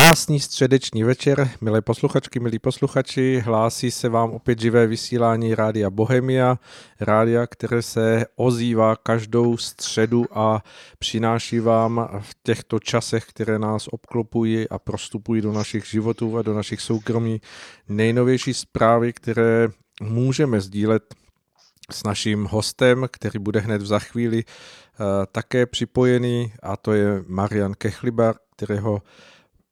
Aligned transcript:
Krásný 0.00 0.40
středeční 0.40 1.04
večer, 1.04 1.50
milé 1.60 1.80
posluchačky, 1.82 2.40
milí 2.40 2.58
posluchači, 2.58 3.42
hlásí 3.44 3.90
se 3.90 4.08
vám 4.08 4.30
opět 4.30 4.60
živé 4.60 4.86
vysílání 4.86 5.54
Rádia 5.54 5.90
Bohemia, 5.90 6.58
rádia, 7.00 7.46
které 7.46 7.82
se 7.82 8.26
ozývá 8.36 8.96
každou 8.96 9.56
středu 9.56 10.38
a 10.38 10.64
přináší 10.98 11.60
vám 11.60 12.08
v 12.20 12.34
těchto 12.42 12.78
časech, 12.78 13.24
které 13.24 13.58
nás 13.58 13.88
obklopují 13.88 14.68
a 14.68 14.78
prostupují 14.78 15.42
do 15.42 15.52
našich 15.52 15.84
životů 15.84 16.38
a 16.38 16.42
do 16.42 16.54
našich 16.54 16.80
soukromí 16.80 17.40
nejnovější 17.88 18.54
zprávy, 18.54 19.12
které 19.12 19.68
můžeme 20.02 20.60
sdílet 20.60 21.14
s 21.90 22.02
naším 22.02 22.44
hostem, 22.44 23.06
který 23.10 23.38
bude 23.38 23.60
hned 23.60 23.82
za 23.82 23.98
chvíli 23.98 24.44
uh, 24.44 25.06
také 25.32 25.66
připojený 25.66 26.52
a 26.62 26.76
to 26.76 26.92
je 26.92 27.24
Marian 27.26 27.74
Kechlibar, 27.74 28.34
kterého 28.56 29.02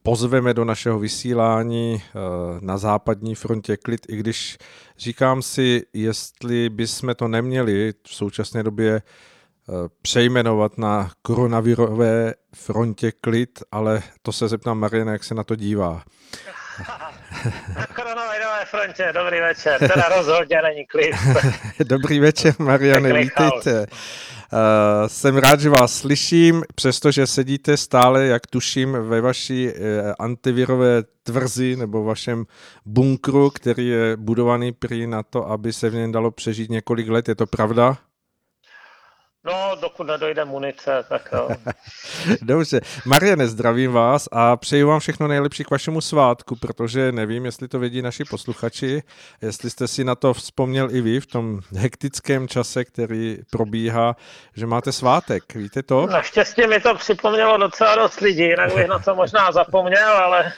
pozveme 0.02 0.54
do 0.54 0.64
našeho 0.64 0.98
vysílání 0.98 2.02
eh, 2.02 2.18
na 2.60 2.78
západní 2.78 3.34
frontě 3.34 3.76
klid, 3.76 4.06
i 4.08 4.16
když 4.16 4.58
říkám 4.98 5.42
si, 5.42 5.82
jestli 5.92 6.68
bychom 6.68 7.14
to 7.14 7.28
neměli 7.28 7.94
v 8.06 8.14
současné 8.14 8.62
době 8.62 8.96
eh, 8.96 9.02
přejmenovat 10.02 10.78
na 10.78 11.10
koronavirové 11.22 12.34
frontě 12.54 13.12
klid, 13.12 13.62
ale 13.72 14.02
to 14.22 14.32
se 14.32 14.48
zeptám 14.48 14.78
Mariana, 14.78 15.12
jak 15.12 15.24
se 15.24 15.34
na 15.34 15.44
to 15.44 15.56
dívá. 15.56 16.02
Koronavirové 18.58 18.64
frontě, 18.64 19.12
dobrý 19.14 19.40
večer, 19.40 19.78
teda 19.78 20.08
rozhodně 20.16 20.62
není 20.62 20.86
klid. 20.86 21.14
dobrý 21.84 22.20
večer, 22.20 22.54
Mariane, 22.58 23.12
vítejte. 23.12 23.86
Uh, 24.52 25.06
jsem 25.06 25.36
rád, 25.36 25.60
že 25.60 25.70
vás 25.70 25.94
slyším, 25.94 26.62
přestože 26.74 27.26
sedíte 27.26 27.76
stále, 27.76 28.26
jak 28.26 28.46
tuším, 28.46 28.92
ve 28.92 29.20
vaší 29.20 29.68
uh, 29.68 29.72
antivirové 30.18 31.02
tvrzi 31.22 31.76
nebo 31.76 32.04
vašem 32.04 32.44
bunkru, 32.84 33.50
který 33.50 33.88
je 33.88 34.16
budovaný 34.16 34.72
prý 34.72 35.06
na 35.06 35.22
to, 35.22 35.50
aby 35.50 35.72
se 35.72 35.90
v 35.90 35.94
něm 35.94 36.12
dalo 36.12 36.30
přežít 36.30 36.70
několik 36.70 37.08
let. 37.08 37.28
Je 37.28 37.34
to 37.34 37.46
pravda? 37.46 37.98
No, 39.44 39.76
dokud 39.80 40.06
nedojde 40.06 40.44
munice, 40.44 41.04
tak 41.08 41.28
jo. 41.32 41.48
Dobře. 42.42 42.80
Mariane, 43.04 43.48
zdravím 43.48 43.92
vás 43.92 44.28
a 44.32 44.56
přeji 44.56 44.84
vám 44.84 45.00
všechno 45.00 45.28
nejlepší 45.28 45.64
k 45.64 45.70
vašemu 45.70 46.00
svátku, 46.00 46.56
protože 46.56 47.12
nevím, 47.12 47.44
jestli 47.44 47.68
to 47.68 47.78
vědí 47.78 48.02
naši 48.02 48.24
posluchači, 48.24 49.02
jestli 49.42 49.70
jste 49.70 49.88
si 49.88 50.04
na 50.04 50.14
to 50.14 50.34
vzpomněl 50.34 50.90
i 50.90 51.00
vy 51.00 51.20
v 51.20 51.26
tom 51.26 51.60
hektickém 51.76 52.48
čase, 52.48 52.84
který 52.84 53.38
probíhá, 53.50 54.16
že 54.56 54.66
máte 54.66 54.92
svátek, 54.92 55.54
víte 55.54 55.82
to? 55.82 56.06
Naštěstí 56.06 56.66
mi 56.66 56.80
to 56.80 56.94
připomnělo 56.94 57.56
docela 57.56 57.94
dost 57.94 58.20
lidí, 58.20 58.42
jinak 58.42 58.74
bych 58.74 58.86
na 58.88 58.98
to 58.98 59.14
možná 59.14 59.52
zapomněl, 59.52 60.08
ale 60.08 60.52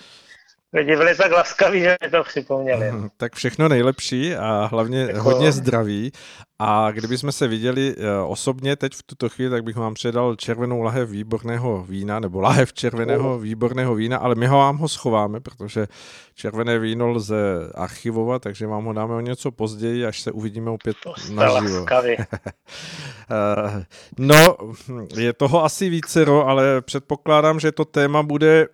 Lidi 0.73 0.97
byli 0.97 1.17
tak 1.17 1.33
laskaví, 1.33 1.81
že 1.81 1.97
mi 2.05 2.11
to 2.11 2.23
připomněli. 2.23 2.93
Tak 3.17 3.35
všechno 3.35 3.69
nejlepší 3.69 4.35
a 4.35 4.69
hlavně 4.71 5.07
Děkuju. 5.07 5.23
hodně 5.23 5.53
zdraví. 5.53 6.13
A 6.59 6.91
kdybychom 6.91 7.33
se 7.33 7.49
viděli 7.49 7.95
eh, 7.99 8.21
osobně 8.27 8.77
teď 8.77 8.95
v 8.95 9.03
tuto 9.03 9.29
chvíli, 9.29 9.51
tak 9.51 9.65
bych 9.65 9.77
vám 9.77 9.95
předal 9.95 10.37
červenou 10.37 10.83
lahev 10.83 11.09
výborného 11.09 11.85
vína, 11.89 12.21
nebo 12.21 12.41
lahev 12.41 12.73
červeného 12.73 13.39
výborného 13.39 13.95
vína, 13.95 14.19
ale 14.19 14.35
my 14.35 14.47
ho 14.47 14.59
vám 14.59 14.77
ho 14.77 14.89
schováme, 14.89 15.41
protože 15.41 15.87
červené 16.35 16.79
víno 16.79 17.09
lze 17.09 17.71
archivovat, 17.75 18.43
takže 18.43 18.67
vám 18.67 18.85
ho 18.85 18.93
dáme 18.93 19.15
o 19.15 19.21
něco 19.21 19.51
později, 19.51 20.07
až 20.07 20.21
se 20.21 20.33
uvidíme 20.33 20.71
opět 20.71 20.97
naživo. 21.35 21.87
Eh, 23.33 23.85
no, 24.19 24.57
je 25.17 25.33
toho 25.33 25.65
asi 25.65 25.89
vícero, 25.89 26.47
ale 26.49 26.81
předpokládám, 26.81 27.61
že 27.61 27.73
to 27.73 27.85
téma 27.85 28.23
bude 28.23 28.69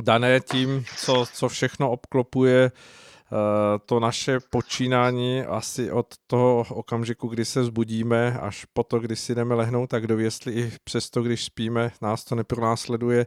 dané 0.00 0.40
tím, 0.40 0.84
co, 0.96 1.26
co 1.32 1.48
všechno 1.48 1.90
obklopuje 1.90 2.72
uh, 2.72 3.38
to 3.86 4.00
naše 4.00 4.40
počínání 4.50 5.42
asi 5.42 5.90
od 5.90 6.14
toho 6.26 6.66
okamžiku, 6.70 7.28
kdy 7.28 7.44
se 7.44 7.64
zbudíme, 7.64 8.38
až 8.40 8.64
po 8.72 8.82
to, 8.82 9.00
kdy 9.00 9.16
si 9.16 9.34
jdeme 9.34 9.54
lehnout, 9.54 9.90
tak 9.90 10.02
kdo 10.02 10.18
jestli 10.18 10.52
i 10.52 10.72
přesto, 10.84 11.22
když 11.22 11.44
spíme, 11.44 11.92
nás 12.02 12.24
to 12.24 12.34
nepronásleduje 12.34 13.26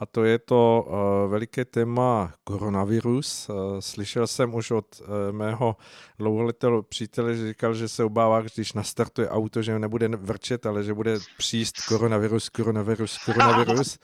a 0.00 0.06
to 0.06 0.24
je 0.24 0.38
to 0.38 0.86
uh, 0.86 1.30
veliké 1.30 1.64
téma 1.64 2.32
koronavirus. 2.44 3.48
Uh, 3.48 3.56
slyšel 3.80 4.26
jsem 4.26 4.54
už 4.54 4.70
od 4.70 5.00
uh, 5.00 5.06
mého 5.32 5.76
dlouholetého 6.18 6.82
přítele, 6.82 7.34
že 7.34 7.48
říkal, 7.48 7.74
že 7.74 7.88
se 7.88 8.04
obává, 8.04 8.40
když 8.40 8.72
nastartuje 8.72 9.28
auto, 9.28 9.62
že 9.62 9.78
nebude 9.78 10.08
vrčet, 10.08 10.66
ale 10.66 10.84
že 10.84 10.94
bude 10.94 11.18
příst 11.38 11.80
koronavirus, 11.88 12.48
koronavirus, 12.48 13.18
koronavirus. 13.18 13.98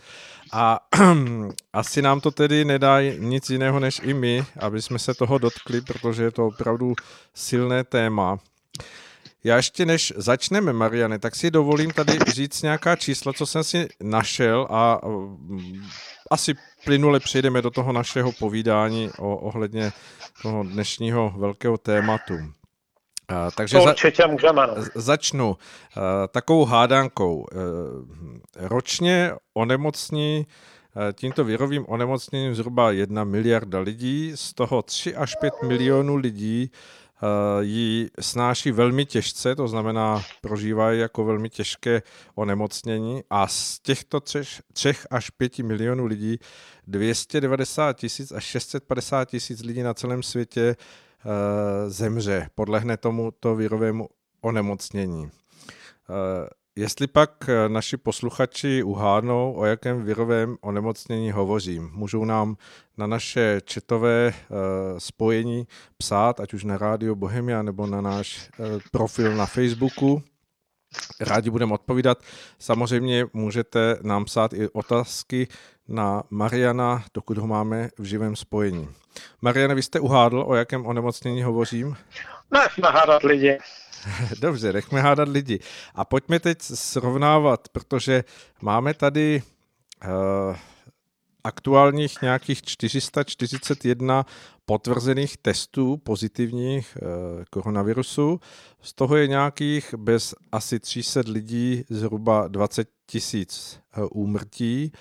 A 0.52 0.80
asi 1.72 2.02
nám 2.02 2.20
to 2.20 2.30
tedy 2.30 2.64
nedá 2.64 3.02
nic 3.18 3.50
jiného 3.50 3.80
než 3.80 4.00
i 4.04 4.14
my, 4.14 4.44
aby 4.60 4.82
jsme 4.82 4.98
se 4.98 5.14
toho 5.14 5.38
dotkli, 5.38 5.80
protože 5.80 6.22
je 6.22 6.30
to 6.30 6.46
opravdu 6.46 6.94
silné 7.34 7.84
téma. 7.84 8.38
Já 9.44 9.56
ještě 9.56 9.86
než 9.86 10.12
začneme, 10.16 10.72
Mariane, 10.72 11.18
tak 11.18 11.34
si 11.34 11.50
dovolím 11.50 11.90
tady 11.90 12.18
říct 12.28 12.62
nějaká 12.62 12.96
čísla, 12.96 13.32
co 13.32 13.46
jsem 13.46 13.64
si 13.64 13.88
našel 14.02 14.66
a 14.70 15.00
mm, 15.06 15.82
asi 16.30 16.54
plynule 16.84 17.20
přejdeme 17.20 17.62
do 17.62 17.70
toho 17.70 17.92
našeho 17.92 18.32
povídání 18.32 19.10
o, 19.18 19.36
ohledně 19.36 19.92
toho 20.42 20.62
dnešního 20.62 21.32
velkého 21.36 21.78
tématu. 21.78 22.34
Uh, 22.34 22.50
takže 23.56 23.76
to 23.76 23.84
určitě 23.84 24.26
můžeme. 24.26 24.66
No. 24.66 24.74
Začnu 24.94 25.48
uh, 25.48 25.56
takovou 26.28 26.64
hádankou. 26.64 27.36
Uh, 27.36 27.46
ročně 28.56 29.32
onemocní 29.54 30.46
tímto 31.12 31.44
virovým 31.44 31.84
onemocněním 31.88 32.54
zhruba 32.54 32.90
jedna 32.90 33.24
miliarda 33.24 33.80
lidí, 33.80 34.32
z 34.34 34.54
toho 34.54 34.82
3 34.82 35.16
až 35.16 35.36
5 35.36 35.54
milionů 35.62 36.16
lidí 36.16 36.70
ji 37.60 38.10
snáší 38.20 38.70
velmi 38.70 39.06
těžce, 39.06 39.54
to 39.54 39.68
znamená 39.68 40.22
prožívají 40.40 41.00
jako 41.00 41.24
velmi 41.24 41.50
těžké 41.50 42.02
onemocnění 42.34 43.22
a 43.30 43.46
z 43.46 43.78
těchto 43.78 44.20
třech, 44.72 45.06
až 45.10 45.30
pěti 45.30 45.62
milionů 45.62 46.06
lidí 46.06 46.38
290 46.86 47.92
tisíc 47.92 48.32
až 48.32 48.44
650 48.44 49.24
tisíc 49.24 49.62
lidí 49.62 49.82
na 49.82 49.94
celém 49.94 50.22
světě 50.22 50.76
uh, 50.76 51.32
zemře, 51.90 52.48
podlehne 52.54 52.96
tomuto 52.96 53.56
virovému 53.56 54.08
onemocnění. 54.40 55.30
Jestli 56.76 57.06
pak 57.06 57.48
eh, 57.48 57.68
naši 57.68 57.96
posluchači 57.96 58.82
uhádnou, 58.82 59.54
o 59.56 59.64
jakém 59.64 60.02
virovém 60.02 60.56
onemocnění 60.60 61.30
hovořím, 61.30 61.90
můžou 61.92 62.24
nám 62.24 62.56
na 62.96 63.06
naše 63.06 63.60
četové 63.64 64.28
uh, 64.32 64.58
spojení 64.98 65.66
psát, 65.98 66.40
ať 66.40 66.54
už 66.54 66.64
na 66.64 66.78
Rádio 66.78 67.14
Bohemia 67.14 67.62
nebo 67.62 67.86
na 67.86 68.00
náš 68.00 68.50
uh, 68.58 68.66
profil 68.92 69.36
na 69.36 69.46
Facebooku. 69.46 70.22
Rádi 71.20 71.50
budeme 71.50 71.74
odpovídat. 71.74 72.18
Samozřejmě 72.58 73.26
můžete 73.32 73.98
nám 74.02 74.24
psát 74.24 74.52
i 74.52 74.68
otázky 74.68 75.48
na 75.88 76.22
Mariana, 76.30 77.04
dokud 77.14 77.38
ho 77.38 77.46
máme 77.46 77.88
v 77.98 78.04
živém 78.04 78.36
spojení. 78.36 78.88
Mariana, 79.42 79.74
vy 79.74 79.82
jste 79.82 80.00
uhádl, 80.00 80.44
o 80.46 80.54
jakém 80.54 80.86
onemocnění 80.86 81.42
hovořím? 81.42 81.96
Nechme 82.50 82.88
hádat 82.88 83.22
lidi. 83.22 83.58
Dobře, 84.40 84.72
nechme 84.72 85.00
hádat 85.00 85.28
lidi. 85.28 85.60
A 85.94 86.04
pojďme 86.04 86.40
teď 86.40 86.62
srovnávat, 86.62 87.68
protože 87.68 88.24
máme 88.62 88.94
tady 88.94 89.42
uh, 90.04 90.56
aktuálních 91.44 92.22
nějakých 92.22 92.62
441 92.62 94.26
potvrzených 94.66 95.36
testů 95.36 95.96
pozitivních 95.96 96.98
uh, 97.02 97.08
koronavirusu. 97.50 98.40
Z 98.82 98.92
toho 98.92 99.16
je 99.16 99.28
nějakých 99.28 99.94
bez 99.94 100.34
asi 100.52 100.80
300 100.80 101.20
lidí 101.26 101.84
zhruba 101.90 102.48
20 102.48 102.88
tisíc 103.06 103.80
uh, 103.96 104.08
úmrtí 104.12 104.92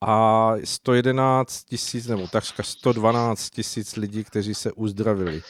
a 0.00 0.52
111 0.64 1.64
tisíc 1.64 2.06
nebo 2.06 2.28
takřka 2.28 2.62
112 2.62 3.50
tisíc 3.50 3.96
lidí, 3.96 4.24
kteří 4.24 4.54
se 4.54 4.72
uzdravili. 4.72 5.42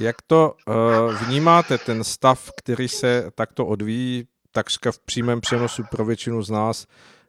Jak 0.00 0.16
to 0.26 0.54
uh, 0.66 0.74
vnímáte, 1.14 1.78
ten 1.78 2.04
stav, 2.04 2.50
který 2.56 2.88
se 2.88 3.30
takto 3.34 3.66
odvíjí 3.66 4.28
takřka 4.52 4.92
v 4.92 4.98
přímém 4.98 5.40
přenosu 5.40 5.82
pro 5.90 6.04
většinu 6.04 6.42
z 6.42 6.50
nás 6.50 6.86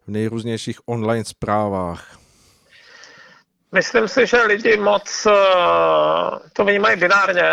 v 0.07 0.12
nejrůznějších 0.12 0.80
online 0.86 1.25
zprávách? 1.25 2.18
Myslím 3.71 4.07
si, 4.07 4.27
že 4.27 4.42
lidi 4.42 4.77
moc 4.77 5.25
uh, 5.25 5.33
to 6.54 6.66
vnímají 6.66 7.00
binárně. 7.00 7.50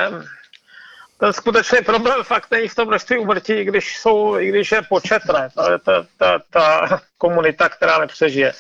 Ten 1.19 1.33
skutečný 1.33 1.79
problém 1.83 2.25
fakt 2.25 2.51
není 2.51 2.69
v 2.69 2.75
tom 2.75 2.89
množství 2.89 3.19
umrtí, 3.19 3.53
i 3.53 3.65
když, 3.65 3.99
jsou, 3.99 4.39
i 4.39 4.49
když 4.49 4.73
je 4.73 4.83
početné. 4.83 5.49
To 5.55 5.71
je 5.71 5.79
ta, 5.79 6.07
ta, 6.17 6.39
ta 6.51 7.01
komunita, 7.19 7.69
která 7.69 7.99
nepřežije. 7.99 8.53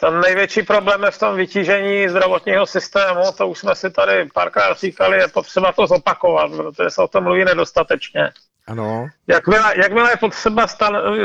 Ten 0.00 0.20
největší 0.20 0.62
problém 0.62 1.02
je 1.04 1.10
v 1.10 1.18
tom 1.18 1.36
vytížení 1.36 2.08
zdravotního 2.08 2.66
systému, 2.66 3.22
to 3.36 3.48
už 3.48 3.58
jsme 3.58 3.74
si 3.74 3.90
tady 3.90 4.28
párkrát 4.34 4.78
říkali, 4.78 5.18
je 5.18 5.28
potřeba 5.28 5.72
to 5.72 5.86
zopakovat, 5.86 6.50
protože 6.50 6.90
se 6.90 7.02
o 7.02 7.08
tom 7.08 7.24
mluví 7.24 7.44
nedostatečně. 7.44 8.32
Ano. 8.66 9.08
Jakmile, 9.26 9.74
jakmile 9.76 10.10
je 10.10 10.16
potřeba 10.16 10.66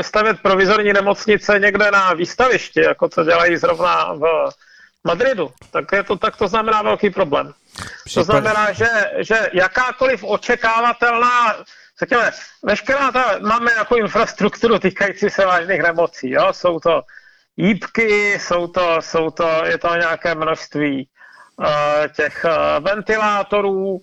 stavět 0.00 0.40
provizorní 0.42 0.92
nemocnice 0.92 1.58
někde 1.58 1.90
na 1.90 2.12
výstavišti, 2.12 2.80
jako 2.80 3.08
co 3.08 3.24
dělají 3.24 3.56
zrovna 3.56 4.14
v 4.14 4.50
Madridu, 5.04 5.52
tak, 5.70 5.84
je 5.92 6.02
to, 6.02 6.16
tak 6.16 6.36
to 6.36 6.48
znamená 6.48 6.82
velký 6.82 7.10
problém. 7.10 7.52
Případ... 8.04 8.20
To 8.20 8.24
znamená, 8.24 8.72
že, 8.72 8.88
že 9.18 9.50
jakákoliv 9.52 10.24
očekávatelná, 10.24 11.56
řekněme, 11.98 12.30
veškerá 12.62 13.12
ta, 13.12 13.38
máme 13.38 13.72
jako 13.72 13.96
infrastrukturu 13.96 14.78
týkající 14.78 15.30
se 15.30 15.46
vážných 15.46 15.82
nemocí, 15.82 16.30
jo? 16.30 16.52
jsou 16.52 16.80
to 16.80 17.02
jípky, 17.56 18.38
jsou 18.38 18.66
to, 18.66 18.96
jsou 19.00 19.30
to, 19.30 19.48
je 19.64 19.78
to 19.78 19.96
nějaké 19.96 20.34
množství 20.34 21.08
uh, 21.56 21.66
těch 22.16 22.44
uh, 22.44 22.84
ventilátorů, 22.84 23.90
uh, 23.92 24.00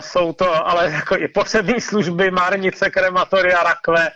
jsou 0.00 0.32
to 0.32 0.68
ale 0.68 0.90
jako 0.90 1.16
i 1.16 1.28
poslední 1.28 1.80
služby, 1.80 2.30
márnice, 2.30 2.90
krematoria, 2.90 3.62
rakve. 3.62 4.10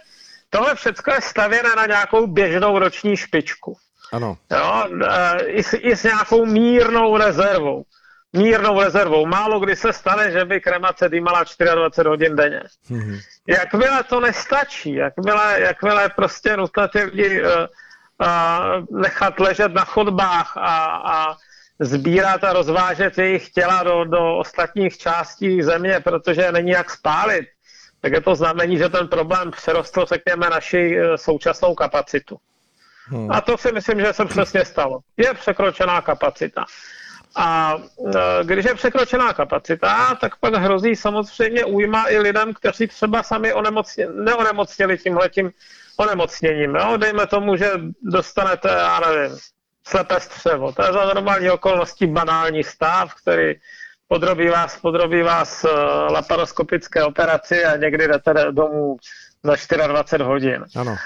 Tohle 0.51 0.75
všechno 0.75 1.15
je 1.15 1.21
stavěné 1.21 1.75
na 1.77 1.87
nějakou 1.87 2.27
běžnou 2.27 2.79
roční 2.79 3.17
špičku. 3.17 3.77
Ano. 4.13 4.37
Jo, 4.51 4.85
i, 5.47 5.63
s, 5.63 5.77
I 5.81 5.97
s 5.97 6.05
nějakou 6.05 6.47
mírnou 6.47 7.17
rezervou. 7.17 7.83
Mírnou 8.33 8.81
rezervou. 8.81 9.27
Málo 9.27 9.61
kdy 9.61 9.77
se 9.77 9.93
stane, 9.93 10.31
že 10.31 10.45
by 10.45 10.61
kremace 10.61 11.09
dýmala 11.09 11.45
24 11.75 12.09
hodin 12.09 12.37
denně. 12.37 12.63
Mm-hmm. 12.91 13.21
Jakmile 13.49 14.05
to 14.05 14.21
nestačí, 14.21 14.95
jakmile, 14.95 15.61
jakmile 15.61 16.09
prostě 16.09 16.57
nutné 16.57 16.89
ty 16.89 17.03
lidi 17.03 17.43
uh, 17.43 17.49
nechat 18.91 19.41
ležet 19.41 19.75
na 19.75 19.85
chodbách 19.85 20.57
a, 20.57 20.85
a 20.87 21.37
sbírat 21.81 22.45
a 22.45 22.53
rozvážet 22.53 23.19
jejich 23.19 23.51
těla 23.51 23.83
do, 23.83 24.05
do 24.05 24.37
ostatních 24.37 24.99
částí 24.99 25.63
země, 25.63 26.01
protože 26.01 26.53
není 26.53 26.71
jak 26.71 26.91
spálit, 26.91 27.47
tak 28.01 28.13
je 28.13 28.21
to 28.21 28.35
znamení, 28.35 28.79
že 28.79 28.89
ten 28.89 29.09
problém 29.09 29.51
přerostl, 29.51 30.05
řekněme, 30.05 30.51
naši 30.51 31.01
uh, 31.01 31.17
současnou 31.17 31.75
kapacitu. 31.75 32.37
Hmm. 33.09 33.33
A 33.33 33.41
to 33.41 33.59
si 33.59 33.73
myslím, 33.73 34.01
že 34.01 34.13
se 34.13 34.25
přesně 34.25 34.65
stalo. 34.65 34.99
Je 35.17 35.35
překročená 35.35 36.01
kapacita. 36.01 36.65
A 37.37 37.77
e, 38.15 38.45
když 38.45 38.65
je 38.65 38.75
překročená 38.75 39.33
kapacita, 39.33 40.15
tak 40.21 40.37
pak 40.37 40.55
hrozí 40.55 40.97
samozřejmě 40.97 41.65
újma 41.65 42.09
i 42.09 42.19
lidem, 42.19 42.55
kteří 42.55 42.87
třeba 42.87 43.23
sami 43.23 43.53
onemocně, 43.53 44.07
neonemocněli 44.07 44.99
tímhletím 44.99 45.51
onemocněním. 45.97 46.75
Jo? 46.75 46.97
Dejme 46.97 47.27
tomu, 47.27 47.57
že 47.57 47.71
dostanete, 48.03 48.69
já 48.69 49.01
nevím, 49.01 49.39
slepé 49.87 50.21
střevo. 50.21 50.73
To 50.73 50.83
je 50.85 50.93
za 50.93 51.05
normální 51.05 51.51
okolností 51.51 52.07
banální 52.07 52.65
stav, 52.65 53.15
který 53.15 53.55
podrobí 54.09 54.49
vás, 54.49 54.81
podrobí 54.81 55.23
vás 55.23 55.65
e, 55.65 55.69
laparoskopické 56.13 57.05
operaci 57.05 57.65
a 57.65 57.77
někdy 57.77 58.09
jdete 58.09 58.35
domů 58.51 58.97
za 59.43 59.57
24 59.87 60.25
hodin. 60.25 60.65
Ano 60.77 60.97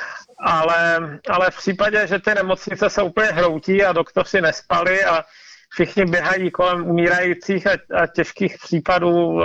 ale, 0.41 1.01
ale 1.29 1.51
v 1.51 1.57
případě, 1.57 2.07
že 2.07 2.19
ty 2.19 2.35
nemocnice 2.35 2.91
se 2.91 3.03
úplně 3.03 3.27
hroutí 3.27 3.85
a 3.85 3.93
doktoři 3.93 4.41
nespali 4.41 5.05
a 5.05 5.25
všichni 5.69 6.05
běhají 6.05 6.51
kolem 6.51 6.91
umírajících 6.91 7.67
a, 7.67 7.71
a 8.03 8.07
těžkých 8.07 8.57
případů 8.63 9.41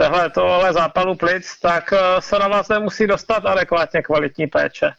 uh, 0.00 0.06
tohle 0.06 0.30
tohle 0.30 0.72
zápalu 0.72 1.14
plic, 1.14 1.60
tak 1.60 1.92
uh, 1.92 1.98
se 2.20 2.38
na 2.38 2.48
vás 2.48 2.68
nemusí 2.68 3.06
dostat 3.06 3.46
adekvátně 3.46 4.02
kvalitní 4.02 4.46
péče. 4.46 4.90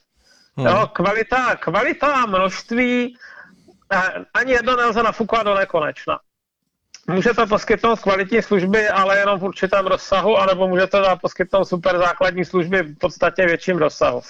Hmm. 0.58 0.68
Jo, 0.68 0.90
kvalita, 0.94 1.56
kvalita 1.56 2.26
množství, 2.26 3.16
uh, 3.94 4.02
ani 4.34 4.52
jedno 4.52 4.76
nelze 4.76 5.04
nafukovat 5.04 5.46
do 5.46 5.56
nekonečna. 5.56 6.20
Můžete 7.10 7.46
poskytnout 7.46 8.00
kvalitní 8.00 8.42
služby, 8.42 8.90
ale 8.90 9.18
jenom 9.18 9.40
v 9.40 9.44
určitém 9.44 9.88
rozsahu, 9.88 10.38
anebo 10.38 10.68
můžete 10.68 11.02
poskytnout 11.22 11.66
super 11.66 11.98
základní 11.98 12.46
služby 12.46 12.84
v 12.84 12.98
podstatě 12.98 13.46
větším 13.46 13.78
rozsahu 13.78 14.22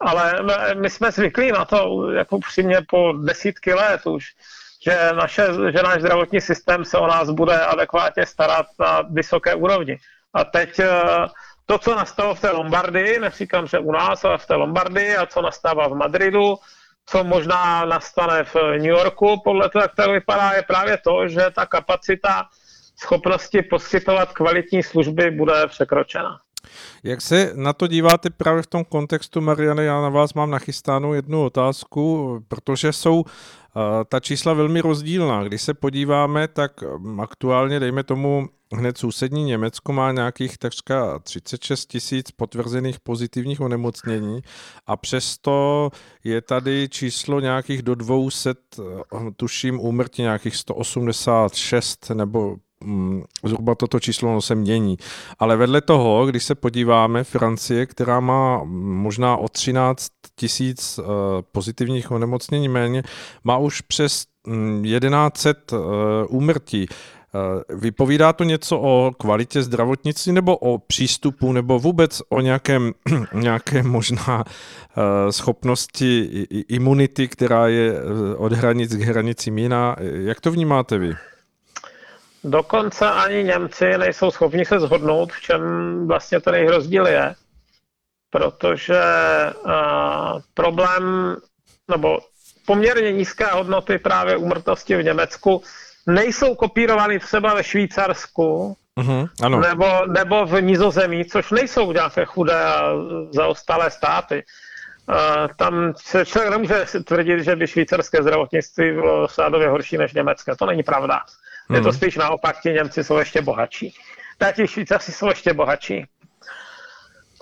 ale 0.00 0.34
my 0.74 0.90
jsme 0.90 1.12
zvyklí 1.12 1.52
na 1.52 1.64
to, 1.64 2.10
jako 2.10 2.38
přímě 2.38 2.76
po 2.88 3.12
desítky 3.12 3.74
let 3.74 4.06
už, 4.06 4.34
že, 4.84 5.10
naše, 5.12 5.46
že 5.72 5.82
náš 5.82 6.00
zdravotní 6.00 6.40
systém 6.40 6.84
se 6.84 6.98
o 6.98 7.06
nás 7.06 7.30
bude 7.30 7.60
adekvátně 7.60 8.26
starat 8.26 8.66
na 8.80 9.00
vysoké 9.00 9.54
úrovni. 9.54 9.98
A 10.34 10.44
teď 10.44 10.78
eh, 10.78 11.02
to, 11.66 11.78
co 11.78 11.94
nastalo 11.94 12.34
v 12.34 12.40
té 12.40 12.50
Lombardii, 12.50 13.20
neříkám, 13.20 13.66
že 13.66 13.78
u 13.78 13.92
nás, 13.92 14.24
ale 14.24 14.38
v 14.38 14.46
té 14.46 14.54
Lombardii 14.54 15.16
a 15.16 15.26
co 15.26 15.42
nastává 15.42 15.88
v 15.88 15.94
Madridu, 15.94 16.56
co 17.06 17.24
možná 17.24 17.84
nastane 17.84 18.44
v 18.44 18.54
New 18.54 18.84
Yorku, 18.84 19.40
podle 19.44 19.68
toho, 19.68 19.82
jak 19.82 19.94
to 19.94 20.12
vypadá, 20.12 20.52
je 20.52 20.62
právě 20.62 20.98
to, 20.98 21.28
že 21.28 21.50
ta 21.54 21.66
kapacita 21.66 22.48
schopnosti 23.00 23.62
poskytovat 23.62 24.32
kvalitní 24.32 24.82
služby 24.82 25.30
bude 25.30 25.66
překročena. 25.66 26.40
Jak 27.02 27.20
se 27.20 27.52
na 27.54 27.72
to 27.72 27.86
díváte 27.86 28.30
právě 28.30 28.62
v 28.62 28.66
tom 28.66 28.84
kontextu, 28.84 29.40
Mariane, 29.40 29.84
já 29.84 30.02
na 30.02 30.08
vás 30.08 30.34
mám 30.34 30.50
nachystánou 30.50 31.12
jednu 31.12 31.44
otázku, 31.44 32.38
protože 32.48 32.92
jsou 32.92 33.24
ta 34.08 34.20
čísla 34.20 34.52
velmi 34.52 34.80
rozdílná. 34.80 35.44
Když 35.44 35.62
se 35.62 35.74
podíváme, 35.74 36.48
tak 36.48 36.84
aktuálně, 37.20 37.80
dejme 37.80 38.02
tomu, 38.04 38.48
hned 38.72 38.98
sousední 38.98 39.44
Německo 39.44 39.92
má 39.92 40.12
nějakých 40.12 40.58
takřka 40.58 41.18
36 41.18 41.86
tisíc 41.86 42.30
potvrzených 42.30 43.00
pozitivních 43.00 43.60
onemocnění 43.60 44.40
a 44.86 44.96
přesto 44.96 45.90
je 46.24 46.40
tady 46.42 46.88
číslo 46.90 47.40
nějakých 47.40 47.82
do 47.82 47.94
200, 47.94 48.54
tuším, 49.36 49.80
úmrtí 49.80 50.22
nějakých 50.22 50.56
186 50.56 52.10
nebo 52.10 52.56
Mm, 52.56 52.67
zhruba 53.44 53.74
toto 53.74 54.00
číslo 54.00 54.42
se 54.42 54.54
mění. 54.54 54.96
Ale 55.38 55.56
vedle 55.56 55.80
toho, 55.80 56.26
když 56.26 56.44
se 56.44 56.54
podíváme, 56.54 57.24
Francie, 57.24 57.86
která 57.86 58.20
má 58.20 58.60
možná 58.64 59.36
o 59.36 59.48
13 59.48 60.08
tisíc 60.36 60.98
eh, 60.98 61.02
pozitivních 61.52 62.10
onemocnění 62.10 62.68
méně, 62.68 63.02
má 63.44 63.58
už 63.58 63.80
přes 63.80 64.24
1100 64.82 65.76
mm, 65.76 65.82
eh, 65.82 66.26
úmrtí. 66.28 66.86
Eh, 66.88 67.74
vypovídá 67.76 68.32
to 68.32 68.44
něco 68.44 68.80
o 68.80 69.12
kvalitě 69.18 69.62
zdravotnictví 69.62 70.32
nebo 70.32 70.56
o 70.56 70.78
přístupu 70.78 71.52
nebo 71.52 71.78
vůbec 71.78 72.22
o 72.28 72.40
nějakém, 72.40 72.92
nějaké 73.34 73.82
možná 73.82 74.44
schopnosti 75.30 76.22
imunity, 76.68 77.28
která 77.28 77.68
je 77.68 77.94
od 78.36 78.52
hranic 78.52 78.96
k 78.96 79.00
hranicím 79.00 79.58
jiná? 79.58 79.96
Jak 80.00 80.40
to 80.40 80.50
vnímáte 80.50 80.98
vy? 80.98 81.14
Dokonce 82.44 83.10
ani 83.10 83.44
Němci 83.44 83.98
nejsou 83.98 84.30
schopni 84.30 84.64
se 84.64 84.80
zhodnout, 84.80 85.32
v 85.32 85.40
čem 85.40 85.62
vlastně 86.08 86.40
ten 86.40 86.54
jejich 86.54 86.70
rozdíl 86.70 87.06
je, 87.06 87.34
protože 88.30 89.00
uh, 89.64 90.40
problém, 90.54 91.36
nebo 91.90 92.18
poměrně 92.66 93.12
nízké 93.12 93.46
hodnoty 93.46 93.98
právě 93.98 94.36
úmrtnosti 94.36 94.96
v 94.96 95.02
Německu 95.02 95.62
nejsou 96.06 96.54
kopírovány 96.54 97.18
třeba 97.18 97.54
ve 97.54 97.64
Švýcarsku, 97.64 98.76
uh-huh, 99.00 99.28
ano. 99.42 99.60
Nebo, 99.60 99.86
nebo 100.06 100.46
v 100.46 100.60
Nizozemí, 100.60 101.24
což 101.24 101.50
nejsou 101.50 101.92
nějaké 101.92 102.24
chudé 102.24 102.64
a 102.64 102.92
zaostalé 103.32 103.90
státy. 103.90 104.44
Uh, 105.08 105.48
tam 105.56 105.94
se 105.96 106.26
člověk 106.26 106.50
nemůže 106.50 106.84
tvrdit, 107.04 107.44
že 107.44 107.56
by 107.56 107.66
švýcarské 107.66 108.22
zdravotnictví 108.22 108.92
bylo 108.92 109.28
sádově 109.28 109.68
horší 109.68 109.98
než 109.98 110.14
německé. 110.14 110.56
To 110.56 110.66
není 110.66 110.82
pravda. 110.82 111.20
Hmm. 111.68 111.76
Je 111.76 111.82
to 111.82 111.88
hmm. 111.88 111.98
spíš 111.98 112.16
naopak, 112.16 112.60
ti 112.60 112.68
Němci 112.70 113.04
jsou 113.04 113.18
ještě 113.18 113.42
bohatší. 113.42 113.94
Ti 114.54 114.68
Švýcarci 114.68 115.12
jsou 115.12 115.28
ještě 115.28 115.52
bohatší. 115.52 116.06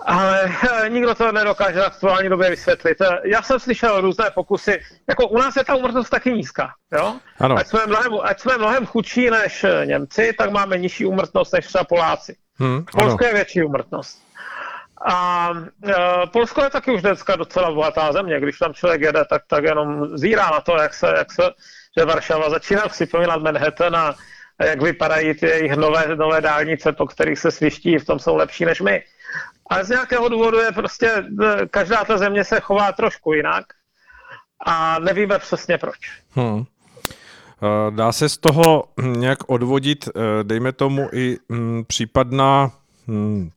Ale 0.05 0.51
eh, 0.83 0.89
nikdo 0.89 1.15
to 1.15 1.31
nedokáže 1.31 1.79
v 1.79 1.85
aktuální 1.85 2.29
době 2.29 2.49
vysvětlit. 2.49 3.01
Eh, 3.01 3.19
já 3.23 3.41
jsem 3.41 3.59
slyšel 3.59 4.01
různé 4.01 4.25
pokusy, 4.35 4.79
jako 5.09 5.27
u 5.27 5.37
nás 5.37 5.55
je 5.55 5.63
ta 5.63 5.75
umrtnost 5.75 6.09
taky 6.09 6.33
nízká. 6.33 6.69
Jo? 6.91 7.15
Ano. 7.39 7.57
Ať, 7.57 7.67
jsme 7.67 7.85
mnohem, 7.87 8.11
ať 8.23 8.39
jsme 8.39 8.57
mnohem 8.57 8.85
chudší 8.85 9.29
než 9.29 9.63
eh, 9.63 9.85
Němci, 9.85 10.33
tak 10.37 10.51
máme 10.51 10.77
nižší 10.77 11.05
umrtnost 11.05 11.53
než 11.53 11.67
třeba 11.67 11.83
Poláci. 11.83 12.35
Hmm, 12.59 12.85
Polsko 12.85 13.25
je 13.25 13.33
větší 13.33 13.63
umrtnost. 13.63 14.27
A 15.05 15.49
e, 15.87 15.93
Polsko 16.27 16.63
je 16.63 16.69
taky 16.69 16.91
už 16.91 17.01
dneska 17.01 17.35
docela 17.35 17.71
bohatá 17.71 18.11
země. 18.11 18.39
Když 18.39 18.57
tam 18.57 18.73
člověk 18.73 19.01
jede, 19.01 19.25
tak, 19.29 19.41
tak 19.47 19.63
jenom 19.63 20.17
zírá 20.17 20.49
na 20.49 20.61
to, 20.61 20.75
jak 20.77 20.93
se, 20.93 21.13
jak 21.17 21.31
se 21.31 21.43
že 21.97 22.05
Varšava 22.05 22.49
začíná 22.49 22.87
připomínat 22.87 23.41
Manhattan 23.41 23.95
a, 23.95 24.15
jak 24.65 24.81
vypadají 24.81 25.33
ty 25.33 25.45
jejich 25.45 25.75
nové, 25.75 26.15
nové 26.15 26.41
dálnice, 26.41 26.91
po 26.91 27.05
kterých 27.05 27.39
se 27.39 27.51
sviští, 27.51 27.97
v 27.97 28.05
tom 28.05 28.19
jsou 28.19 28.35
lepší 28.35 28.65
než 28.65 28.81
my. 28.81 29.03
Ale 29.69 29.85
z 29.85 29.89
nějakého 29.89 30.29
důvodu 30.29 30.59
je 30.59 30.71
prostě, 30.71 31.07
e, 31.43 31.67
každá 31.67 32.05
ta 32.05 32.17
země 32.17 32.43
se 32.43 32.59
chová 32.59 32.91
trošku 32.91 33.33
jinak 33.33 33.65
a 34.65 34.99
nevíme 34.99 35.39
přesně 35.39 35.77
proč. 35.77 35.97
Hmm. 36.31 36.63
E, 36.63 37.91
dá 37.91 38.11
se 38.11 38.29
z 38.29 38.37
toho 38.37 38.83
nějak 38.99 39.39
odvodit, 39.47 40.07
e, 40.07 40.11
dejme 40.43 40.71
tomu, 40.71 41.09
i 41.13 41.37
mm, 41.49 41.85
případná 41.87 42.71
Eh, 43.09 43.49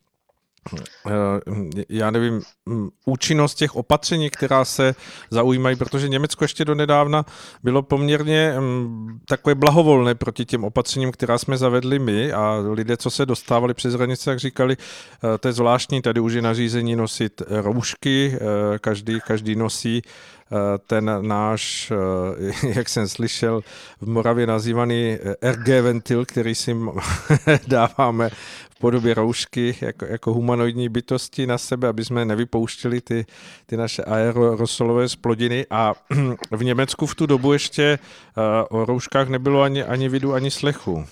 já 1.88 2.10
nevím, 2.10 2.42
mm, 2.66 2.88
účinnost 3.06 3.54
těch 3.54 3.76
opatření, 3.76 4.30
která 4.30 4.64
se 4.64 4.94
zaujímají, 5.30 5.76
protože 5.76 6.08
Německo 6.08 6.44
ještě 6.44 6.64
do 6.64 6.74
nedávna 6.74 7.24
bylo 7.62 7.82
poměrně 7.82 8.54
mm, 8.58 9.20
takové 9.28 9.54
blahovolné 9.54 10.14
proti 10.14 10.44
těm 10.44 10.64
opatřením, 10.64 11.12
která 11.12 11.38
jsme 11.38 11.56
zavedli 11.56 11.98
my 11.98 12.32
a 12.32 12.56
lidé, 12.72 12.96
co 12.96 13.10
se 13.10 13.26
dostávali 13.26 13.74
přes 13.74 13.94
hranice, 13.94 14.30
jak 14.30 14.38
říkali, 14.38 14.76
eh, 15.34 15.38
to 15.38 15.48
je 15.48 15.52
zvláštní, 15.52 16.02
tady 16.02 16.20
už 16.20 16.32
je 16.32 16.42
nařízení 16.42 16.96
nosit 16.96 17.42
roušky, 17.48 18.34
eh, 18.34 18.78
každý, 18.78 19.20
každý 19.20 19.56
nosí 19.56 20.02
ten 20.86 21.10
náš, 21.20 21.92
jak 22.74 22.88
jsem 22.88 23.08
slyšel, 23.08 23.60
v 24.00 24.08
Moravě 24.08 24.46
nazývaný 24.46 25.18
RG 25.42 25.68
ventil, 25.68 26.24
který 26.24 26.54
si 26.54 26.76
dáváme 27.66 28.30
podobě 28.80 29.14
roušky 29.14 29.76
jako, 29.80 30.04
jako 30.04 30.32
humanoidní 30.32 30.88
bytosti 30.88 31.46
na 31.46 31.58
sebe, 31.58 31.88
aby 31.88 32.04
jsme 32.04 32.24
nevypouštěli 32.24 33.00
ty, 33.00 33.26
ty 33.66 33.76
naše 33.76 34.02
aerosolové 34.02 35.08
splodiny 35.08 35.66
a 35.70 35.92
v 36.50 36.64
Německu 36.64 37.06
v 37.06 37.14
tu 37.14 37.26
dobu 37.26 37.52
ještě 37.52 37.98
o 38.70 38.84
rouškách 38.84 39.28
nebylo 39.28 39.62
ani, 39.62 39.84
ani 39.84 40.08
vidu, 40.08 40.34
ani 40.34 40.50
slechu. 40.50 41.06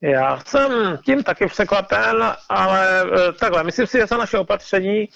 Já 0.00 0.40
jsem 0.46 0.98
tím 1.04 1.22
taky 1.22 1.46
překvapen, 1.46 2.24
ale 2.48 3.04
takhle, 3.40 3.64
myslím 3.64 3.86
si, 3.86 3.98
že 3.98 4.06
za 4.06 4.16
naše 4.16 4.38
opatření 4.38 5.08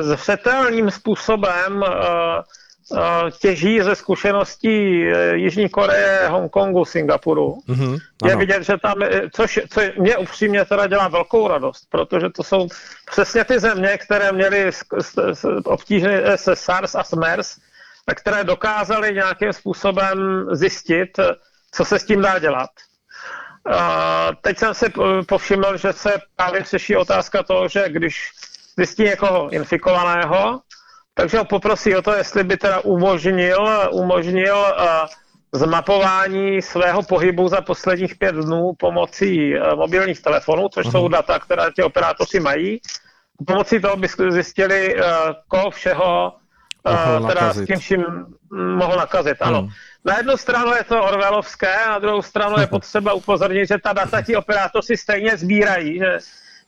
zřetelným 0.00 0.90
způsobem 0.90 1.76
uh, 1.76 1.88
těží 3.40 3.80
ze 3.80 3.94
zkušeností 3.94 5.04
e, 5.06 5.36
Jižní 5.36 5.68
Koreje, 5.68 6.28
Hongkongu, 6.28 6.84
Singapuru. 6.84 7.58
Mm-hmm, 7.68 7.98
je 8.24 8.36
vidět, 8.36 8.62
že 8.62 8.78
tam, 8.78 8.94
což, 9.32 9.60
co 9.70 9.80
mě 9.98 10.16
upřímně 10.16 10.64
teda 10.64 10.86
dělá 10.86 11.08
velkou 11.08 11.48
radost, 11.48 11.86
protože 11.90 12.30
to 12.30 12.42
jsou 12.42 12.68
přesně 13.10 13.44
ty 13.44 13.60
země, 13.60 13.98
které 13.98 14.32
měly 14.32 14.70
obtíže 15.64 16.24
se 16.36 16.56
SARS 16.56 16.94
a 16.94 17.04
SMERS, 17.04 17.56
a 18.06 18.14
které 18.14 18.44
dokázaly 18.44 19.14
nějakým 19.14 19.52
způsobem 19.52 20.46
zjistit, 20.52 21.20
co 21.72 21.84
se 21.84 21.98
s 21.98 22.04
tím 22.04 22.22
dá 22.22 22.38
dělat. 22.38 22.70
Teď 24.40 24.58
jsem 24.58 24.74
si 24.74 24.92
povšiml, 25.28 25.76
že 25.76 25.92
se 25.92 26.18
právě 26.36 26.64
řeší 26.64 26.96
otázka 26.96 27.42
toho, 27.42 27.68
že 27.68 27.84
když 27.88 28.30
zjistí 28.80 29.02
někoho 29.02 29.50
infikovaného, 29.50 30.60
takže 31.14 31.38
ho 31.38 31.44
poprosí 31.44 31.96
o 31.96 32.02
to, 32.02 32.12
jestli 32.12 32.44
by 32.44 32.56
teda 32.56 32.80
umožnil, 32.80 33.88
umožnil 33.92 34.56
uh, 34.56 34.84
zmapování 35.52 36.62
svého 36.62 37.02
pohybu 37.02 37.48
za 37.48 37.60
posledních 37.60 38.16
pět 38.16 38.34
dnů 38.34 38.72
pomocí 38.78 39.54
uh, 39.54 39.76
mobilních 39.76 40.22
telefonů, 40.22 40.68
což 40.68 40.86
uh-huh. 40.86 40.90
jsou 40.90 41.02
mhm. 41.02 41.12
data, 41.12 41.38
která 41.38 41.70
ti 41.70 41.82
operátoři 41.82 42.40
mají. 42.40 42.80
Pomocí 43.46 43.80
toho 43.80 43.96
by 43.96 44.08
zjistili, 44.30 44.94
uh, 44.94 45.02
koho 45.48 45.70
všeho 45.70 46.32
uh, 47.20 47.28
teda 47.28 47.52
s 47.52 47.66
tím 47.66 47.78
vším 47.78 48.04
mohl 48.52 48.96
nakazit. 48.96 49.36
Ano. 49.40 49.62
Uh-huh. 49.62 49.72
Na 50.04 50.16
jednu 50.16 50.36
stranu 50.36 50.72
je 50.74 50.84
to 50.84 51.04
orvelovské, 51.04 51.76
na 51.88 51.98
druhou 51.98 52.22
stranu 52.22 52.60
je 52.60 52.66
potřeba 52.76 53.12
upozornit, 53.12 53.68
že 53.68 53.78
ta 53.78 53.92
data 53.92 54.22
ti 54.22 54.36
operátoři 54.36 54.96
stejně 54.96 55.36
sbírají, 55.36 55.98
že 55.98 56.18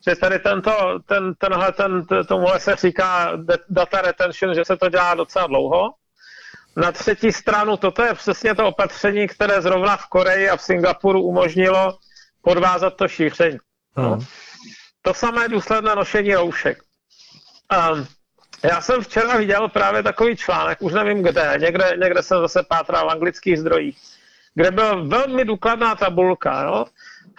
že 0.08 0.16
tady 0.16 0.38
tento, 0.38 0.98
ten, 1.06 1.34
tenhle, 1.34 1.72
ten, 1.72 2.06
tomuhle 2.28 2.60
se 2.60 2.76
říká 2.76 3.32
data 3.68 4.00
retention, 4.00 4.54
že 4.54 4.64
se 4.64 4.76
to 4.76 4.88
dělá 4.88 5.14
docela 5.14 5.46
dlouho. 5.46 5.94
Na 6.76 6.92
třetí 6.92 7.32
stranu, 7.32 7.76
toto 7.76 8.02
je 8.02 8.14
přesně 8.14 8.54
to 8.54 8.66
opatření, 8.66 9.28
které 9.28 9.62
zrovna 9.62 9.96
v 9.96 10.06
Koreji 10.06 10.50
a 10.50 10.56
v 10.56 10.62
Singapuru 10.62 11.22
umožnilo 11.22 11.98
podvázat 12.42 12.96
to 12.96 13.08
šíření. 13.08 13.58
No. 13.96 14.18
To 15.02 15.14
samé 15.14 15.48
důsledné 15.48 15.94
nošení 15.94 16.34
roušek. 16.34 16.78
Um, 17.92 18.06
já 18.64 18.80
jsem 18.80 19.02
včera 19.02 19.36
viděl 19.36 19.68
právě 19.68 20.02
takový 20.02 20.36
článek, 20.36 20.82
už 20.82 20.92
nevím 20.92 21.22
kde, 21.22 21.54
někde, 21.60 21.92
někde 22.02 22.22
jsem 22.22 22.40
zase 22.40 22.62
pátral 22.62 23.06
v 23.06 23.10
anglických 23.10 23.58
zdrojích, 23.58 23.98
kde 24.54 24.70
byla 24.70 24.94
velmi 24.94 25.44
důkladná 25.44 25.94
tabulka, 25.94 26.62
jo? 26.62 26.84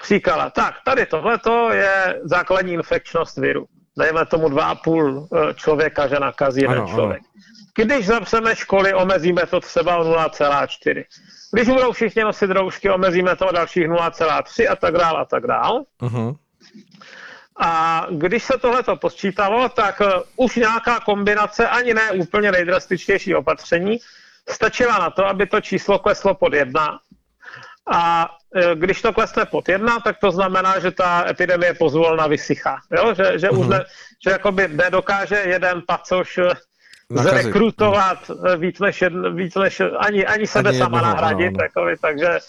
Říkala, 0.07 0.49
tak 0.49 0.73
tady 0.85 1.05
tohleto 1.05 1.69
je 1.71 2.21
základní 2.23 2.73
infekčnost 2.73 3.37
viru. 3.37 3.65
Dejme 3.97 4.25
tomu 4.25 4.47
2,5 4.47 5.27
eh, 5.49 5.53
člověka, 5.53 6.07
že 6.07 6.19
nakazí 6.19 6.61
jeden 6.61 6.77
ano, 6.77 6.87
člověk. 6.87 7.21
Ano. 7.21 7.33
Když 7.75 8.05
zavřeme 8.05 8.55
školy, 8.55 8.93
omezíme 8.93 9.41
to 9.45 9.59
třeba 9.59 9.97
o 9.97 10.03
0,4. 10.03 11.03
Když 11.53 11.67
budou 11.67 11.91
všichni 11.91 12.23
nosit 12.23 12.49
roušky, 12.49 12.89
omezíme 12.89 13.35
to 13.35 13.47
o 13.47 13.51
dalších 13.51 13.87
0,3 13.87 14.71
a 14.71 14.75
tak 14.75 14.93
dále 14.93 15.19
a 15.19 15.25
tak 15.25 15.47
dále. 15.47 15.83
Uh-huh. 16.01 16.35
A 17.59 18.05
když 18.11 18.43
se 18.43 18.53
tohle 18.61 18.83
to 18.83 18.95
posčítalo, 18.95 19.69
tak 19.69 20.01
uh, 20.01 20.07
už 20.35 20.55
nějaká 20.55 20.99
kombinace, 20.99 21.67
ani 21.67 21.93
ne 21.93 22.11
úplně 22.11 22.51
nejdrastičtější 22.51 23.35
opatření, 23.35 23.97
stačila 24.49 24.97
na 24.97 25.09
to, 25.09 25.25
aby 25.25 25.47
to 25.47 25.61
číslo 25.61 25.99
kleslo 25.99 26.33
pod 26.33 26.53
jedna 26.53 26.99
a 27.91 28.29
e, 28.55 28.75
když 28.75 29.01
to 29.01 29.13
klesne 29.13 29.45
pod 29.45 29.69
jedna, 29.69 29.99
tak 29.99 30.19
to 30.19 30.31
znamená, 30.31 30.79
že 30.79 30.91
ta 30.91 31.25
epidemie 31.29 31.73
pozvolna 31.73 32.27
vysychá. 32.27 32.79
Jo? 32.97 33.13
Že, 33.13 33.39
že, 33.39 33.47
uh-huh. 33.49 33.59
už 33.59 33.65
mhm. 33.67 33.69
ne, 33.69 33.79
že 34.23 34.29
jakoby 34.29 34.67
nedokáže 34.67 35.35
jeden 35.35 35.81
pacoš 35.87 36.37
e, 36.37 36.49
zrekrutovat 37.09 38.31
e, 38.31 38.57
víc 38.57 38.79
než, 38.79 39.01
jedn, 39.01 39.35
víc 39.35 39.55
než 39.55 39.81
ani, 39.99 40.25
ani 40.25 40.47
sebe 40.47 40.69
ani 40.69 40.77
sama 40.77 40.97
jednoho, 40.97 41.15
nahradit. 41.15 41.57
Takový, 41.57 41.95
takže, 42.01 42.39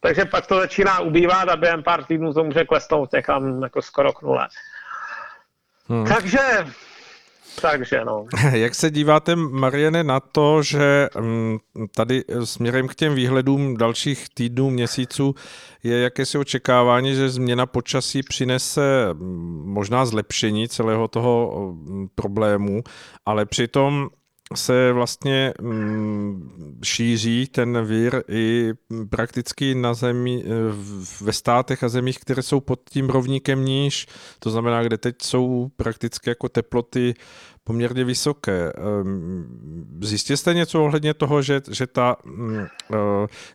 takže 0.00 0.24
pak 0.24 0.46
to 0.46 0.60
začíná 0.60 1.00
ubývat 1.00 1.48
a 1.48 1.56
během 1.56 1.82
pár 1.82 2.04
týdnů 2.04 2.34
to 2.34 2.44
může 2.44 2.64
klesnout 2.64 3.12
někam 3.12 3.62
jako 3.62 3.82
skoro 3.82 4.12
k 4.12 4.22
nule. 4.22 4.48
Hmm. 5.88 6.06
Takže 6.06 6.38
takže 7.60 8.04
no. 8.04 8.26
Jak 8.52 8.74
se 8.74 8.90
díváte, 8.90 9.36
Mariane, 9.36 10.04
na 10.04 10.20
to, 10.20 10.62
že 10.62 11.08
mm, 11.20 11.58
tady 11.96 12.24
směrem 12.44 12.88
k 12.88 12.94
těm 12.94 13.14
výhledům 13.14 13.76
dalších 13.76 14.26
týdnů, 14.34 14.70
měsíců 14.70 15.34
je 15.82 16.00
jakési 16.00 16.38
očekávání, 16.38 17.14
že 17.14 17.28
změna 17.28 17.66
počasí 17.66 18.22
přinese 18.22 19.08
mm, 19.12 19.62
možná 19.66 20.06
zlepšení 20.06 20.68
celého 20.68 21.08
toho 21.08 21.52
mm, 21.72 22.08
problému, 22.14 22.82
ale 23.26 23.46
přitom 23.46 24.08
se 24.56 24.92
vlastně 24.92 25.54
mm, 25.60 26.80
šíří 26.84 27.46
ten 27.46 27.86
vír 27.86 28.22
i 28.28 28.72
prakticky 29.10 29.74
na 29.74 29.94
zemi, 29.94 30.44
ve 31.20 31.32
státech 31.32 31.82
a 31.82 31.88
zemích, 31.88 32.18
které 32.18 32.42
jsou 32.42 32.60
pod 32.60 32.80
tím 32.90 33.08
rovníkem 33.08 33.64
níž, 33.64 34.06
to 34.38 34.50
znamená, 34.50 34.82
kde 34.82 34.98
teď 34.98 35.22
jsou 35.22 35.70
prakticky 35.76 36.30
jako 36.30 36.48
teploty 36.48 37.14
poměrně 37.64 38.04
vysoké. 38.04 38.72
Ehm, 38.72 39.98
zjistili 40.02 40.36
jste 40.36 40.54
něco 40.54 40.84
ohledně 40.84 41.14
toho, 41.14 41.42
že, 41.42 41.60
že 41.70 41.86
ta 41.86 42.16
mm, 42.24 42.58
eh, 42.60 42.96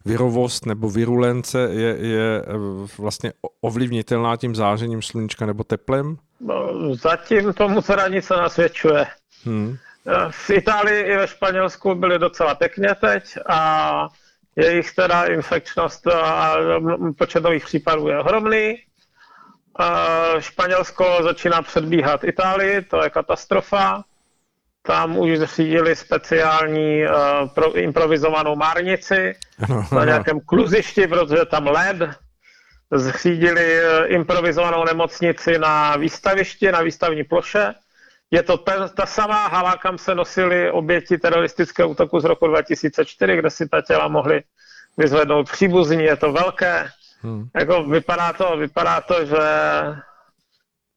virovost 0.06 0.66
nebo 0.66 0.90
virulence 0.90 1.60
je, 1.72 1.98
je 2.00 2.42
eh, 2.42 2.54
vlastně 2.98 3.34
ovlivnitelná 3.62 4.36
tím 4.36 4.56
zářením 4.56 5.02
sluníčka 5.02 5.46
nebo 5.46 5.64
teplem? 5.64 6.18
No, 6.40 6.96
zatím 6.96 7.54
tomu 7.54 7.82
teda 7.82 8.08
nic 8.08 8.26
se 8.26 8.34
nasvědčuje. 8.34 9.06
Hmm. 9.44 9.78
Eh, 10.08 10.28
v 10.32 10.50
Itálii 10.50 11.02
i 11.02 11.18
ve 11.18 11.28
Španělsku 11.28 11.96
byly 11.96 12.20
docela 12.20 12.56
pěkně 12.56 12.96
teď 13.02 13.38
a 13.50 14.08
jejich 14.56 14.92
teda 14.96 15.26
infekčnost 15.26 16.08
a 16.08 16.56
počet 17.18 17.44
nových 17.44 17.66
případů 17.66 18.08
je 18.08 18.20
ohromný. 18.20 18.76
Španělsko 20.40 21.18
začíná 21.24 21.62
předbíhat 21.62 22.24
Itálii, 22.24 22.82
to 22.82 23.04
je 23.04 23.10
katastrofa. 23.10 24.04
Tam 24.82 25.18
už 25.18 25.38
zřídili 25.38 25.96
speciální 25.96 27.04
uh, 27.04 27.50
pro, 27.56 27.74
improvizovanou 27.76 28.56
márnici 28.56 29.36
na 29.92 30.06
nějakém 30.06 30.40
kluzišti, 30.40 31.08
protože 31.08 31.46
tam 31.46 31.68
led. 31.68 31.98
Zřídili 32.92 33.80
uh, 33.84 34.12
improvizovanou 34.12 34.86
nemocnici 34.86 35.58
na 35.60 35.96
výstavišti, 35.96 36.72
na 36.72 36.82
výstavní 36.82 37.24
ploše. 37.24 37.74
Je 38.32 38.44
to 38.44 38.58
ta, 38.58 38.88
ta 38.88 39.06
samá 39.06 39.48
hala, 39.48 39.78
kam 39.78 39.98
se 39.98 40.16
nosili 40.16 40.72
oběti 40.72 41.18
teroristického 41.18 41.90
útoku 41.90 42.20
z 42.20 42.26
roku 42.26 42.48
2004, 42.48 43.38
kde 43.38 43.50
si 43.50 43.70
ta 43.70 43.82
těla 43.82 44.08
mohli 44.08 44.44
vyzvednout 44.98 45.52
příbuzní. 45.52 46.04
Je 46.04 46.16
to 46.16 46.32
velké. 46.32 46.90
Hmm. 47.22 47.50
Jako 47.56 47.84
vypadá 47.84 48.34
to, 48.34 48.58
vypadá 48.58 49.02
to, 49.02 49.26
že, 49.26 49.46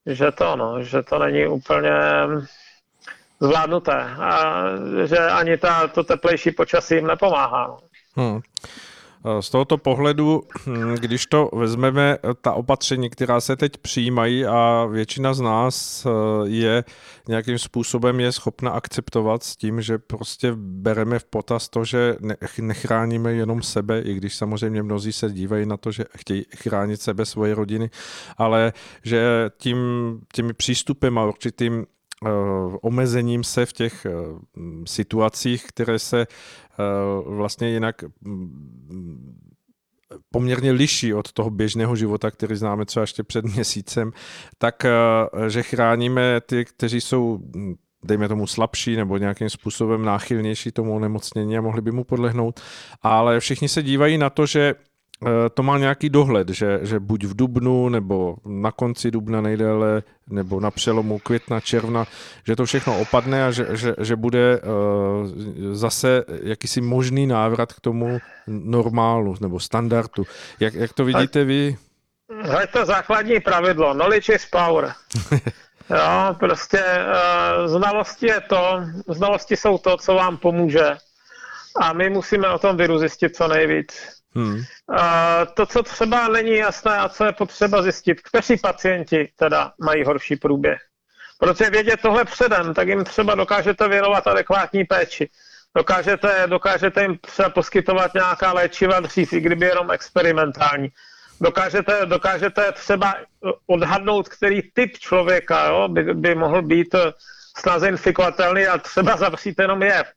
že 0.07 0.33
to, 0.33 0.57
no, 0.57 0.83
že 0.83 1.03
to 1.03 1.19
není 1.19 1.47
úplně 1.47 1.93
zvládnuté 3.41 4.03
a 4.03 4.63
že 5.05 5.19
ani 5.19 5.57
ta, 5.57 5.89
to 5.89 6.05
teplejší 6.05 6.51
počasí 6.51 6.95
jim 6.95 7.07
nepomáhá. 7.07 7.67
No. 7.67 7.79
Hmm. 8.17 8.41
Z 9.41 9.51
tohoto 9.51 9.79
pohledu, 9.79 10.43
hm, 10.67 10.95
když 10.95 11.27
to 11.27 11.51
vezmeme, 11.53 12.19
ta 12.41 12.53
opatření, 12.53 13.11
která 13.11 13.41
se 13.41 13.57
teď 13.57 13.77
přijímají 13.77 14.47
a 14.47 14.87
většina 14.91 15.35
z 15.35 15.41
nás 15.41 16.07
eh, 16.07 16.11
je 16.49 16.85
nějakým 17.29 17.59
způsobem 17.59 18.21
je 18.21 18.33
schopna 18.33 18.71
akceptovat 18.71 19.43
s 19.43 19.57
tím, 19.57 19.83
že 19.83 19.99
prostě 19.99 20.53
bereme 20.57 21.19
v 21.19 21.25
potaz 21.25 21.69
to, 21.69 21.85
že 21.85 22.17
nechráníme 22.61 23.33
jenom 23.33 23.63
sebe, 23.63 24.01
i 24.01 24.15
když 24.15 24.37
samozřejmě 24.37 24.83
mnozí 24.83 25.13
se 25.13 25.31
dívají 25.31 25.67
na 25.67 25.77
to, 25.77 25.93
že 25.93 26.05
chtějí 26.17 26.45
chránit 26.57 27.03
sebe, 27.03 27.27
svoje 27.27 27.55
rodiny, 27.55 27.91
ale 28.39 28.73
že 29.03 29.51
tím, 29.59 29.79
těmi 30.33 30.53
přístupem 30.53 31.19
a 31.19 31.25
určitým 31.25 31.87
eh, 32.27 32.29
omezením 32.83 33.45
se 33.45 33.67
v 33.67 33.73
těch 33.73 34.07
eh, 34.07 34.11
situacích, 34.87 35.67
které 35.67 35.99
se 35.99 36.27
vlastně 37.27 37.69
jinak 37.69 38.05
mm, 38.21 39.39
poměrně 40.31 40.73
liší 40.73 41.15
od 41.15 41.33
toho 41.33 41.51
běžného 41.51 41.97
života, 41.97 42.31
který 42.31 42.57
známe 42.57 42.85
třeba 42.85 43.03
ještě 43.03 43.23
před 43.23 43.45
měsícem, 43.45 44.13
tak 44.59 44.85
eh, 44.85 44.91
že 45.51 45.63
chráníme 45.63 46.41
ty, 46.41 46.65
kteří 46.65 47.01
jsou 47.01 47.39
mm, 47.39 47.75
dejme 48.05 48.29
tomu 48.29 48.47
slabší 48.47 48.97
nebo 48.97 49.17
nějakým 49.17 49.51
způsobem 49.51 50.05
náchylnější 50.05 50.73
tomu 50.73 50.97
onemocnění 50.97 51.59
a 51.59 51.61
mohli 51.61 51.83
by 51.83 51.93
mu 51.93 52.05
podlehnout. 52.05 52.61
Ale 53.03 53.41
všichni 53.41 53.69
se 53.69 53.83
dívají 53.83 54.19
na 54.19 54.31
to, 54.31 54.47
že 54.47 54.75
Eh, 54.75 54.90
to 55.55 55.63
má 55.63 55.79
nějaký 55.79 56.09
dohled, 56.09 56.49
že, 56.49 56.79
že 56.83 57.01
buď 57.01 57.25
v 57.25 57.37
dubnu, 57.37 57.89
nebo 57.89 58.37
na 58.45 58.73
konci 58.73 59.11
dubna 59.11 59.41
nejdéle, 59.41 60.03
nebo 60.31 60.61
na 60.61 60.71
přelomu 60.71 61.19
května, 61.19 61.61
června, 61.61 62.05
že 62.47 62.57
to 62.57 62.65
všechno 62.65 63.01
opadne 63.01 63.45
a 63.45 63.51
že, 63.51 63.67
že, 63.71 63.95
že 64.01 64.17
bude 64.17 64.61
uh, 64.61 64.65
zase 65.73 66.25
jakýsi 66.43 66.81
možný 66.81 67.27
návrat 67.27 67.73
k 67.73 67.81
tomu 67.81 68.19
normálu 68.47 69.37
nebo 69.41 69.61
standardu. 69.61 70.25
Jak, 70.61 70.75
jak 70.75 70.93
to 70.93 71.05
vidíte 71.05 71.45
vy? 71.45 71.77
Je 72.61 72.67
to 72.67 72.85
základní 72.85 73.41
pravidlo. 73.41 73.95
Knowledge 73.95 74.35
is 74.35 74.47
power. 74.47 74.93
jo, 75.91 76.37
prostě 76.39 76.79
uh, 76.79 77.67
znalosti 77.67 78.27
je 78.27 78.41
to, 78.41 78.81
znalosti 79.09 79.57
jsou 79.57 79.79
to, 79.79 79.97
co 79.97 80.15
vám 80.15 80.37
pomůže. 80.37 80.97
A 81.81 81.93
my 81.93 82.11
musíme 82.11 82.49
o 82.49 82.59
tom 82.59 82.77
viru 82.77 82.99
zjistit 82.99 83.37
co 83.37 83.49
nejvíc. 83.49 84.20
Hmm. 84.35 84.63
A 84.97 85.47
to, 85.47 85.67
co 85.67 85.83
třeba 85.83 86.29
není 86.29 86.57
jasné 86.57 86.99
a 86.99 87.09
co 87.09 87.25
je 87.25 87.33
potřeba 87.33 87.83
zjistit, 87.83 88.21
kteří 88.21 88.57
pacienti 88.57 89.33
teda 89.37 89.73
mají 89.81 90.05
horší 90.05 90.37
průběh. 90.37 90.81
Protože 91.39 91.71
vědět 91.71 92.01
tohle 92.03 92.25
předem, 92.25 92.75
tak 92.75 92.89
jim 92.89 93.05
třeba 93.05 93.35
dokážete 93.35 93.89
věnovat 93.89 94.27
adekvátní 94.27 94.85
péči. 94.85 95.31
Dokážete, 95.77 96.43
dokážete 96.47 97.03
jim 97.03 97.19
třeba 97.19 97.49
poskytovat 97.49 98.15
nějaká 98.15 98.53
léčiva 98.53 99.01
dřív, 99.01 99.33
i 99.33 99.41
kdyby 99.41 99.67
jenom 99.67 99.91
experimentální. 99.91 100.89
Dokážete, 101.41 102.07
dokážete 102.07 102.73
třeba 102.73 103.15
odhadnout, 103.67 104.29
který 104.29 104.63
typ 104.75 104.99
člověka 104.99 105.67
jo, 105.67 105.89
by, 105.89 106.15
by 106.15 106.35
mohl 106.35 106.63
být 106.63 106.95
snaze 107.59 107.89
infikovatelný 107.89 108.67
a 108.67 108.79
třeba 108.79 109.17
zavřít 109.17 109.55
jenom 109.59 109.83
jev 109.83 110.13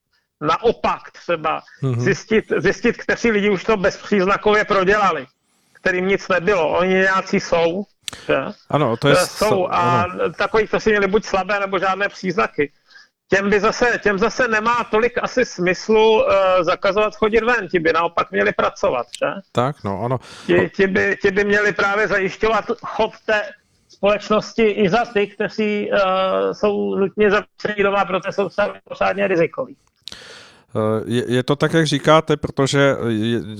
naopak 0.48 1.12
třeba 1.12 1.62
mm-hmm. 1.84 2.00
zjistit, 2.00 2.46
zjistit, 2.58 2.98
kteří 2.98 3.32
lidi 3.32 3.50
už 3.50 3.64
to 3.64 3.78
bezpříznakově 3.78 4.66
prodělali, 4.66 5.26
kterým 5.74 6.08
nic 6.08 6.28
nebylo. 6.28 6.78
Oni 6.78 6.94
nějací 6.94 7.40
jsou. 7.40 7.84
Že? 8.28 8.38
Ano, 8.70 8.98
to 8.98 9.08
je... 9.08 9.16
Jsou 9.16 9.68
a 9.68 10.02
ano. 10.02 10.34
takový, 10.38 10.68
kteří 10.68 10.90
měli 10.90 11.08
buď 11.08 11.26
slabé 11.26 11.60
nebo 11.60 11.80
žádné 11.80 12.10
příznaky. 12.10 12.72
Těm, 13.30 13.50
by 13.50 13.60
zase, 13.60 14.00
těm 14.04 14.20
zase 14.20 14.48
nemá 14.48 14.84
tolik 14.84 15.18
asi 15.22 15.46
smyslu 15.46 16.15
uh, 16.15 16.24
zakazovat 16.62 17.15
chodit 17.15 17.44
ven, 17.44 17.67
ti 17.67 17.80
by 17.80 17.94
naopak 17.94 18.32
měli 18.32 18.52
pracovat, 18.52 19.08
že? 19.20 19.28
Tak, 19.52 19.84
no, 19.84 20.02
ano. 20.06 20.20
Ti, 20.46 20.72
ti, 20.76 20.88
by, 20.88 21.17
ti 21.22 21.32
by 21.32 21.44
měli 21.44 21.74
právě 21.74 22.08
zajišťovat 22.08 22.65
chod 22.86 23.12
té 23.26 23.41
společnosti 23.89 24.63
i 24.63 24.89
za 24.89 25.06
ty, 25.06 25.28
kteří 25.28 25.89
uh, 25.91 26.00
jsou 26.52 26.96
nutně 26.96 27.32
zapření 27.32 27.84
doma, 27.84 28.06
protože 28.06 28.32
jsou 28.32 28.50
pořádně 28.84 29.28
rizikoví. 29.28 29.76
Je, 31.06 31.44
to 31.44 31.56
tak, 31.56 31.74
jak 31.74 31.88
říkáte, 31.88 32.38
protože 32.38 32.96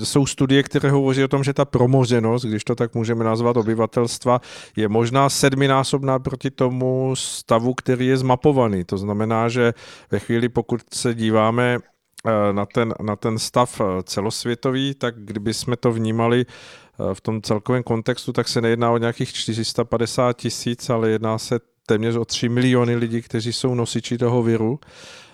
jsou 0.04 0.26
studie, 0.26 0.64
které 0.64 0.92
hovoří 0.92 1.24
o 1.24 1.28
tom, 1.28 1.44
že 1.44 1.54
ta 1.54 1.66
promořenost, 1.66 2.46
když 2.46 2.64
to 2.64 2.76
tak 2.76 2.96
můžeme 2.96 3.24
nazvat 3.24 3.58
obyvatelstva, 3.58 4.42
je 4.76 4.88
možná 4.88 5.30
sedminásobná 5.30 6.20
proti 6.20 6.52
tomu 6.52 7.16
stavu, 7.16 7.74
který 7.74 8.08
je 8.08 8.18
zmapovaný. 8.18 8.84
To 8.84 8.98
znamená, 8.98 9.50
že 9.50 9.74
ve 10.12 10.20
chvíli, 10.20 10.50
pokud 10.50 10.82
se 10.94 11.14
díváme 11.14 11.78
eh, 11.78 12.54
na 12.54 12.66
ten, 12.66 12.94
na 13.02 13.16
ten 13.16 13.40
stav 13.40 13.82
eh, 13.82 14.04
celosvětový, 14.04 14.94
tak 14.94 15.16
kdyby 15.18 15.54
jsme 15.54 15.78
to 15.78 15.92
vnímali 15.92 16.46
eh, 16.46 17.14
v 17.14 17.22
tom 17.22 17.42
celkovém 17.42 17.84
kontextu, 17.84 18.34
tak 18.34 18.48
se 18.48 18.62
nejedná 18.62 18.92
o 18.92 18.98
nějakých 18.98 19.34
450 19.34 20.34
tisíc, 20.34 20.90
ale 20.90 21.10
jedná 21.10 21.38
se 21.38 21.60
téměř 21.86 22.16
o 22.16 22.26
3 22.26 22.50
miliony 22.50 22.96
lidí, 22.96 23.22
kteří 23.22 23.54
jsou 23.54 23.76
nosiči 23.76 24.18
toho 24.18 24.44
viru 24.44 24.80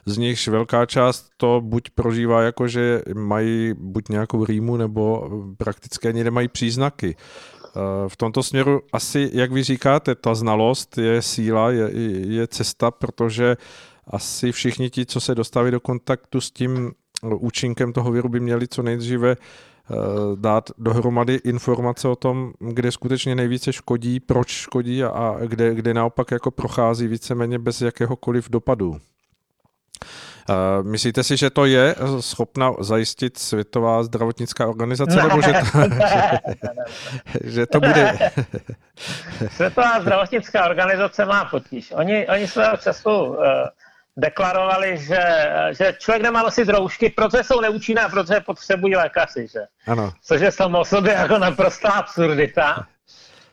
z 0.10 0.18
nichž 0.18 0.48
velká 0.48 0.86
část 0.86 1.30
to 1.38 1.62
buď 1.64 1.90
prožívá 1.90 2.42
jako, 2.42 2.68
že 2.68 3.02
mají 3.16 3.74
buď 3.78 4.10
nějakou 4.10 4.46
rýmu, 4.46 4.78
nebo 4.78 5.30
prakticky 5.58 6.08
ani 6.08 6.24
nemají 6.24 6.48
příznaky. 6.48 7.16
Eh, 7.16 8.10
v 8.10 8.18
tomto 8.18 8.44
směru 8.44 8.82
asi, 8.94 9.30
jak 9.34 9.52
vy 9.52 9.64
říkáte, 9.64 10.16
ta 10.16 10.36
znalost 10.36 10.98
je 10.98 11.22
síla, 11.22 11.72
je, 11.72 11.92
je 12.28 12.48
cesta, 12.48 12.92
protože 12.92 13.58
asi 14.08 14.52
všichni 14.52 14.90
ti, 14.90 15.06
co 15.06 15.20
se 15.22 15.36
dostávají 15.36 15.72
do 15.72 15.80
kontaktu 15.80 16.42
s 16.42 16.52
tím 16.52 16.92
účinkem 17.24 17.94
toho 17.94 18.12
viru, 18.12 18.30
by 18.30 18.40
měli 18.40 18.68
co 18.68 18.84
nejdříve 18.84 19.32
eh, 19.32 19.96
dát 20.36 20.72
dohromady 20.78 21.36
informace 21.44 22.08
o 22.08 22.16
tom, 22.16 22.54
kde 22.60 22.92
skutečně 22.92 23.36
nejvíce 23.36 23.74
škodí, 23.74 24.20
proč 24.20 24.50
škodí 24.50 25.04
a, 25.04 25.10
a 25.10 25.38
kde, 25.46 25.76
kde 25.76 25.94
naopak 25.94 26.32
jako 26.32 26.52
prochází 26.52 27.08
víceméně 27.08 27.60
bez 27.60 27.82
jakéhokoliv 27.82 28.50
dopadu. 28.50 28.98
Myslíte 30.82 31.24
si, 31.24 31.38
že 31.38 31.50
to 31.50 31.66
je 31.66 31.96
schopna 32.20 32.72
zajistit 32.80 33.38
Světová 33.38 34.04
zdravotnická 34.04 34.68
organizace, 34.68 35.16
ne, 35.16 35.24
nebo 35.24 35.42
že 35.42 35.54
to, 35.54 35.80
ne, 35.80 36.00
že, 37.44 37.52
že 37.52 37.66
to 37.66 37.80
bude... 37.80 38.18
Světová 39.52 40.02
zdravotnická 40.02 40.66
organizace 40.66 41.26
má 41.26 41.46
potíž. 41.46 41.94
Oni, 41.96 42.28
oni 42.28 42.48
svého 42.48 42.78
času 42.78 43.10
uh, 43.10 43.36
deklarovali, 44.18 44.98
že, 44.98 45.52
že 45.72 45.94
člověk 46.00 46.24
nemá 46.24 46.44
nosit 46.44 46.70
roušky, 46.70 47.10
protože 47.10 47.44
jsou 47.44 47.62
neúčinné, 47.62 48.08
protože 48.12 48.40
potřebují 48.40 48.96
lékaři, 48.96 49.48
že? 49.48 49.60
Ano. 49.88 50.14
Což 50.24 50.42
je 50.42 50.52
samo 50.52 50.80
o 50.80 50.86
sobě 50.86 51.14
jako 51.14 51.38
naprostá 51.38 51.90
absurdita. 51.90 52.88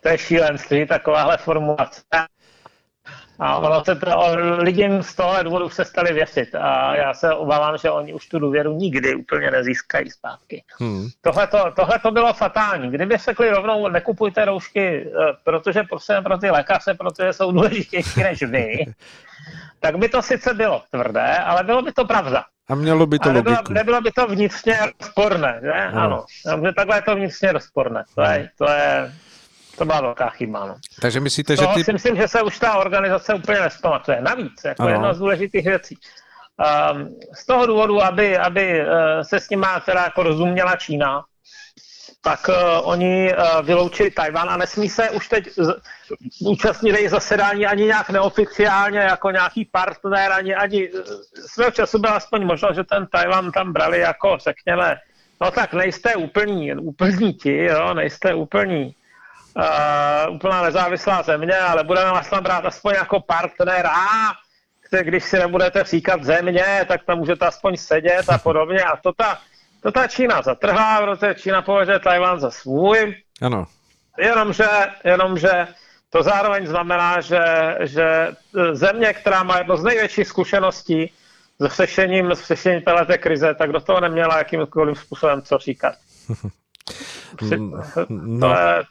To 0.01 0.09
je 0.09 0.19
šílenství, 0.19 0.87
takováhle 0.87 1.37
formulace. 1.37 2.01
A 3.39 3.59
ono 3.59 3.85
se 3.85 3.95
to, 3.95 4.09
lidem 4.59 5.03
z 5.03 5.15
toho 5.15 5.43
důvodu 5.43 5.69
se 5.69 5.85
stali 5.85 6.13
věřit 6.13 6.55
a 6.55 6.97
já 6.97 7.15
se 7.15 7.35
obávám, 7.35 7.79
že 7.79 7.91
oni 7.91 8.15
už 8.15 8.27
tu 8.29 8.39
důvěru 8.39 8.73
nikdy 8.73 9.15
úplně 9.15 9.51
nezískají 9.51 10.11
zpátky. 10.11 10.65
Hmm. 10.81 11.09
Tohle 11.21 11.99
to 12.03 12.11
bylo 12.11 12.33
fatální. 12.33 12.91
Kdyby 12.91 13.17
řekli 13.17 13.51
rovnou, 13.51 13.89
nekupujte 13.89 14.45
roušky, 14.45 15.07
eh, 15.07 15.33
protože 15.45 15.83
potřebujeme 15.91 16.25
pro 16.25 16.39
ty 16.39 16.51
lékaře, 16.51 16.95
protože 16.95 17.33
jsou 17.33 17.53
důležitější 17.53 18.23
než 18.23 18.43
vy, 18.43 18.85
tak 19.81 19.99
by 19.99 20.09
to 20.09 20.23
sice 20.23 20.55
bylo 20.55 20.83
tvrdé, 20.91 21.37
ale 21.37 21.65
bylo 21.65 21.83
by 21.83 21.93
to 21.93 22.05
pravda. 22.05 22.45
A 22.69 22.75
mělo 22.75 23.07
by 23.07 23.19
to 23.19 23.33
nebylo, 23.33 23.57
logiku. 23.57 23.73
Nebylo 23.73 24.01
by 24.01 24.11
to 24.13 24.27
vnitřně 24.27 24.79
rozporné, 25.01 25.61
že? 25.63 25.73
Ano. 25.73 26.25
ano. 26.47 26.73
Takhle 26.77 26.97
je 26.97 27.03
to 27.03 27.15
vnitřně 27.15 27.53
rozporné. 27.53 28.05
To 28.15 28.23
je, 28.23 28.51
to 28.59 28.71
je 28.71 29.13
to 29.77 29.85
byla 29.85 30.01
velká 30.01 30.31
chyba. 30.31 30.67
No. 30.67 30.77
Takže 31.01 31.21
myslíte, 31.21 31.57
že 31.57 31.67
ty... 31.75 31.85
si 31.85 31.93
myslím, 31.93 32.17
že 32.17 32.29
se 32.29 32.43
už 32.43 32.59
ta 32.59 32.77
organizace 32.77 33.35
úplně 33.35 33.61
nespamatuje. 33.61 34.21
Navíc, 34.21 34.65
jako 34.65 34.83
ano. 34.83 34.93
jedna 34.93 35.15
z 35.15 35.19
důležitých 35.19 35.65
věcí. 35.65 35.99
Um, 36.93 37.17
z 37.35 37.47
toho 37.47 37.67
důvodu, 37.67 38.03
aby, 38.03 38.39
aby 38.39 38.81
uh, 38.81 38.87
se 39.23 39.41
s 39.41 39.51
nima 39.51 39.81
teda 39.81 40.03
jako 40.03 40.23
rozuměla 40.23 40.77
Čína, 40.77 41.25
tak 42.23 42.49
uh, 42.49 42.55
oni 42.83 43.35
uh, 43.35 43.67
vyloučili 43.67 44.11
Tajvan 44.11 44.51
a 44.51 44.57
nesmí 44.57 44.89
se 44.89 45.11
už 45.11 45.29
teď 45.29 45.49
z, 45.57 45.75
účastnit 46.41 46.95
její 46.95 47.09
zasedání 47.09 47.67
ani 47.67 47.85
nějak 47.85 48.11
neoficiálně 48.11 48.99
jako 48.99 49.31
nějaký 49.31 49.65
partner, 49.65 50.33
ani, 50.33 50.55
ani 50.55 50.91
svého 51.47 51.71
času 51.71 51.99
byla 51.99 52.13
aspoň 52.13 52.45
možnost, 52.45 52.77
že 52.77 52.85
ten 52.85 53.07
Tajvan 53.07 53.53
tam 53.53 53.73
brali 53.73 54.01
jako, 54.01 54.39
řekněme, 54.41 54.97
no 55.41 55.51
tak 55.51 55.75
nejste 55.75 56.15
úplní, 56.15 56.75
úplní 56.75 57.35
ti, 57.35 57.57
jo, 57.57 57.95
nejste 57.95 58.35
úplní 58.35 58.95
uh, 59.57 60.35
úplná 60.35 60.63
nezávislá 60.63 61.23
země, 61.23 61.59
ale 61.59 61.85
budeme 61.85 62.11
vás 62.11 62.31
tam 62.31 62.43
brát 62.43 62.67
aspoň 62.67 62.95
jako 62.95 63.21
partnera, 63.21 63.95
když 65.03 65.25
si 65.25 65.39
nebudete 65.39 65.85
říkat 65.85 66.25
země, 66.25 66.85
tak 66.89 67.05
tam 67.05 67.19
můžete 67.19 67.47
aspoň 67.47 67.77
sedět 67.77 68.29
a 68.29 68.39
podobně. 68.39 68.83
A 68.83 68.97
to 68.97 69.13
ta, 69.13 69.39
to 69.83 69.93
ta 69.93 70.07
Čína 70.07 70.43
zatrhá, 70.43 71.01
protože 71.01 71.35
Čína 71.35 71.63
považuje 71.63 71.99
Tajván 71.99 72.41
za 72.41 72.51
svůj. 72.51 73.15
Ano. 73.43 73.67
Jenomže, 74.19 74.69
jenomže 75.05 75.67
to 76.11 76.23
zároveň 76.23 76.67
znamená, 76.67 77.21
že, 77.21 77.41
že 77.81 78.29
země, 78.73 79.13
která 79.13 79.43
má 79.43 79.59
jedno 79.59 79.77
z 79.77 79.85
největších 79.85 80.29
zkušeností 80.29 81.13
s 81.59 81.77
řešením, 81.77 82.31
s 82.31 82.47
řešením 82.47 82.83
této 82.83 83.19
krize, 83.19 83.55
tak 83.55 83.73
do 83.73 83.81
toho 83.81 84.01
neměla 84.01 84.39
jakýmkoliv 84.39 84.99
způsobem 84.99 85.43
co 85.43 85.59
říkat. 85.59 85.95
no. 88.09 88.41
To, 88.41 88.61
je, 88.61 88.85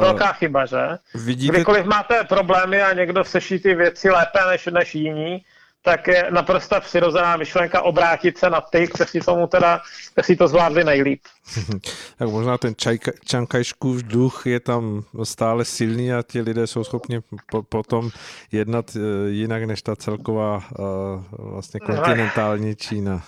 Velká 0.00 0.32
chyba, 0.32 0.66
že? 0.66 0.76
Vidíte... 1.14 1.52
Kdykoliv 1.52 1.86
máte 1.86 2.24
problémy 2.24 2.82
a 2.82 2.92
někdo 2.92 3.24
seší 3.24 3.58
ty 3.58 3.74
věci 3.74 4.10
lépe 4.10 4.38
než, 4.50 4.66
než 4.66 4.94
jiní, 4.94 5.44
tak 5.86 6.08
je 6.08 6.26
naprosto 6.30 6.80
přirozená 6.80 7.36
myšlenka 7.36 7.82
obrátit 7.82 8.38
se 8.38 8.50
na 8.50 8.60
ty, 8.60 8.88
kteří 8.88 9.20
tomu 9.20 9.46
teda, 9.46 9.80
kteří 10.12 10.36
to 10.36 10.48
zvládli 10.48 10.84
nejlíp. 10.84 11.22
tak 12.18 12.28
možná 12.28 12.58
ten 12.58 12.74
čankajškův 13.24 14.02
duch 14.02 14.46
je 14.46 14.60
tam 14.60 15.02
stále 15.22 15.64
silný 15.64 16.12
a 16.12 16.22
ti 16.22 16.40
lidé 16.40 16.66
jsou 16.66 16.84
schopni 16.84 17.20
po, 17.50 17.62
potom 17.62 18.10
jednat 18.52 18.96
uh, 18.96 19.02
jinak 19.28 19.64
než 19.64 19.82
ta 19.82 19.96
celková 19.96 20.56
uh, 20.56 20.84
vlastně 21.38 21.80
kontinentální 21.80 22.76
Čína. 22.76 23.22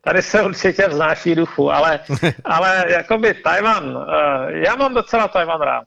Tady 0.00 0.22
se 0.22 0.42
určitě 0.42 0.88
vznáší 0.88 1.34
duchu, 1.34 1.72
ale, 1.72 2.00
ale 2.44 2.84
jakoby 2.88 3.34
Tajvan, 3.34 4.06
eh, 4.08 4.58
já 4.66 4.76
mám 4.76 4.94
docela 4.94 5.28
Tajvan 5.28 5.60
rád. 5.60 5.84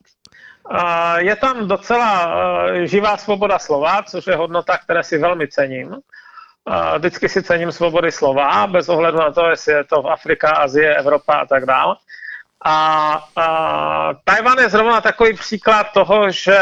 je 1.18 1.36
tam 1.36 1.68
docela 1.68 2.34
živá 2.84 3.18
svoboda 3.18 3.60
slova, 3.60 4.04
což 4.04 4.28
je 4.28 4.36
hodnota, 4.36 4.78
které 4.78 5.04
si 5.04 5.18
velmi 5.18 5.48
cením. 5.48 5.96
Vždycky 6.98 7.30
si 7.30 7.44
cením 7.44 7.72
svobody 7.72 8.12
slova, 8.12 8.68
bez 8.68 8.90
ohledu 8.90 9.18
na 9.18 9.32
to, 9.32 9.50
jestli 9.50 9.74
je 9.74 9.84
to 9.84 10.06
Afrika, 10.06 10.50
Azie, 10.50 10.96
Evropa 10.96 11.34
a 11.34 11.46
tak 11.46 11.66
dále. 11.66 11.96
A, 12.66 13.26
a 13.36 14.14
Tajvan 14.24 14.58
je 14.60 14.70
zrovna 14.70 15.02
takový 15.02 15.34
příklad 15.34 15.88
toho, 15.94 16.32
že 16.32 16.62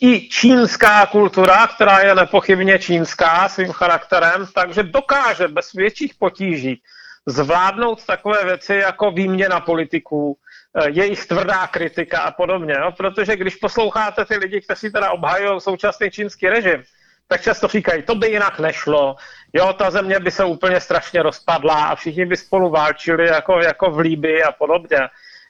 i 0.00 0.28
čínská 0.28 1.06
kultura, 1.06 1.66
která 1.66 1.98
je 2.00 2.14
nepochybně 2.14 2.78
čínská 2.78 3.48
svým 3.48 3.72
charakterem, 3.72 4.46
takže 4.54 4.82
dokáže 4.82 5.48
bez 5.48 5.72
větších 5.72 6.14
potíží 6.14 6.82
zvládnout 7.26 8.06
takové 8.06 8.44
věci 8.44 8.74
jako 8.74 9.10
výměna 9.10 9.60
politiků, 9.60 10.38
eh, 10.76 10.90
jejich 10.90 11.26
tvrdá 11.26 11.66
kritika 11.66 12.18
a 12.20 12.30
podobně. 12.30 12.74
Jo? 12.74 12.92
Protože 12.96 13.36
když 13.36 13.56
posloucháte 13.56 14.24
ty 14.24 14.36
lidi, 14.36 14.60
kteří 14.60 14.90
teda 14.90 15.10
obhajují 15.10 15.60
současný 15.60 16.10
čínský 16.10 16.48
režim, 16.48 16.82
tak 17.28 17.42
často 17.42 17.68
říkají, 17.68 18.02
to 18.02 18.14
by 18.14 18.28
jinak 18.28 18.58
nešlo, 18.58 19.16
jo, 19.52 19.72
ta 19.72 19.90
země 19.90 20.20
by 20.20 20.30
se 20.30 20.44
úplně 20.44 20.80
strašně 20.80 21.22
rozpadla 21.22 21.84
a 21.84 21.94
všichni 21.94 22.26
by 22.26 22.36
spolu 22.36 22.70
válčili 22.70 23.26
jako, 23.26 23.60
jako 23.60 23.90
v 23.90 23.98
Líbii 23.98 24.42
a 24.42 24.52
podobně. 24.52 24.98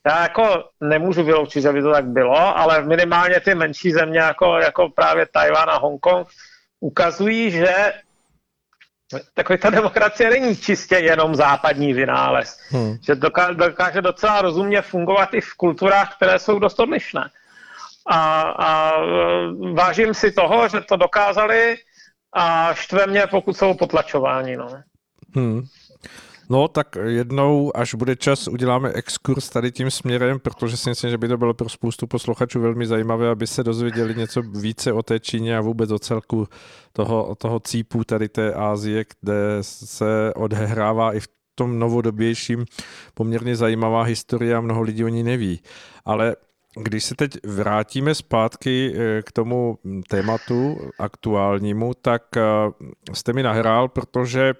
Já 0.06 0.22
jako 0.22 0.64
nemůžu 0.80 1.24
vyloučit, 1.24 1.62
že 1.62 1.72
by 1.72 1.82
to 1.82 1.92
tak 1.92 2.04
bylo, 2.04 2.58
ale 2.58 2.82
minimálně 2.84 3.40
ty 3.40 3.54
menší 3.54 3.92
země, 3.92 4.18
jako, 4.18 4.58
jako 4.58 4.88
právě 4.88 5.26
Tajván 5.26 5.70
a 5.70 5.78
Hongkong, 5.78 6.28
ukazují, 6.80 7.50
že 7.50 7.92
takový 9.34 9.58
ta 9.58 9.70
demokracie 9.70 10.30
není 10.30 10.56
čistě 10.56 10.94
jenom 10.94 11.34
západní 11.34 11.92
vynález. 11.92 12.60
Hmm. 12.68 12.96
Že 13.02 13.14
dokáže, 13.14 13.54
dokáže 13.54 14.02
docela 14.02 14.42
rozumně 14.42 14.82
fungovat 14.82 15.34
i 15.34 15.40
v 15.40 15.54
kulturách, 15.54 16.16
které 16.16 16.38
jsou 16.38 16.58
dost 16.58 16.80
odlišné. 16.80 17.30
A, 18.06 18.40
a 18.40 18.92
vážím 19.74 20.14
si 20.14 20.32
toho, 20.32 20.68
že 20.68 20.80
to 20.80 20.96
dokázali 20.96 21.76
a 22.32 22.74
štve 22.74 23.06
mě, 23.06 23.26
pokud 23.26 23.56
jsou 23.56 23.74
potlačováni. 23.74 24.56
No. 24.56 24.68
Hmm. 25.34 25.62
No, 26.48 26.68
tak 26.68 26.96
jednou, 27.04 27.76
až 27.76 27.94
bude 27.94 28.16
čas, 28.16 28.48
uděláme 28.48 28.92
exkurs 28.92 29.50
tady 29.50 29.72
tím 29.72 29.90
směrem, 29.90 30.38
protože 30.38 30.76
si 30.76 30.88
myslím, 30.88 31.10
že 31.10 31.18
by 31.18 31.28
to 31.28 31.36
bylo 31.36 31.54
pro 31.54 31.68
spoustu 31.68 32.06
posluchačů 32.06 32.60
velmi 32.60 32.86
zajímavé, 32.86 33.28
aby 33.28 33.46
se 33.46 33.64
dozvěděli 33.64 34.14
něco 34.14 34.42
více 34.42 34.92
o 34.92 35.02
té 35.02 35.20
Číně 35.20 35.56
a 35.56 35.60
vůbec 35.60 35.90
o 35.90 35.98
celku 35.98 36.48
toho, 36.92 37.34
toho 37.34 37.60
cípu 37.60 38.04
tady 38.04 38.28
té 38.28 38.54
Ázie, 38.54 39.04
kde 39.20 39.34
se 39.60 40.32
odehrává 40.36 41.14
i 41.14 41.20
v 41.20 41.28
tom 41.54 41.78
novodobějším 41.78 42.64
poměrně 43.14 43.56
zajímavá 43.56 44.02
historie 44.02 44.56
a 44.56 44.60
mnoho 44.60 44.82
lidí 44.82 45.04
o 45.04 45.08
ní 45.08 45.22
neví. 45.22 45.60
Ale 46.04 46.36
když 46.82 47.04
se 47.04 47.14
teď 47.14 47.46
vrátíme 47.46 48.14
zpátky 48.14 48.94
eh, 48.94 49.22
k 49.22 49.32
tomu 49.32 49.78
tématu 50.08 50.78
aktuálnímu, 50.98 51.92
tak 52.02 52.36
eh, 52.36 52.42
jste 53.12 53.32
mi 53.32 53.42
nahrál, 53.42 53.88
protože 53.88 54.54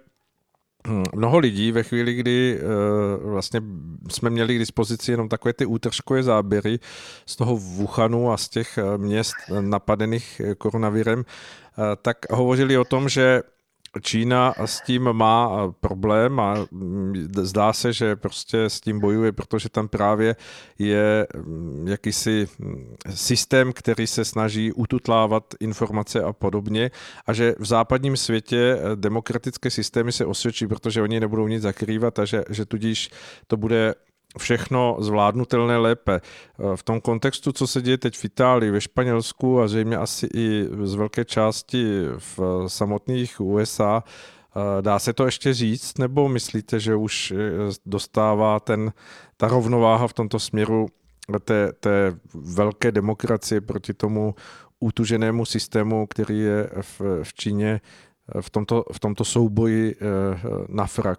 mnoho 1.14 1.38
lidí 1.38 1.72
ve 1.72 1.82
chvíli, 1.82 2.14
kdy 2.14 2.58
eh, 2.58 2.62
vlastně 3.26 3.60
jsme 4.10 4.30
měli 4.30 4.56
k 4.56 4.58
dispozici 4.58 5.10
jenom 5.10 5.28
takové 5.28 5.52
ty 5.52 5.66
útržkové 5.66 6.22
záběry 6.22 6.78
z 7.26 7.36
toho 7.36 7.56
Wuhanu 7.56 8.32
a 8.32 8.36
z 8.36 8.48
těch 8.48 8.78
měst 8.96 9.34
napadených 9.60 10.40
koronavirem, 10.58 11.24
tak 12.02 12.16
hovořili 12.30 12.78
o 12.78 12.84
tom, 12.84 13.08
že 13.08 13.42
Čína 14.00 14.54
s 14.64 14.80
tím 14.80 15.12
má 15.12 15.72
problém 15.80 16.40
a 16.40 16.54
mm, 16.70 17.28
zdá 17.32 17.72
se, 17.72 17.92
že 17.92 18.16
prostě 18.16 18.64
s 18.64 18.80
tím 18.80 19.00
bojuje, 19.00 19.32
protože 19.32 19.68
tam 19.68 19.88
právě 19.88 20.36
je 20.78 21.26
mm, 21.36 21.88
jakýsi 21.88 22.48
mm, 22.58 22.96
systém, 23.10 23.72
který 23.72 24.06
se 24.06 24.24
snaží 24.24 24.72
ututlávat 24.72 25.54
informace 25.60 26.22
a 26.22 26.32
podobně 26.32 26.90
a 27.26 27.32
že 27.32 27.54
v 27.58 27.66
západním 27.66 28.16
světě 28.16 28.78
eh, 28.78 28.96
demokratické 28.96 29.70
systémy 29.70 30.12
se 30.12 30.26
osvědčí, 30.26 30.66
protože 30.66 31.02
oni 31.02 31.20
nebudou 31.20 31.48
nic 31.48 31.62
zakrývat 31.62 32.18
a 32.18 32.24
že, 32.24 32.44
že 32.50 32.66
tudíž 32.66 33.10
to 33.46 33.56
bude 33.56 33.94
všechno 34.38 34.96
zvládnutelné 35.00 35.76
lépe. 35.76 36.20
V 36.74 36.82
tom 36.82 37.00
kontextu, 37.00 37.52
co 37.52 37.66
se 37.66 37.82
děje 37.82 37.98
teď 37.98 38.16
v 38.16 38.24
Itálii, 38.24 38.70
ve 38.70 38.80
Španělsku 38.80 39.60
a 39.60 39.68
zřejmě 39.68 39.96
asi 39.96 40.28
i 40.34 40.68
z 40.82 40.94
velké 40.94 41.24
části 41.24 42.04
v 42.18 42.64
samotných 42.66 43.40
USA, 43.40 44.02
dá 44.80 44.98
se 44.98 45.12
to 45.12 45.24
ještě 45.24 45.54
říct, 45.54 45.98
nebo 45.98 46.28
myslíte, 46.28 46.80
že 46.80 46.94
už 46.94 47.30
eh, 47.30 47.36
dostává 47.86 48.60
ten, 48.60 48.92
ta 49.36 49.48
rovnováha 49.48 50.08
v 50.08 50.12
tomto 50.12 50.38
směru 50.38 50.88
té, 51.44 51.72
té 51.72 52.18
velké 52.34 52.92
demokracie 52.92 53.60
proti 53.60 53.94
tomu 53.94 54.34
útuženému 54.80 55.44
systému, 55.44 56.06
který 56.06 56.38
je 56.38 56.70
v, 56.82 57.00
v 57.22 57.34
Číně 57.34 57.80
v 58.40 58.50
tomto, 58.50 58.84
v 58.92 59.00
tomto 59.00 59.24
souboji 59.24 59.94
eh, 59.94 60.04
na 60.68 60.86
frak? 60.86 61.18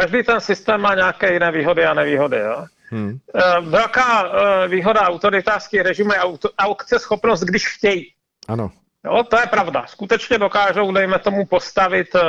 Každý 0.00 0.22
ten 0.22 0.40
systém 0.40 0.80
má 0.80 0.94
nějaké 0.94 1.32
jiné 1.32 1.52
výhody 1.52 1.86
a 1.86 1.94
nevýhody. 1.94 2.38
Jo? 2.38 2.66
Hmm. 2.90 3.18
Eh, 3.34 3.60
velká 3.60 4.24
eh, 4.24 4.68
výhoda 4.68 5.00
autoritářských 5.00 5.80
režimů 5.80 6.12
je 6.12 6.20
aukce 6.58 6.98
schopnost, 6.98 7.40
když 7.40 7.68
chtějí. 7.68 8.12
Ano. 8.48 8.70
Jo, 9.04 9.22
to 9.22 9.38
je 9.40 9.46
pravda. 9.46 9.84
Skutečně 9.86 10.38
dokážou, 10.38 10.92
dejme 10.92 11.18
tomu, 11.18 11.46
postavit 11.46 12.14
uh, 12.14 12.20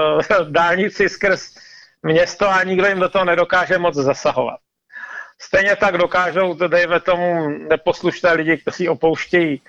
dálnici 0.50 1.10
skrz 1.10 1.56
město 2.04 2.50
a 2.50 2.64
nikdo 2.64 2.88
jim 2.88 3.00
do 3.00 3.10
toho 3.10 3.26
nedokáže 3.26 3.78
moc 3.78 3.96
zasahovat. 3.96 4.60
Stejně 5.42 5.76
tak 5.76 5.98
dokážou, 5.98 6.54
dejme 6.54 7.00
tomu, 7.00 7.50
neposlušné 7.70 8.34
lidi, 8.34 8.58
kteří 8.58 8.90
opouštějí 8.90 9.62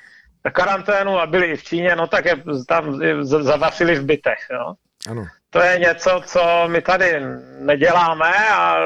karanténu 0.52 1.18
a 1.18 1.26
byli 1.26 1.46
i 1.46 1.56
v 1.56 1.64
Číně, 1.64 1.96
no 1.96 2.06
tak 2.06 2.24
je 2.24 2.36
tam 2.68 3.00
zavasili 3.20 3.94
v 3.94 4.04
bytech. 4.04 4.46
Jo? 4.50 4.74
Ano 5.10 5.26
to 5.50 5.60
je 5.60 5.78
něco, 5.78 6.22
co 6.26 6.68
my 6.68 6.82
tady 6.82 7.20
neděláme 7.58 8.32
a 8.52 8.78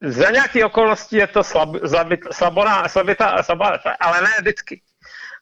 za 0.00 0.30
nějaké 0.30 0.64
okolnosti 0.64 1.16
je 1.16 1.26
to 1.26 1.44
slab, 1.44 1.68
slabit, 1.86 2.20
slaboná, 2.32 2.88
slabitá, 2.88 3.42
slabá, 3.42 3.78
ale 4.00 4.20
ne 4.20 4.30
vždycky. 4.40 4.82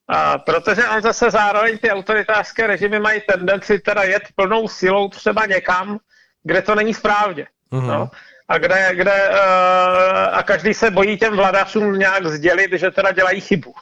A 0.09 0.39
protože 0.39 0.89
on 0.89 1.03
zase 1.03 1.31
zároveň 1.31 1.79
ty 1.79 1.91
autoritářské 1.91 2.67
režimy 2.67 3.01
mají 3.01 3.21
tendenci 3.21 3.79
teda 3.79 4.03
jet 4.03 4.23
plnou 4.35 4.69
silou 4.69 5.09
třeba 5.09 5.47
někam, 5.47 5.99
kde 6.43 6.63
to 6.63 6.75
není 6.75 6.95
správně. 6.95 7.47
Uh-huh. 7.73 7.87
No? 7.87 8.11
A, 8.49 8.59
kde, 8.59 8.91
kde, 8.95 9.29
uh, 9.29 10.39
a 10.39 10.43
každý 10.43 10.75
se 10.75 10.91
bojí 10.91 11.19
těm 11.19 11.37
vladařům 11.37 11.99
nějak 11.99 12.27
sdělit, 12.27 12.73
že 12.73 12.91
teda 12.91 13.13
dělají 13.13 13.41
chybu. 13.41 13.75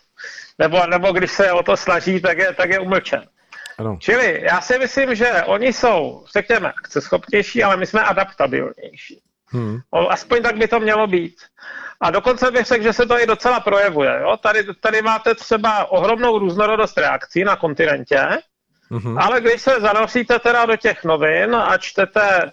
Nebo, 0.59 0.87
nebo 0.87 1.13
když 1.13 1.31
se 1.31 1.53
o 1.53 1.63
to 1.63 1.77
snaží, 1.77 2.21
tak 2.21 2.39
je, 2.39 2.55
tak 2.55 2.71
je 2.71 2.79
umlčen. 2.79 3.23
Ano. 3.79 3.99
Čili 4.01 4.41
já 4.45 4.61
si 4.61 4.79
myslím, 4.79 5.15
že 5.15 5.43
oni 5.47 5.73
jsou, 5.73 6.25
řekněme, 6.33 6.73
akceschopnější, 6.73 7.63
ale 7.63 7.77
my 7.77 7.87
jsme 7.87 8.01
adaptabilnější. 8.01 9.23
Hmm. 9.47 9.79
Aspoň 10.09 10.43
tak 10.43 10.57
by 10.57 10.69
to 10.69 10.81
mělo 10.81 11.07
být. 11.07 11.35
A 12.01 12.11
dokonce 12.11 12.51
bych 12.51 12.67
řekl, 12.67 12.85
že 12.85 12.93
se 12.93 13.07
to 13.07 13.21
i 13.21 13.27
docela 13.27 13.61
projevuje. 13.61 14.19
Jo? 14.21 14.37
Tady, 14.37 14.75
tady 14.75 15.03
máte 15.03 15.35
třeba 15.35 15.91
ohromnou 15.91 16.39
různorodost 16.39 16.99
reakcí 16.99 17.45
na 17.45 17.57
kontinentě, 17.57 18.29
hmm 18.91 19.19
ale 19.19 19.41
když 19.41 19.63
se 19.63 19.81
zanosíte 19.81 20.39
teda 20.39 20.67
do 20.67 20.77
těch 20.77 21.05
novin 21.05 21.55
a 21.55 21.79
čtete, 21.79 22.51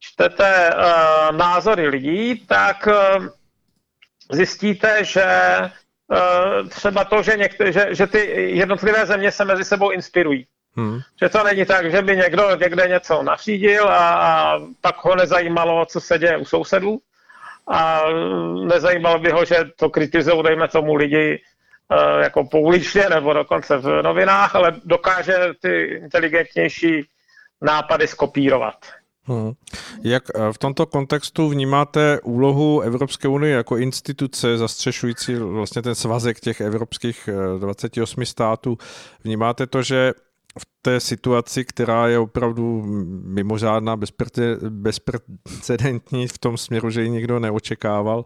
čtete 0.00 0.70
uh, 0.74 1.36
názory 1.36 1.88
lidí, 1.88 2.46
tak 2.46 2.86
uh, 2.86 3.26
zjistíte, 4.32 5.04
že 5.04 5.24
uh, 5.60 6.68
třeba 6.68 7.04
to, 7.04 7.22
že, 7.22 7.36
některé, 7.36 7.72
že, 7.72 7.88
že 7.90 8.06
ty 8.06 8.18
jednotlivé 8.56 9.06
země 9.06 9.32
se 9.32 9.44
mezi 9.44 9.64
sebou 9.64 9.90
inspirují. 9.90 10.46
Hmm. 10.76 11.00
Že 11.22 11.28
to 11.28 11.44
není 11.44 11.64
tak, 11.64 11.90
že 11.90 12.02
by 12.02 12.16
někdo 12.16 12.56
někde 12.56 12.88
něco 12.88 13.22
nařídil 13.22 13.88
a, 13.88 14.14
a 14.14 14.58
pak 14.80 15.04
ho 15.04 15.16
nezajímalo, 15.16 15.86
co 15.86 16.00
se 16.00 16.18
děje 16.18 16.36
u 16.36 16.44
sousedů 16.44 16.98
a 17.68 18.02
nezajímalo 18.64 19.18
by 19.18 19.30
ho, 19.30 19.44
že 19.44 19.56
to 19.76 19.90
kritizují, 19.90 20.42
dejme 20.42 20.68
tomu 20.68 20.94
lidi 20.94 21.40
uh, 21.90 22.20
jako 22.20 22.44
pouličně 22.44 23.08
nebo 23.08 23.32
dokonce 23.32 23.76
v 23.76 24.02
novinách, 24.02 24.54
ale 24.54 24.72
dokáže 24.84 25.36
ty 25.62 25.82
inteligentnější 25.82 27.08
nápady 27.62 28.06
skopírovat. 28.06 28.76
Hmm. 29.28 29.52
Jak 30.04 30.24
eh, 30.34 30.52
v 30.52 30.58
tomto 30.58 30.86
kontextu 30.86 31.48
vnímáte 31.48 32.20
úlohu 32.20 32.80
Evropské 32.80 33.28
unie 33.28 33.54
jako 33.54 33.76
instituce 33.76 34.58
zastřešující 34.58 35.34
vlastně 35.34 35.82
ten 35.82 35.94
svazek 35.94 36.40
těch 36.40 36.60
evropských 36.60 37.28
28 37.58 38.22
eh, 38.22 38.26
států? 38.26 38.78
Vnímáte 39.24 39.66
to, 39.66 39.82
že 39.82 40.12
v 40.58 40.66
té 40.82 41.00
situaci, 41.00 41.64
která 41.64 42.08
je 42.08 42.18
opravdu 42.18 42.82
mimořádná, 43.24 43.96
bezprecedentní 44.68 46.28
v 46.28 46.38
tom 46.38 46.56
směru, 46.56 46.90
že 46.90 47.02
ji 47.02 47.10
nikdo 47.10 47.38
neočekával, 47.38 48.24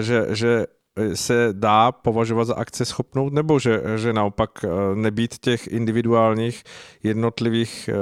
že, 0.00 0.26
že 0.30 0.66
se 1.14 1.48
dá 1.52 1.92
považovat 1.92 2.44
za 2.44 2.54
akce 2.54 2.84
schopnou, 2.84 3.30
nebo 3.30 3.58
že, 3.58 3.82
že 3.96 4.12
naopak 4.12 4.64
e, 4.64 4.68
nebýt 4.94 5.38
těch 5.38 5.66
individuálních 5.66 6.62
jednotlivých 7.02 7.88
e, 7.88 7.94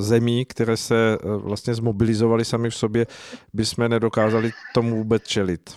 zemí, 0.00 0.44
které 0.44 0.76
se 0.76 0.94
e, 1.14 1.18
vlastně 1.36 1.74
zmobilizovaly 1.74 2.44
sami 2.44 2.70
v 2.70 2.74
sobě, 2.74 3.06
by 3.54 3.66
jsme 3.66 3.88
nedokázali 3.88 4.50
tomu 4.74 4.96
vůbec 4.96 5.22
čelit? 5.22 5.70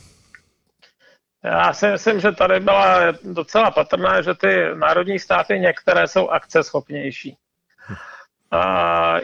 Já 1.43 1.73
si 1.73 1.87
myslím, 1.87 2.19
že 2.19 2.31
tady 2.31 2.59
byla 2.59 2.99
docela 3.23 3.71
patrná, 3.71 4.21
že 4.21 4.33
ty 4.33 4.65
národní 4.75 5.19
státy 5.19 5.59
některé 5.59 6.07
jsou 6.07 6.29
akceschopnější. 6.29 7.37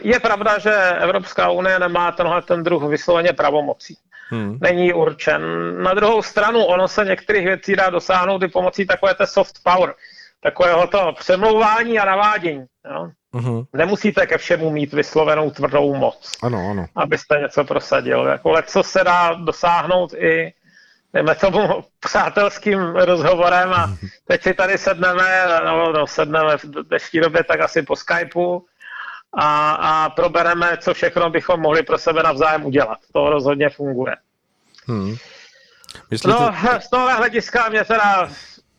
Je 0.02 0.20
pravda, 0.20 0.58
že 0.58 0.74
Evropská 1.00 1.50
unie 1.50 1.78
nemá 1.78 2.12
tenhle 2.12 2.42
ten 2.42 2.62
druh 2.62 2.82
vysloveně 2.82 3.32
pravomocí. 3.32 3.96
Hmm. 4.28 4.58
Není 4.60 4.92
určen. 4.92 5.42
Na 5.82 5.94
druhou 5.94 6.22
stranu, 6.22 6.64
ono 6.64 6.88
se 6.88 7.04
některých 7.04 7.44
věcí 7.44 7.76
dá 7.76 7.90
dosáhnout 7.90 8.42
i 8.42 8.48
pomocí 8.48 8.86
takové 8.86 9.14
té 9.14 9.26
soft 9.26 9.54
power, 9.62 9.94
takového 10.42 10.86
toho 10.86 11.12
přemlouvání 11.12 11.98
a 11.98 12.04
navádění. 12.04 12.66
Jo? 12.94 13.08
Uh-huh. 13.34 13.66
Nemusíte 13.72 14.26
ke 14.26 14.38
všemu 14.38 14.70
mít 14.70 14.92
vyslovenou 14.92 15.50
tvrdou 15.50 15.94
moc, 15.94 16.32
ano, 16.42 16.68
ano. 16.70 16.86
abyste 16.96 17.38
něco 17.38 17.64
prosadil. 17.64 18.26
Jako 18.26 18.54
co 18.66 18.82
se 18.82 19.04
dá 19.04 19.34
dosáhnout 19.34 20.14
i 20.14 20.52
dejme 21.12 21.34
tomu 21.34 21.84
přátelským 22.00 22.80
rozhovorem 22.80 23.72
a 23.72 23.96
teď 24.24 24.42
si 24.42 24.54
tady 24.54 24.78
sedneme, 24.78 25.44
no, 25.64 25.92
no 25.92 26.06
sedneme 26.06 26.58
v 26.58 26.64
dnešní 26.64 27.20
době 27.20 27.44
tak 27.44 27.60
asi 27.60 27.82
po 27.82 27.96
Skypeu 27.96 28.66
a, 29.32 29.70
a 29.70 30.10
probereme, 30.10 30.76
co 30.80 30.94
všechno 30.94 31.30
bychom 31.30 31.60
mohli 31.60 31.82
pro 31.82 31.98
sebe 31.98 32.22
navzájem 32.22 32.66
udělat. 32.66 32.98
To 33.12 33.30
rozhodně 33.30 33.70
funguje. 33.70 34.16
Hmm. 34.86 35.16
Myslíte... 36.10 36.32
No, 36.32 36.54
z 36.80 36.90
tohohle 36.90 37.14
hlediska 37.14 37.68
mě 37.68 37.84
teda 37.84 38.28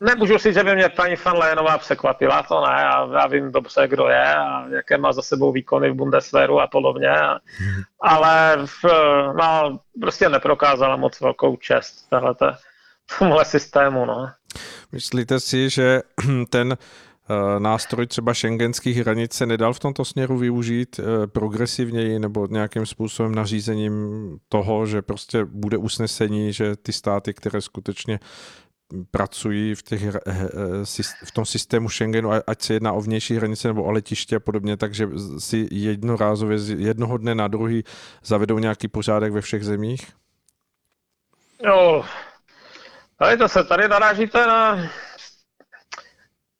Nemůžu 0.02 0.40
si, 0.40 0.54
že 0.54 0.64
by 0.64 0.76
mě 0.76 0.90
paní 0.90 1.16
van 1.26 1.38
Lénová 1.38 1.78
překvapila, 1.78 2.44
to 2.44 2.62
ne, 2.62 2.82
já, 2.82 3.10
já 3.14 3.28
vím 3.28 3.52
dobře, 3.52 3.88
kdo 3.88 4.08
je 4.08 4.36
a 4.36 4.68
jaké 4.68 4.98
má 4.98 5.14
za 5.14 5.22
sebou 5.22 5.52
výkony 5.52 5.92
v 5.92 5.96
Bundeswehru 5.96 6.60
a 6.60 6.68
podobně, 6.68 7.12
ale 8.00 8.58
v, 8.66 8.86
no, 9.38 9.80
prostě 10.02 10.30
neprokázala 10.30 10.96
moc 10.96 11.22
velkou 11.22 11.56
čest 11.56 12.10
tohlete, 12.10 12.46
tomuhle 13.20 13.46
systému. 13.46 14.06
No. 14.06 14.30
Myslíte 14.92 15.40
si, 15.40 15.70
že 15.70 16.02
ten 16.50 16.78
eh, 16.78 17.60
nástroj 17.60 18.08
třeba 18.08 18.34
šengenských 18.34 18.98
hranic 18.98 19.34
se 19.34 19.46
nedal 19.46 19.74
v 19.74 19.80
tomto 19.80 20.06
směru 20.06 20.38
využít 20.38 21.00
eh, 21.00 21.28
progresivněji 21.28 22.20
nebo 22.20 22.48
nějakým 22.48 22.86
způsobem 22.86 23.36
nařízením 23.36 23.94
toho, 24.50 24.86
že 24.86 25.02
prostě 25.02 25.46
bude 25.46 25.78
usnesení, 25.78 26.54
že 26.54 26.76
ty 26.76 26.94
státy, 26.94 27.34
které 27.34 27.62
skutečně 27.62 28.20
pracují 29.12 29.76
v, 29.76 29.84
těch, 29.84 30.04
eh, 30.04 30.20
eh, 30.26 31.04
v 31.26 31.32
tom 31.32 31.46
systému 31.46 31.90
Schengenu, 31.90 32.32
ať 32.48 32.62
se 32.62 32.74
jedná 32.74 32.94
o 32.94 33.02
vnější 33.02 33.36
hranice 33.36 33.68
nebo 33.68 33.84
o 33.84 33.92
letiště 33.92 34.36
a 34.36 34.40
podobně, 34.40 34.78
takže 34.78 35.08
si 35.38 35.68
jednorázově 35.72 36.60
z 36.60 36.70
jednoho 36.70 37.18
dne 37.18 37.36
na 37.36 37.48
druhý 37.48 37.84
zavedou 38.24 38.60
nějaký 38.60 38.88
pořádek 38.88 39.34
ve 39.34 39.42
všech 39.42 39.64
zemích? 39.64 40.12
Jo, 41.66 42.06
tady 43.18 43.38
to 43.38 43.48
se, 43.48 43.64
tady 43.64 43.88
narážíte 43.88 44.48
na 44.48 44.90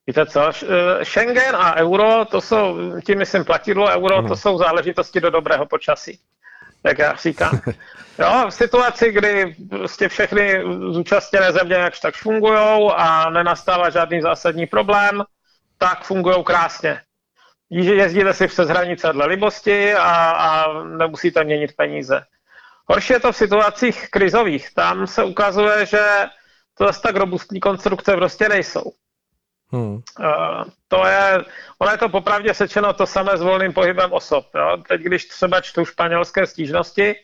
Víte 0.08 0.26
co, 0.26 0.50
eh, 0.50 1.06
Schengen 1.06 1.56
a 1.56 1.76
euro, 1.76 2.26
to 2.26 2.42
jsou, 2.42 2.78
tím 3.06 3.18
myslím 3.18 3.46
platidlo 3.46 3.88
euro, 3.88 4.16
ano. 4.16 4.28
to 4.28 4.36
jsou 4.36 4.58
záležitosti 4.58 5.22
do 5.22 5.30
dobrého 5.30 5.66
počasí, 5.66 6.20
jak 6.84 7.00
já 7.00 7.16
říkám. 7.16 7.60
Jo, 8.20 8.46
v 8.50 8.54
situaci, 8.54 9.12
kdy 9.12 9.56
prostě 9.70 10.10
všechny 10.10 10.64
zúčastněné 10.92 11.52
země 11.52 11.76
jakž 11.76 12.00
tak 12.00 12.16
fungují 12.16 12.92
a 12.96 13.30
nenastává 13.30 13.90
žádný 13.90 14.22
zásadní 14.22 14.66
problém, 14.66 15.24
tak 15.78 16.04
fungují 16.04 16.44
krásně. 16.44 17.02
Jezdíte 17.70 18.34
si 18.34 18.48
přes 18.48 18.70
hranice 18.70 19.14
dle 19.14 19.26
libosti 19.26 19.94
a, 19.94 20.32
a 20.32 20.84
nemusíte 20.84 21.44
měnit 21.44 21.76
peníze. 21.76 22.22
Horší 22.86 23.14
je 23.14 23.20
to 23.20 23.32
v 23.32 23.38
situacích 23.38 24.10
krizových. 24.10 24.74
Tam 24.74 25.08
se 25.08 25.24
ukazuje, 25.24 25.86
že 25.86 26.06
to 26.78 26.86
zase 26.86 27.02
tak 27.02 27.16
robustní 27.16 27.60
konstrukce 27.60 28.16
prostě 28.16 28.50
nejsou. 28.50 28.92
Hmm. 29.72 29.94
Uh, 29.94 30.02
to 30.88 31.06
je, 31.08 31.44
ono 31.80 31.92
je 31.92 31.98
to 31.98 32.10
popravdě 32.10 32.54
sečeno 32.54 32.94
to 32.94 33.06
samé 33.06 33.38
s 33.38 33.42
volným 33.42 33.74
pohybem 33.74 34.14
osob. 34.14 34.46
Jo? 34.56 34.78
Teď, 34.88 35.02
když 35.02 35.26
třeba 35.26 35.62
čtu 35.62 35.86
španělské 35.86 36.48
stížnosti, 36.48 37.16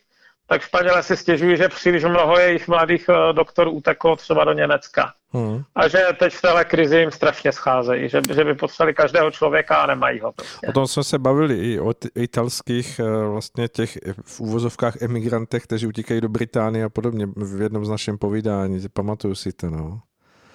tak 0.48 0.62
Španělé 0.62 1.04
si 1.04 1.18
stěžují, 1.18 1.58
že 1.58 1.70
příliš 1.70 2.04
mnoho 2.04 2.40
jejich 2.40 2.68
mladých 2.68 3.10
eh, 3.10 3.34
doktorů 3.34 3.72
uteklo 3.72 4.16
třeba 4.16 4.44
do 4.44 4.54
Německa. 4.54 5.14
Hmm. 5.34 5.64
A 5.76 5.88
že 5.88 6.08
teď 6.20 6.34
v 6.34 6.42
téhle 6.42 6.66
krizi 6.66 6.98
jim 6.98 7.12
strašně 7.12 7.52
scházejí, 7.52 8.10
že, 8.10 8.22
že 8.34 8.44
by 8.44 8.56
potřebovali 8.56 8.94
každého 8.94 9.32
člověka 9.32 9.76
a 9.76 9.86
nemají 9.86 10.20
ho. 10.20 10.32
Prostě. 10.32 10.68
O 10.68 10.72
tom 10.72 10.88
jsme 10.88 11.04
se 11.04 11.20
bavili 11.20 11.74
i 11.74 11.80
o 11.80 11.94
t- 11.94 12.10
italských 12.16 13.00
eh, 13.00 13.28
vlastně 13.28 13.68
těch 13.68 13.98
v 14.26 14.40
úvozovkách 14.40 15.02
emigrantech, 15.02 15.64
kteří 15.64 15.88
utíkají 15.88 16.22
do 16.22 16.30
Británie 16.30 16.86
a 16.86 16.90
podobně 16.90 17.28
v 17.36 17.62
jednom 17.62 17.86
z 17.86 17.90
našem 17.90 18.18
povídání. 18.18 18.80
Pamatuju 18.94 19.36
si 19.36 19.54
to, 19.54 19.70
no. 19.70 20.00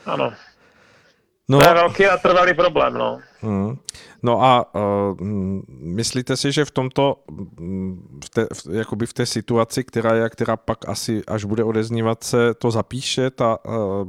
Ano. 0.07 0.33
No, 1.51 1.59
to 1.59 1.65
je 1.65 1.75
velký 1.75 2.07
a 2.07 2.17
trvalý 2.17 2.55
problém, 2.55 2.95
no. 2.95 3.19
Hmm. 3.41 3.77
No 4.23 4.43
a 4.43 4.75
uh, 4.75 4.81
myslíte 5.69 6.37
si, 6.37 6.53
že 6.53 6.65
v 6.65 6.71
tomto, 6.71 7.17
v 8.25 8.31
té, 8.31 8.47
v, 8.55 8.75
jakoby 8.75 9.07
v 9.07 9.13
té 9.13 9.27
situaci, 9.27 9.85
která 9.85 10.15
je, 10.15 10.29
která 10.31 10.57
pak 10.57 10.89
asi, 10.89 11.23
až 11.29 11.45
bude 11.45 11.65
odeznívat 11.65 12.25
se, 12.25 12.55
to 12.55 12.71
zapíše, 12.71 13.31
ta 13.31 13.59
uh, 13.65 14.09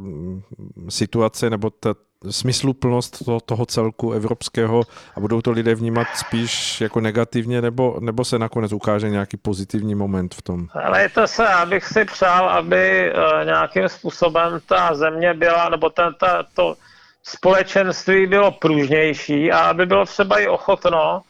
situace 0.90 1.50
nebo 1.50 1.70
ta 1.70 1.96
smysluplnost 2.30 3.26
toho, 3.26 3.40
toho 3.40 3.66
celku 3.66 4.12
evropského 4.12 4.82
a 5.16 5.20
budou 5.20 5.42
to 5.42 5.52
lidé 5.52 5.76
vnímat 5.76 6.08
spíš 6.16 6.82
jako 6.82 7.02
negativně, 7.02 7.62
nebo, 7.62 7.98
nebo 8.00 8.26
se 8.26 8.40
nakonec 8.40 8.74
ukáže 8.74 9.10
nějaký 9.10 9.38
pozitivní 9.38 9.96
moment 9.96 10.36
v 10.36 10.42
tom? 10.42 10.68
Ale 10.84 11.02
je 11.02 11.10
to 11.10 11.28
se, 11.28 11.48
abych 11.48 11.86
si 11.86 12.06
přál, 12.06 12.50
aby 12.50 13.14
uh, 13.14 13.46
nějakým 13.46 13.90
způsobem 13.90 14.60
ta 14.68 14.96
země 14.96 15.34
byla, 15.34 15.70
nebo 15.70 15.90
ten, 15.90 16.14
ta, 16.20 16.44
to, 16.54 16.76
společenství 17.24 18.28
bylo 18.28 18.52
pružnější 18.52 19.52
a 19.52 19.60
aby 19.60 19.86
bylo 19.86 20.06
třeba 20.06 20.40
i 20.40 20.48
ochotno 20.48 21.22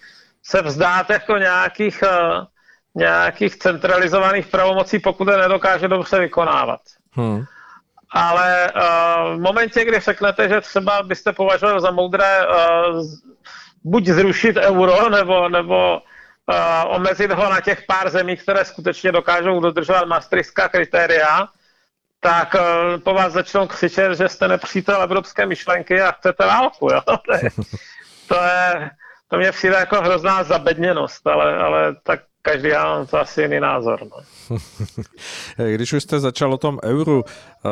se 0.44 0.62
vzdát 0.62 1.10
jako 1.10 1.38
nějakých, 1.38 2.04
eh, 2.04 2.46
nějakých 2.96 3.56
centralizovaných 3.56 4.48
pravomocí, 4.48 5.00
pokud 5.00 5.28
je 5.28 5.38
nedokáže 5.38 5.88
dobře 5.88 6.20
vykonávat. 6.20 6.82
Hmm. 7.12 7.44
Ale 8.16 8.72
uh, 8.76 9.38
v 9.38 9.40
momentě, 9.40 9.86
kdy 9.86 10.00
řeknete, 10.00 10.50
že 10.50 10.62
třeba 10.62 11.04
byste 11.04 11.34
považovali 11.34 11.82
za 11.82 11.92
moudré 11.92 12.48
uh, 12.48 13.02
buď 13.84 14.06
zrušit 14.06 14.58
euro, 14.58 15.10
nebo, 15.10 15.50
nebo 15.50 16.02
uh, 16.02 16.96
omezit 16.96 17.32
ho 17.32 17.50
na 17.50 17.62
těch 17.62 17.84
pár 17.88 18.10
zemí, 18.10 18.38
které 18.38 18.66
skutečně 18.66 19.12
dokážou 19.12 19.60
dodržovat 19.60 20.08
maastrichtská 20.08 20.70
kritéria, 20.70 21.48
tak 22.24 22.54
uh, 22.54 23.00
po 23.04 23.14
vás 23.14 23.34
začnou 23.34 23.68
křičet, 23.68 24.18
že 24.18 24.30
jste 24.30 24.48
nepřítel 24.48 25.02
evropské 25.02 25.46
myšlenky 25.46 26.02
a 26.02 26.12
chcete 26.12 26.46
válku. 26.46 26.90
Jo? 26.92 27.02
To, 27.16 27.34
je, 27.34 27.50
to, 28.28 28.36
je, 28.36 28.90
to 29.28 29.38
mě 29.38 29.52
přijde 29.52 29.76
jako 29.76 30.02
hrozná 30.02 30.44
zabedněnost, 30.44 31.28
ale, 31.28 31.58
ale 31.58 31.96
tak 32.04 32.20
každý 32.44 32.70
má 32.70 33.06
to 33.06 33.20
asi 33.20 33.42
jiný 33.42 33.60
názor. 33.60 34.00
No. 34.02 34.58
Když 35.76 35.94
už 35.94 36.04
jste 36.04 36.20
začal 36.20 36.54
o 36.54 36.58
tom 36.58 36.80
euru, 36.84 37.24
eh, 37.26 37.70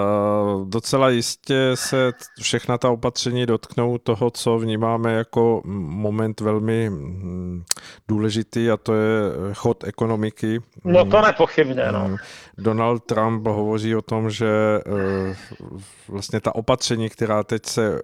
docela 0.65 1.10
jistě 1.10 1.71
se 1.75 2.12
všechna 2.41 2.77
ta 2.77 2.89
opatření 2.89 3.45
dotknou 3.45 3.97
toho, 3.97 4.31
co 4.31 4.57
vnímáme 4.57 5.13
jako 5.13 5.62
moment 5.65 6.41
velmi 6.41 6.89
hm, 6.89 7.63
důležitý 8.07 8.71
a 8.71 8.77
to 8.77 8.93
je 8.93 9.21
chod 9.53 9.84
ekonomiky. 9.84 10.60
No 10.84 11.05
to 11.05 11.21
nepochybně, 11.21 11.91
no. 11.91 12.07
Hm, 12.07 12.17
Donald 12.57 13.03
Trump 13.03 13.47
hovoří 13.47 13.95
o 13.95 14.01
tom, 14.01 14.29
že 14.29 14.49
eh, 14.86 15.36
vlastně 16.07 16.39
ta 16.39 16.55
opatření, 16.55 17.10
která 17.10 17.43
teď 17.43 17.65
se 17.65 18.01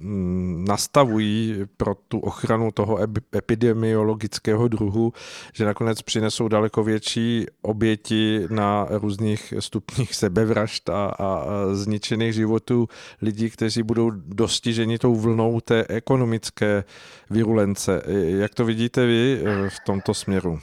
hm, 0.00 0.64
nastavují 0.68 1.64
pro 1.76 1.94
tu 2.08 2.18
ochranu 2.18 2.70
toho 2.70 2.98
epidemiologického 3.36 4.68
druhu, 4.68 5.12
že 5.54 5.64
nakonec 5.64 6.03
přinesou 6.04 6.48
daleko 6.48 6.84
větší 6.84 7.46
oběti 7.62 8.46
na 8.50 8.86
různých 8.90 9.54
stupních 9.58 10.14
sebevražd 10.14 10.90
a, 10.90 11.06
a 11.06 11.44
zničených 11.72 12.34
životů 12.34 12.88
lidí, 13.22 13.50
kteří 13.50 13.82
budou 13.82 14.10
dostiženi 14.14 14.98
tou 14.98 15.14
vlnou 15.14 15.60
té 15.60 15.84
ekonomické 15.88 16.84
virulence. 17.30 18.02
Jak 18.26 18.54
to 18.54 18.64
vidíte 18.64 19.06
vy 19.06 19.40
eh, 19.44 19.70
v 19.70 19.80
tomto 19.86 20.14
směru? 20.14 20.58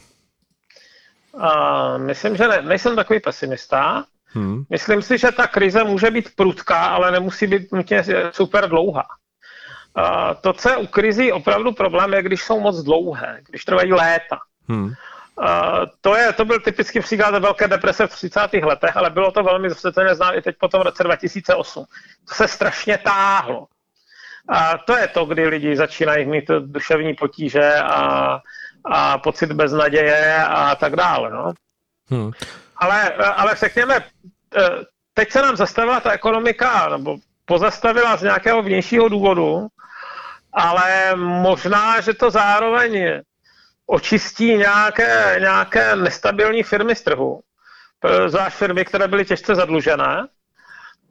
Uh, 1.32 1.98
myslím, 1.98 2.36
že 2.36 2.48
ne, 2.48 2.62
nejsem 2.62 2.96
takový 2.96 3.20
pesimista. 3.20 4.04
Hmm. 4.26 4.64
Myslím 4.70 5.02
si, 5.02 5.18
že 5.18 5.32
ta 5.32 5.46
krize 5.46 5.84
může 5.84 6.10
být 6.10 6.28
prudká, 6.36 6.84
ale 6.84 7.10
nemusí 7.10 7.46
být 7.46 7.72
nutně 7.72 8.04
super 8.32 8.68
dlouhá. 8.68 9.04
Uh, 9.98 10.34
to, 10.40 10.52
co 10.52 10.68
je 10.70 10.76
u 10.76 10.86
krizí 10.86 11.32
opravdu 11.32 11.72
problém, 11.72 12.12
je, 12.12 12.22
když 12.22 12.42
jsou 12.42 12.60
moc 12.60 12.82
dlouhé, 12.82 13.40
když 13.48 13.64
trvají 13.64 13.92
léta. 13.92 14.38
Hmm. 14.68 14.92
To, 16.00 16.16
je, 16.16 16.32
to 16.32 16.44
byl 16.44 16.60
typický 16.60 17.00
příklad 17.00 17.42
velké 17.42 17.68
deprese 17.68 18.06
v 18.06 18.10
30. 18.10 18.40
letech, 18.62 18.96
ale 18.96 19.10
bylo 19.10 19.30
to 19.32 19.42
velmi 19.42 19.70
zřetelně 19.70 20.14
znát 20.14 20.32
i 20.32 20.42
teď 20.42 20.56
po 20.58 20.68
tom 20.68 20.80
roce 20.80 21.04
2008. 21.04 21.84
To 22.28 22.34
se 22.34 22.48
strašně 22.48 22.98
táhlo. 22.98 23.66
A 24.48 24.78
to 24.78 24.96
je 24.96 25.08
to, 25.08 25.24
kdy 25.24 25.48
lidi 25.48 25.76
začínají 25.76 26.26
mít 26.26 26.44
duševní 26.60 27.14
potíže 27.14 27.74
a, 27.74 28.38
a 28.84 29.18
pocit 29.18 29.52
beznaděje 29.52 30.44
a 30.44 30.74
tak 30.74 30.96
dále. 30.96 31.30
No. 31.30 31.52
Hmm. 32.10 32.30
Ale, 32.76 33.12
ale 33.12 33.54
řekněme, 33.54 33.96
eh, 34.56 34.68
teď 35.14 35.32
se 35.32 35.42
nám 35.42 35.56
zastavila 35.56 36.00
ta 36.00 36.12
ekonomika, 36.12 36.88
nebo 36.88 37.16
pozastavila 37.44 38.16
z 38.16 38.22
nějakého 38.22 38.62
vnějšího 38.62 39.08
důvodu, 39.08 39.66
ale 40.52 41.16
možná, 41.16 42.00
že 42.00 42.14
to 42.14 42.30
zároveň 42.30 43.22
očistí 43.92 44.56
nějaké, 44.56 45.36
nějaké 45.40 45.96
nestabilní 45.96 46.62
firmy 46.62 46.96
z 46.96 47.02
trhu, 47.02 47.40
zvlášť 48.26 48.56
firmy, 48.56 48.84
které 48.84 49.08
byly 49.08 49.24
těžce 49.24 49.54
zadlužené. 49.54 50.26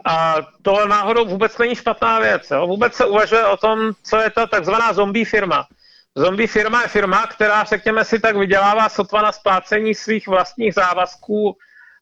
A 0.05 0.35
to 0.61 0.87
náhodou 0.87 1.25
vůbec 1.25 1.57
není 1.57 1.75
špatná 1.75 2.19
věc. 2.19 2.51
Jo? 2.51 2.67
Vůbec 2.67 2.93
se 2.93 3.05
uvažuje 3.05 3.45
o 3.45 3.57
tom, 3.57 3.91
co 4.03 4.17
je 4.17 4.29
ta 4.29 4.47
takzvaná 4.47 4.93
zombie 4.93 5.25
firma. 5.25 5.67
Zombie 6.15 6.47
firma 6.47 6.81
je 6.81 6.87
firma, 6.87 7.27
která, 7.27 7.63
řekněme 7.63 8.05
si, 8.05 8.19
tak 8.19 8.35
vydělává 8.35 8.89
sotva 8.89 9.21
na 9.21 9.31
splácení 9.31 9.95
svých 9.95 10.27
vlastních 10.27 10.73
závazků 10.73 11.57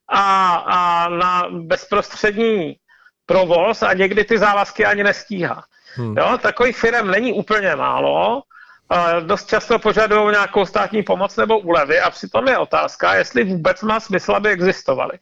a, 0.08 0.54
a 0.54 1.08
na 1.08 1.46
bezprostřední 1.50 2.76
provoz 3.26 3.82
a 3.82 3.92
někdy 3.92 4.24
ty 4.24 4.38
závazky 4.38 4.86
ani 4.86 5.04
nestíhá. 5.04 5.64
Hmm. 5.94 6.16
Jo, 6.18 6.38
takových 6.42 6.76
firm 6.76 7.10
není 7.10 7.32
úplně 7.32 7.76
málo, 7.76 8.42
dost 9.20 9.48
často 9.48 9.78
požadují 9.78 10.30
nějakou 10.30 10.66
státní 10.66 11.02
pomoc 11.02 11.36
nebo 11.36 11.58
úlevy 11.58 12.00
a 12.00 12.10
přitom 12.10 12.48
je 12.48 12.58
otázka, 12.58 13.14
jestli 13.14 13.44
vůbec 13.44 13.82
má 13.82 14.00
smysl, 14.00 14.32
aby 14.32 14.48
existovaly. 14.48 15.18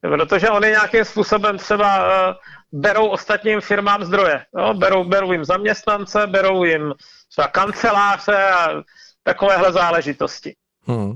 Protože 0.00 0.50
oni 0.50 0.68
nějakým 0.68 1.04
způsobem 1.04 1.58
třeba 1.58 1.98
uh, 1.98 2.34
berou 2.72 3.06
ostatním 3.06 3.60
firmám 3.60 4.04
zdroje. 4.04 4.44
Jo? 4.58 4.74
Berou, 4.74 5.04
berou 5.04 5.32
jim 5.32 5.44
zaměstnance, 5.44 6.26
berou 6.26 6.64
jim 6.64 6.94
třeba 7.30 7.48
kanceláře 7.48 8.50
a 8.50 8.82
takovéhle 9.22 9.72
záležitosti. 9.72 10.54
Hmm. 10.86 11.14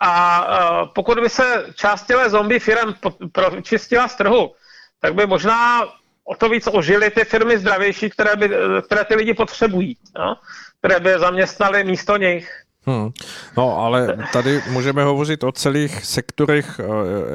A 0.00 0.44
uh, 0.82 0.88
pokud 0.94 1.20
by 1.20 1.28
se 1.28 1.66
část 1.74 2.06
těle 2.06 2.30
zombie 2.30 2.60
firm 2.60 2.94
pročistila 3.32 4.08
z 4.08 4.16
trhu, 4.16 4.54
tak 5.00 5.14
by 5.14 5.26
možná 5.26 5.80
o 6.24 6.34
to 6.34 6.48
víc 6.48 6.68
ožily 6.72 7.10
ty 7.10 7.24
firmy 7.24 7.58
zdravější, 7.58 8.10
které, 8.10 8.36
by, 8.36 8.50
které 8.86 9.04
ty 9.04 9.14
lidi 9.14 9.34
potřebují, 9.34 9.96
jo? 10.18 10.34
Které 10.78 11.00
by 11.00 11.18
zaměstnali 11.18 11.84
místo 11.84 12.16
nich. 12.16 12.62
Hmm. 12.86 13.10
No, 13.56 13.78
ale 13.78 14.18
tady 14.32 14.62
můžeme 14.70 15.04
hovořit 15.04 15.44
o 15.44 15.52
celých 15.52 16.04
sektorech 16.04 16.80
e, 16.80 16.84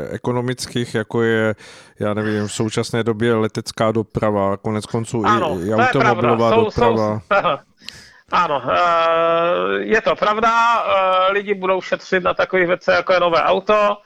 ekonomických, 0.09 0.95
jako 0.95 1.21
je, 1.21 1.55
já 1.99 2.13
nevím, 2.13 2.47
v 2.47 2.53
současné 2.53 3.03
době 3.03 3.35
letecká 3.35 3.91
doprava, 3.91 4.57
konec 4.57 4.85
konců 4.85 5.25
ano, 5.25 5.59
i, 5.59 5.67
i 5.67 5.73
automobilová 5.73 6.49
jsou, 6.49 6.63
doprava. 6.63 7.19
Jsou, 7.19 7.57
ano, 8.31 8.61
eh, 8.71 9.79
je 9.79 10.01
to 10.01 10.15
pravda, 10.15 10.51
eh, 10.85 11.31
lidi 11.31 11.53
budou 11.53 11.81
šetřit 11.81 12.23
na 12.23 12.33
takových 12.33 12.67
věcech, 12.67 12.95
jako 12.95 13.13
je 13.13 13.19
nové 13.19 13.43
auto, 13.43 13.97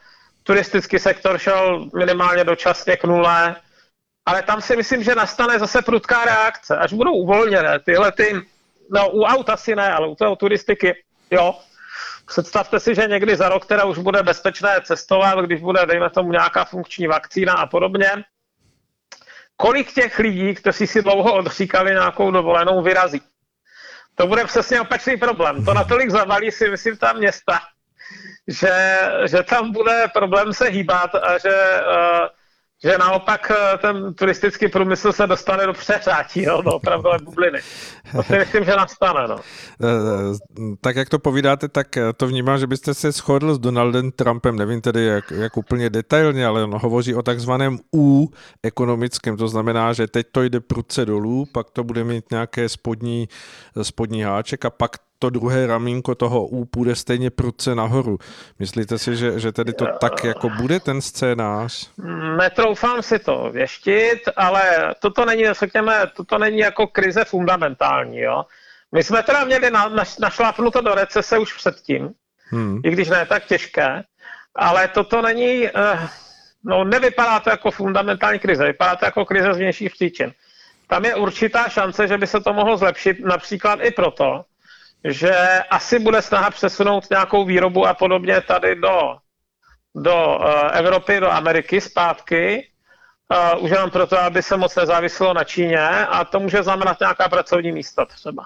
turistický 0.44 1.00
sektor 1.00 1.38
šel 1.38 1.90
minimálně 1.96 2.44
dočasně 2.44 2.98
k 2.98 3.04
nule, 3.04 3.56
ale 4.26 4.44
tam 4.44 4.62
si 4.62 4.76
myslím, 4.76 5.04
že 5.04 5.16
nastane 5.16 5.60
zase 5.60 5.82
prudká 5.82 6.26
reakce, 6.26 6.78
až 6.78 6.94
budou 6.94 7.12
uvolněné 7.12 7.80
tyhle 7.80 8.12
ty, 8.12 8.42
no 8.92 9.10
u 9.10 9.24
auta 9.24 9.54
asi 9.54 9.76
ne, 9.76 9.94
ale 9.94 10.08
u 10.08 10.16
toho 10.16 10.36
turistiky, 10.36 11.04
jo, 11.32 11.56
Představte 12.28 12.80
si, 12.80 12.96
že 12.96 13.08
někdy 13.08 13.36
za 13.36 13.50
rok 13.50 13.66
teda 13.66 13.86
už 13.86 13.98
bude 13.98 14.24
bezpečné 14.24 14.82
cestovat, 14.84 15.46
když 15.46 15.62
bude, 15.62 15.86
dejme 15.86 16.10
tomu, 16.10 16.32
nějaká 16.32 16.66
funkční 16.66 17.08
vakcína 17.08 17.54
a 17.54 17.66
podobně. 17.66 18.12
Kolik 19.56 19.94
těch 19.94 20.20
lidí, 20.20 20.56
kteří 20.56 20.88
si 20.88 21.02
dlouho 21.02 21.34
odříkali 21.34 21.92
nějakou 21.92 22.32
dovolenou, 22.32 22.82
vyrazí? 22.82 23.22
To 24.16 24.28
bude 24.28 24.46
přesně 24.46 24.82
opačný 24.82 25.18
problém. 25.18 25.66
To 25.66 25.74
natolik 25.74 26.10
zavalí 26.10 26.52
si, 26.52 26.70
myslím, 26.70 26.98
ta 26.98 27.14
města, 27.14 27.60
že, 28.48 29.02
že 29.26 29.44
tam 29.44 29.72
bude 29.72 30.08
problém 30.14 30.54
se 30.54 30.66
hýbat 30.66 31.16
a 31.16 31.38
že 31.38 31.50
uh, 31.50 32.28
že 32.84 32.98
naopak 32.98 33.52
eh, 33.52 33.78
ten 33.78 34.14
turistický 34.14 34.68
průmysl 34.68 35.12
se 35.12 35.28
dostane 35.28 35.66
do 35.66 35.74
přeřátí, 35.74 36.46
no, 36.46 36.62
do 36.62 36.72
opravdové 36.72 37.18
bubliny. 37.24 37.60
To 38.12 38.24
si 38.24 38.38
myslím, 38.38 38.64
že 38.64 38.76
nastane. 38.76 39.28
No. 39.28 39.36
Eh, 39.82 39.86
eh, 39.86 40.76
tak 40.82 40.96
jak 40.96 41.10
to 41.10 41.20
povídáte, 41.20 41.68
tak 41.68 41.88
to 42.18 42.28
vnímám, 42.28 42.60
že 42.60 42.68
byste 42.68 42.94
se 42.94 43.12
shodl 43.12 43.56
s 43.56 43.60
Donaldem 43.60 44.12
Trumpem, 44.12 44.56
nevím 44.56 44.82
tedy 44.82 45.06
jak, 45.06 45.32
jak 45.32 45.58
úplně 45.58 45.90
detailně, 45.90 46.46
ale 46.46 46.64
on 46.64 46.78
hovoří 46.78 47.16
o 47.16 47.22
takzvaném 47.22 47.80
U 47.96 48.32
ekonomickém, 48.64 49.38
to 49.38 49.48
znamená, 49.48 49.94
že 49.94 50.08
teď 50.08 50.28
to 50.32 50.44
jde 50.44 50.60
prudce 50.60 51.06
dolů, 51.06 51.46
pak 51.54 51.70
to 51.70 51.84
bude 51.84 52.04
mít 52.04 52.32
nějaké 52.32 52.70
spodní, 52.70 53.30
spodní 53.82 54.22
háček 54.22 54.66
a 54.66 54.70
pak 54.70 54.92
to 55.20 55.30
druhé 55.30 55.68
ramínko 55.68 56.16
toho 56.16 56.46
U 56.46 56.66
půjde 56.66 56.96
stejně 56.96 57.30
prudce 57.30 57.76
nahoru. 57.76 58.18
Myslíte 58.60 58.98
si, 58.98 59.16
že, 59.16 59.40
že 59.40 59.52
tedy 59.52 59.74
to 59.74 59.86
tak 60.02 60.24
jako 60.24 60.50
bude 60.50 60.80
ten 60.80 61.02
scénář? 61.02 61.92
Netroufám 62.38 63.02
si 63.02 63.20
to 63.20 63.50
věštit, 63.54 64.20
ale 64.36 64.62
toto 65.00 65.26
není, 65.26 65.44
řekněme, 65.54 66.02
toto 66.16 66.38
není 66.38 66.58
jako 66.58 66.88
krize 66.88 67.26
fundamentální. 67.26 68.20
Jo? 68.20 68.46
My 68.92 69.04
jsme 69.04 69.24
teda 69.24 69.44
měli 69.44 69.72
na, 69.72 69.90
na, 69.90 70.04
našlápnuto 70.20 70.82
do 70.82 70.96
recese 70.96 71.38
už 71.38 71.54
předtím, 71.54 72.10
hmm. 72.50 72.82
i 72.84 72.92
když 72.92 73.10
ne 73.10 73.26
tak 73.26 73.46
těžké, 73.46 74.04
ale 74.56 74.88
toto 74.88 75.22
není, 75.22 75.68
eh, 75.68 76.10
no 76.64 76.84
nevypadá 76.84 77.40
to 77.40 77.50
jako 77.50 77.72
fundamentální 77.72 78.40
krize, 78.40 78.66
vypadá 78.66 78.96
to 78.96 79.06
jako 79.06 79.26
krize 79.26 79.54
z 79.54 79.58
vnějších 79.58 79.92
příčin. 79.92 80.34
Tam 80.88 81.06
je 81.06 81.16
určitá 81.16 81.70
šance, 81.70 82.08
že 82.08 82.18
by 82.18 82.28
se 82.28 82.40
to 82.40 82.54
mohlo 82.54 82.78
zlepšit 82.78 83.20
například 83.20 83.80
i 83.82 83.92
proto, 83.92 84.46
že 85.04 85.34
asi 85.70 86.00
bude 86.00 86.22
snaha 86.22 86.50
přesunout 86.50 87.10
nějakou 87.10 87.46
výrobu 87.46 87.86
a 87.88 87.94
podobně 87.94 88.42
tady 88.42 88.76
do, 88.76 89.18
do 89.96 90.38
uh, 90.40 90.78
Evropy, 90.78 91.20
do 91.20 91.32
Ameriky 91.32 91.82
zpátky, 91.82 92.70
uh, 93.56 93.64
už 93.64 93.72
jenom 93.72 93.90
proto, 93.90 94.20
aby 94.20 94.44
se 94.44 94.58
moc 94.58 94.76
nezáviselo 94.76 95.34
na 95.34 95.44
Číně 95.44 95.88
a 95.90 96.26
to 96.26 96.40
může 96.40 96.64
znamenat 96.64 97.00
nějaká 97.00 97.30
pracovní 97.30 97.72
místa 97.72 98.06
třeba. 98.06 98.44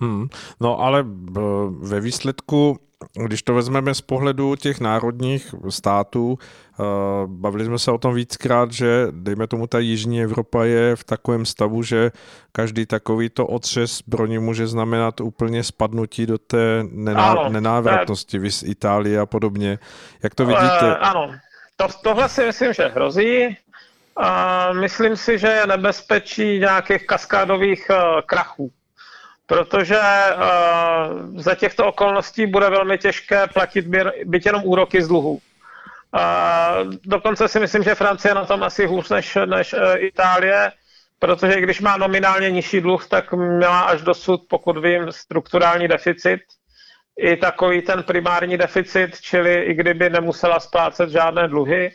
Hmm. 0.00 0.28
No 0.60 0.80
ale 0.80 1.00
eh, 1.00 1.40
ve 1.80 2.00
výsledku 2.00 2.78
když 3.26 3.42
to 3.42 3.54
vezmeme 3.54 3.94
z 3.94 4.00
pohledu 4.00 4.56
těch 4.56 4.80
národních 4.80 5.54
států, 5.68 6.38
eh, 6.38 6.82
bavili 7.26 7.64
jsme 7.64 7.78
se 7.78 7.90
o 7.90 7.98
tom 7.98 8.14
víckrát, 8.14 8.72
že 8.72 9.06
dejme 9.10 9.46
tomu 9.46 9.66
ta 9.66 9.78
jižní 9.78 10.22
Evropa 10.22 10.64
je 10.64 10.96
v 10.96 11.04
takovém 11.04 11.46
stavu, 11.46 11.82
že 11.82 12.10
každý 12.52 12.86
takovýto 12.86 13.46
otřes 13.46 13.98
zbrojní 13.98 14.38
může 14.38 14.66
znamenat 14.66 15.20
úplně 15.20 15.64
spadnutí 15.64 16.26
do 16.26 16.38
té 16.38 16.84
nená, 16.90 17.30
ano, 17.30 17.48
nenávratnosti, 17.48 18.38
vys 18.38 18.62
Itálie 18.62 19.20
a 19.20 19.26
podobně. 19.26 19.78
Jak 20.22 20.34
to 20.34 20.46
vidíte? 20.46 20.86
Uh, 20.86 20.96
ano, 21.00 21.30
to, 21.76 21.86
tohle 22.02 22.28
si 22.28 22.44
myslím, 22.46 22.72
že 22.72 22.88
hrozí. 22.94 23.56
A 24.16 24.72
myslím 24.72 25.16
si, 25.16 25.38
že 25.38 25.46
je 25.46 25.66
nebezpečí 25.66 26.58
nějakých 26.58 27.06
kaskádových 27.06 27.90
uh, 27.90 28.20
krachů 28.26 28.72
protože 29.48 30.00
uh, 30.00 31.40
za 31.40 31.54
těchto 31.54 31.86
okolností 31.86 32.46
bude 32.46 32.70
velmi 32.70 32.98
těžké 32.98 33.46
platit 33.46 33.86
byt 34.24 34.46
jenom 34.46 34.62
úroky 34.64 35.02
z 35.02 35.08
dluhu. 35.08 35.32
Uh, 35.32 35.40
dokonce 37.04 37.48
si 37.48 37.60
myslím, 37.60 37.82
že 37.82 37.94
Francie 37.94 38.34
na 38.34 38.44
tom 38.44 38.62
asi 38.62 38.86
hůř 38.86 39.08
než, 39.08 39.38
než 39.46 39.72
uh, 39.72 39.80
Itálie, 39.96 40.72
protože 41.18 41.60
když 41.60 41.80
má 41.80 41.96
nominálně 41.96 42.50
nižší 42.50 42.80
dluh, 42.80 43.08
tak 43.08 43.32
měla 43.32 43.80
až 43.80 44.02
dosud, 44.02 44.40
pokud 44.48 44.78
vím, 44.78 45.12
strukturální 45.12 45.88
deficit, 45.88 46.40
i 47.18 47.36
takový 47.36 47.82
ten 47.82 48.02
primární 48.02 48.56
deficit, 48.56 49.20
čili 49.20 49.54
i 49.54 49.74
kdyby 49.74 50.10
nemusela 50.10 50.60
splácet 50.60 51.10
žádné 51.10 51.48
dluhy, 51.48 51.92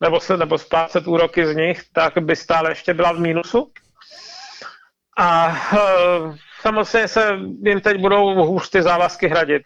nebo, 0.00 0.20
se, 0.20 0.36
nebo 0.36 0.58
splácet 0.58 1.06
úroky 1.06 1.46
z 1.46 1.56
nich, 1.56 1.82
tak 1.92 2.18
by 2.18 2.36
stále 2.36 2.70
ještě 2.70 2.94
byla 2.94 3.12
v 3.12 3.18
mínusu. 3.18 3.72
A 5.18 5.56
uh, 5.72 6.36
samozřejmě 6.66 7.08
se 7.08 7.38
jim 7.62 7.80
teď 7.80 8.00
budou 8.00 8.44
hůř 8.44 8.70
ty 8.70 8.82
závazky 8.82 9.28
hradit. 9.28 9.62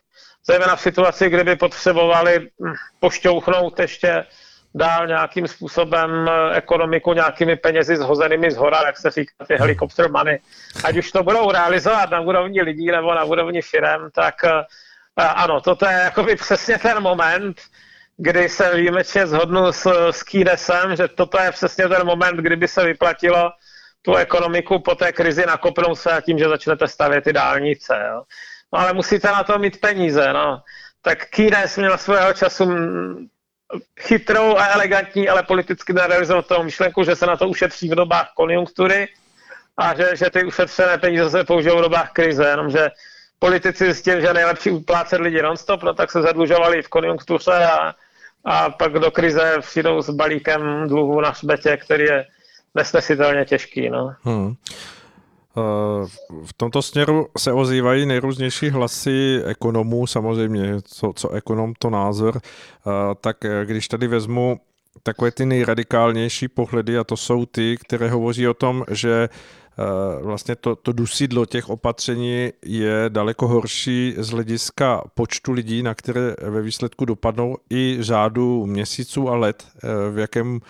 Zejména 0.46 0.76
v 0.76 0.80
situaci, 0.80 1.30
kdyby 1.30 1.56
potřebovali 1.56 2.38
hm, 2.38 2.74
pošťouchnout 3.00 3.80
ještě 3.80 4.26
dál 4.74 5.06
nějakým 5.06 5.48
způsobem 5.48 6.28
eh, 6.28 6.56
ekonomiku 6.56 7.12
nějakými 7.12 7.56
penězi 7.56 7.96
zhozenými 7.96 8.50
z 8.50 8.56
hora, 8.56 8.82
jak 8.86 8.98
se 8.98 9.10
říká, 9.10 9.44
ty 9.48 9.54
helikopter 9.56 10.10
money. 10.10 10.38
Ať 10.84 10.96
už 10.96 11.12
to 11.12 11.22
budou 11.22 11.50
realizovat 11.50 12.10
na 12.10 12.20
úrovni 12.20 12.62
lidí 12.62 12.86
nebo 12.86 13.14
na 13.14 13.24
úrovni 13.24 13.62
firm, 13.62 14.10
tak 14.12 14.44
eh, 14.44 14.64
ano, 15.16 15.60
toto 15.60 15.86
je 15.86 15.92
jakoby 15.92 16.36
přesně 16.36 16.78
ten 16.78 17.02
moment, 17.02 17.60
kdy 18.16 18.48
se 18.48 18.76
výjimečně 18.76 19.26
zhodnu 19.26 19.72
s, 19.72 20.10
s 20.10 20.22
Kýnesem, 20.22 20.96
že 20.96 21.08
toto 21.08 21.40
je 21.40 21.52
přesně 21.52 21.88
ten 21.88 22.06
moment, 22.06 22.36
kdyby 22.36 22.68
se 22.68 22.84
vyplatilo 22.84 23.50
tu 24.02 24.14
ekonomiku 24.14 24.78
po 24.78 24.94
té 24.94 25.12
krizi 25.12 25.46
nakopnout 25.46 25.98
se 25.98 26.10
a 26.10 26.20
tím, 26.20 26.38
že 26.38 26.48
začnete 26.48 26.88
stavět 26.88 27.24
ty 27.24 27.32
dálnice. 27.32 28.02
Jo. 28.10 28.22
No 28.72 28.78
ale 28.78 28.92
musíte 28.92 29.28
na 29.28 29.44
to 29.44 29.58
mít 29.58 29.80
peníze. 29.80 30.32
No. 30.32 30.62
Tak 31.02 31.26
Keynes 31.26 31.76
měl 31.76 31.98
svého 31.98 32.32
času 32.32 32.70
chytrou 34.00 34.56
a 34.56 34.66
elegantní, 34.66 35.28
ale 35.28 35.42
politicky 35.42 35.92
nerealizovanou 35.92 36.64
myšlenku, 36.64 37.04
že 37.04 37.16
se 37.16 37.26
na 37.26 37.36
to 37.36 37.48
ušetří 37.48 37.88
v 37.88 37.94
dobách 37.94 38.32
konjunktury 38.36 39.08
a 39.76 39.94
že, 39.94 40.16
že 40.16 40.30
ty 40.30 40.44
ušetřené 40.44 40.98
peníze 40.98 41.30
se 41.30 41.44
použijou 41.44 41.78
v 41.78 41.82
dobách 41.82 42.12
krize, 42.12 42.48
jenomže 42.48 42.90
politici 43.38 43.84
zjistili, 43.84 44.22
že 44.22 44.34
nejlepší 44.34 44.70
uplácet 44.70 45.20
lidi 45.20 45.42
non-stop, 45.42 45.82
no 45.82 45.94
tak 45.94 46.10
se 46.10 46.22
zadlužovali 46.22 46.82
v 46.82 46.88
konjunktuře 46.88 47.52
a, 47.52 47.94
a 48.44 48.70
pak 48.70 48.92
do 48.92 49.10
krize 49.10 49.56
přijdou 49.60 50.02
s 50.02 50.10
balíkem 50.10 50.88
dluhů 50.88 51.20
na 51.20 51.30
hřbetě, 51.30 51.76
který 51.76 52.04
je 52.04 52.26
nesnesitelně 52.74 53.44
těžký. 53.44 53.90
No. 53.90 54.14
Hmm. 54.22 54.54
V 56.44 56.52
tomto 56.56 56.82
směru 56.82 57.28
se 57.38 57.52
ozývají 57.52 58.06
nejrůznější 58.06 58.70
hlasy 58.70 59.42
ekonomů, 59.44 60.06
samozřejmě, 60.06 60.74
co, 60.84 61.12
co 61.16 61.30
ekonom 61.30 61.74
to 61.78 61.90
názor, 61.90 62.40
tak 63.20 63.36
když 63.64 63.88
tady 63.88 64.06
vezmu 64.06 64.60
takové 65.02 65.30
ty 65.30 65.46
nejradikálnější 65.46 66.48
pohledy 66.48 66.98
a 66.98 67.04
to 67.04 67.16
jsou 67.16 67.46
ty, 67.46 67.76
které 67.80 68.10
hovoří 68.10 68.48
o 68.48 68.54
tom, 68.54 68.84
že 68.90 69.28
vlastně 70.20 70.56
to, 70.56 70.76
to 70.76 70.92
dusidlo 70.92 71.46
těch 71.46 71.68
opatření 71.68 72.50
je 72.64 73.04
daleko 73.08 73.48
horší 73.48 74.14
z 74.18 74.30
hlediska 74.30 75.02
počtu 75.14 75.52
lidí, 75.52 75.82
na 75.82 75.94
které 75.94 76.34
ve 76.42 76.62
výsledku 76.62 77.04
dopadnou 77.04 77.56
i 77.70 77.96
řádu 78.00 78.66
měsíců 78.66 79.28
a 79.28 79.36
let, 79.36 79.66
v 80.10 80.18
jakém 80.18 80.60
Eh, 80.60 80.66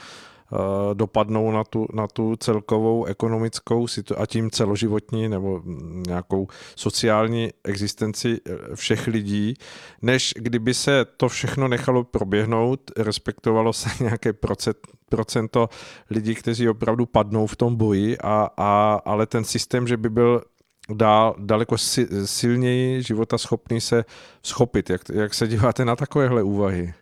dopadnou 0.94 1.50
na 1.50 1.64
tu, 1.64 1.86
na 1.92 2.06
tu 2.06 2.36
celkovou 2.36 3.04
ekonomickou 3.04 3.86
a 4.16 4.26
tím 4.26 4.50
celoživotní 4.50 5.28
nebo 5.28 5.62
nějakou 6.06 6.48
sociální 6.76 7.50
existenci 7.64 8.40
eh, 8.46 8.76
všech 8.76 9.06
lidí, 9.06 9.54
než 10.02 10.34
kdyby 10.36 10.74
se 10.74 11.04
to 11.16 11.28
všechno 11.28 11.68
nechalo 11.68 12.04
proběhnout, 12.04 12.90
respektovalo 12.96 13.72
se 13.72 13.88
nějaké 14.04 14.32
procent, 14.32 14.76
procento 15.08 15.68
lidí, 16.10 16.34
kteří 16.34 16.68
opravdu 16.68 17.06
padnou 17.06 17.46
v 17.46 17.56
tom 17.56 17.76
boji, 17.76 18.18
a, 18.18 18.50
a, 18.56 19.00
ale 19.04 19.26
ten 19.26 19.44
systém, 19.44 19.86
že 19.86 19.96
by 19.96 20.10
byl 20.10 20.42
dál, 20.94 21.34
daleko 21.38 21.78
silněji 22.24 23.02
života 23.02 23.38
schopný 23.38 23.80
se 23.80 24.04
schopit. 24.46 24.90
Jak, 24.90 25.00
jak 25.08 25.34
se 25.34 25.48
díváte 25.48 25.84
na 25.84 25.96
takovéhle 25.96 26.42
úvahy? 26.42 26.94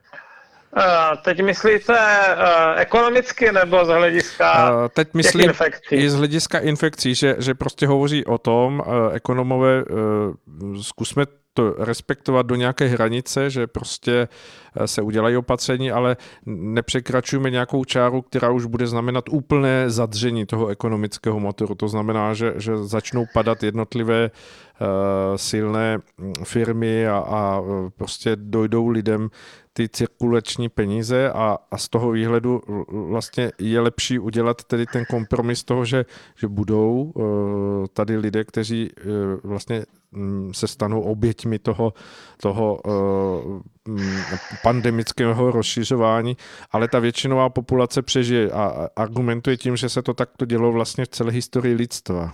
Teď 1.23 1.43
myslíte 1.43 1.93
uh, 1.93 2.81
ekonomicky 2.81 3.53
nebo 3.53 3.85
z 3.85 3.89
hlediska 3.89 4.77
uh, 4.77 4.89
Teď 4.89 5.09
myslím 5.15 5.49
infekcí? 5.49 5.95
i 5.95 6.11
z 6.11 6.15
hlediska 6.15 6.59
infekcí, 6.59 7.15
že, 7.15 7.37
že 7.39 7.55
prostě 7.55 7.87
hovoří 7.87 8.25
o 8.25 8.39
tom, 8.39 8.83
uh, 8.87 9.15
ekonomové, 9.15 9.85
zkusme 10.83 11.25
to 11.55 11.75
respektovat 11.79 12.47
do 12.47 12.55
nějaké 12.55 12.87
hranice, 12.87 13.51
že 13.51 13.67
prostě 13.67 14.29
se 14.87 15.03
udělají 15.03 15.37
opatření, 15.37 15.91
ale 15.91 16.17
nepřekračujeme 16.47 17.51
nějakou 17.51 17.85
čáru, 17.85 18.23
která 18.23 18.51
už 18.51 18.65
bude 18.65 18.87
znamenat 18.87 19.25
úplné 19.31 19.91
zadření 19.91 20.47
toho 20.47 20.67
ekonomického 20.67 21.41
motoru. 21.41 21.75
To 21.75 21.89
znamená, 21.89 22.35
že, 22.35 22.55
že 22.57 22.77
začnou 22.77 23.27
padat 23.35 23.63
jednotlivé 23.63 24.31
uh, 24.31 24.87
silné 25.37 25.99
firmy 26.45 27.09
a, 27.09 27.17
a 27.17 27.63
prostě 27.97 28.37
dojdou 28.37 28.89
lidem 28.89 29.31
ty 29.79 29.89
cirkulační 29.89 30.69
peníze 30.69 31.31
a, 31.33 31.59
a 31.71 31.79
z 31.79 31.89
toho 31.89 32.11
výhledu 32.11 32.63
vlastně 32.89 33.53
je 33.59 33.81
lepší 33.81 34.19
udělat 34.19 34.65
tedy 34.65 34.87
ten 34.87 35.05
kompromis 35.05 35.65
toho, 35.65 35.85
že, 35.85 36.05
že 36.37 36.49
budou 36.49 37.03
uh, 37.03 37.87
tady 37.93 38.17
lidé, 38.17 38.45
kteří 38.45 38.91
uh, 38.91 39.13
vlastně 39.51 39.85
um, 40.13 40.55
se 40.55 40.69
stanou 40.69 41.01
oběťmi 41.01 41.59
toho, 41.59 41.93
toho 42.43 42.81
uh, 42.87 43.63
pandemického 44.63 45.51
rozšiřování, 45.51 46.37
ale 46.71 46.89
ta 46.89 46.99
většinová 46.99 47.49
populace 47.49 48.03
přežije 48.03 48.51
a 48.51 48.89
argumentuje 48.97 49.57
tím, 49.57 49.77
že 49.77 49.89
se 49.89 50.03
to 50.03 50.15
takto 50.15 50.45
dělo 50.45 50.73
vlastně 50.73 51.05
v 51.05 51.09
celé 51.09 51.33
historii 51.33 51.75
lidstva. 51.75 52.33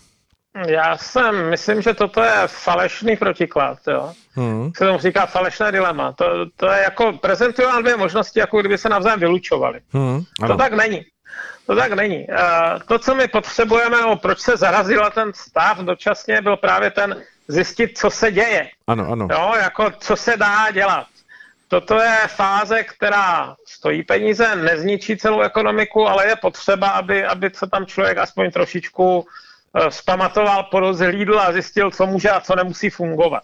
Já 0.68 0.96
jsem, 0.96 1.50
myslím, 1.50 1.82
že 1.82 1.94
toto 1.94 2.22
je 2.22 2.32
falešný 2.46 3.16
protiklad, 3.16 3.78
jo. 3.86 4.12
Hmm. 4.34 4.72
Se 4.76 4.84
tomu 4.84 4.98
říká 4.98 5.26
falešné 5.26 5.72
dilema. 5.72 6.12
To, 6.12 6.24
to 6.56 6.70
je 6.70 6.82
jako, 6.82 7.12
prezentuje 7.12 7.68
nám 7.68 7.82
dvě 7.82 7.96
možnosti, 7.96 8.40
jako 8.40 8.60
kdyby 8.60 8.78
se 8.78 8.88
navzájem 8.88 9.20
vylučovali. 9.20 9.80
Hmm. 9.92 10.22
To 10.46 10.56
tak 10.56 10.72
není. 10.72 11.04
To 11.66 11.76
tak 11.76 11.92
není. 11.92 12.26
Uh, 12.28 12.80
to, 12.88 12.98
co 12.98 13.14
my 13.14 13.28
potřebujeme, 13.28 13.96
nebo 13.96 14.16
proč 14.16 14.38
se 14.38 14.56
zarazila 14.56 15.10
ten 15.10 15.32
stav 15.34 15.78
dočasně, 15.78 16.42
byl 16.42 16.56
právě 16.56 16.90
ten 16.90 17.22
zjistit, 17.48 17.98
co 17.98 18.10
se 18.10 18.32
děje. 18.32 18.68
Ano, 18.86 19.08
ano. 19.12 19.28
Jo, 19.30 19.52
jako 19.62 19.90
co 19.98 20.16
se 20.16 20.36
dá 20.36 20.70
dělat. 20.70 21.06
Toto 21.68 22.00
je 22.00 22.16
fáze, 22.26 22.84
která 22.84 23.56
stojí 23.66 24.02
peníze, 24.02 24.56
nezničí 24.56 25.16
celou 25.16 25.40
ekonomiku, 25.40 26.08
ale 26.08 26.26
je 26.26 26.36
potřeba, 26.36 26.88
aby, 26.88 27.24
aby 27.24 27.50
se 27.54 27.66
tam 27.66 27.86
člověk 27.86 28.18
aspoň 28.18 28.50
trošičku 28.50 29.26
Eh, 29.26 29.53
zpamatoval, 29.88 30.62
porozhlídl 30.62 31.40
a 31.40 31.52
zjistil, 31.52 31.90
co 31.90 32.06
může 32.06 32.30
a 32.30 32.40
co 32.40 32.56
nemusí 32.56 32.90
fungovat. 32.90 33.42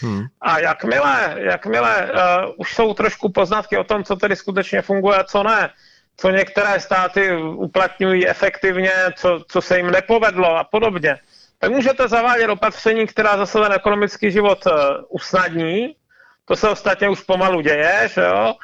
Hmm. 0.00 0.24
A 0.40 0.58
jakmile, 0.58 1.34
jakmile 1.36 2.12
uh, 2.12 2.52
už 2.56 2.74
jsou 2.74 2.94
trošku 2.94 3.32
poznatky 3.32 3.76
o 3.76 3.84
tom, 3.84 4.04
co 4.04 4.16
tedy 4.16 4.36
skutečně 4.36 4.82
funguje 4.82 5.18
a 5.18 5.24
co 5.24 5.42
ne, 5.42 5.70
co 6.16 6.30
některé 6.30 6.80
státy 6.80 7.36
uplatňují 7.36 8.28
efektivně, 8.28 8.92
co, 9.16 9.40
co 9.48 9.62
se 9.62 9.76
jim 9.76 9.90
nepovedlo 9.90 10.56
a 10.56 10.64
podobně, 10.64 11.18
tak 11.58 11.70
můžete 11.70 12.08
zavádět 12.08 12.50
opatření, 12.50 13.06
která 13.06 13.36
zase 13.36 13.58
ten 13.58 13.72
ekonomický 13.72 14.30
život 14.30 14.66
uh, 14.66 14.72
usnadní. 15.08 15.96
To 16.44 16.56
se 16.56 16.68
ostatně 16.68 17.08
už 17.08 17.20
pomalu 17.20 17.60
děje, 17.60 18.08
že 18.14 18.20
jo? 18.20 18.54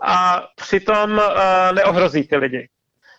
A 0.00 0.42
přitom 0.56 1.12
uh, 1.12 1.24
neohrozí 1.74 2.24
ty 2.24 2.36
lidi. 2.36 2.68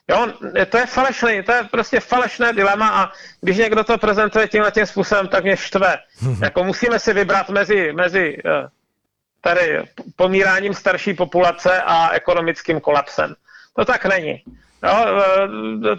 Jo, 0.09 0.27
to 0.69 0.77
je 0.77 0.85
falešný, 0.85 1.43
to 1.43 1.51
je 1.51 1.63
prostě 1.63 1.99
falešné 1.99 2.53
dilema 2.53 2.89
a 2.89 3.11
když 3.41 3.57
někdo 3.57 3.83
to 3.83 3.97
prezentuje 3.97 4.47
tímhle 4.47 4.71
tím 4.71 4.85
způsobem, 4.85 5.27
tak 5.27 5.43
mě 5.43 5.57
štve. 5.57 5.97
jako 6.41 6.63
musíme 6.63 6.99
si 6.99 7.13
vybrat 7.13 7.49
mezi, 7.49 7.93
mezi 7.93 8.37
eh, 8.45 8.67
tady 9.41 9.83
pomíráním 10.15 10.73
starší 10.73 11.13
populace 11.13 11.81
a 11.81 12.09
ekonomickým 12.09 12.79
kolapsem. 12.79 13.35
To 13.75 13.85
tak 13.85 14.05
není. 14.05 14.43
Jo, 14.83 15.05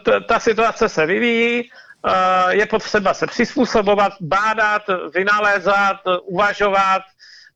eh, 0.09 0.21
ta 0.21 0.41
situace 0.41 0.89
se 0.89 1.07
vyvíjí, 1.07 1.71
eh, 2.09 2.55
je 2.55 2.67
potřeba 2.67 3.15
se 3.15 3.27
přizpůsobovat, 3.27 4.13
bádat, 4.21 4.83
vynalézat, 5.15 5.97
uvažovat 6.23 7.03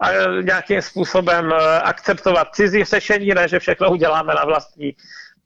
a 0.01 0.11
nějakým 0.43 0.83
způsobem 0.83 1.53
akceptovat 1.83 2.55
cizí 2.55 2.85
řešení, 2.85 3.29
ne, 3.29 3.49
že 3.49 3.59
všechno 3.59 3.91
uděláme 3.91 4.35
na 4.35 4.45
vlastní 4.45 4.97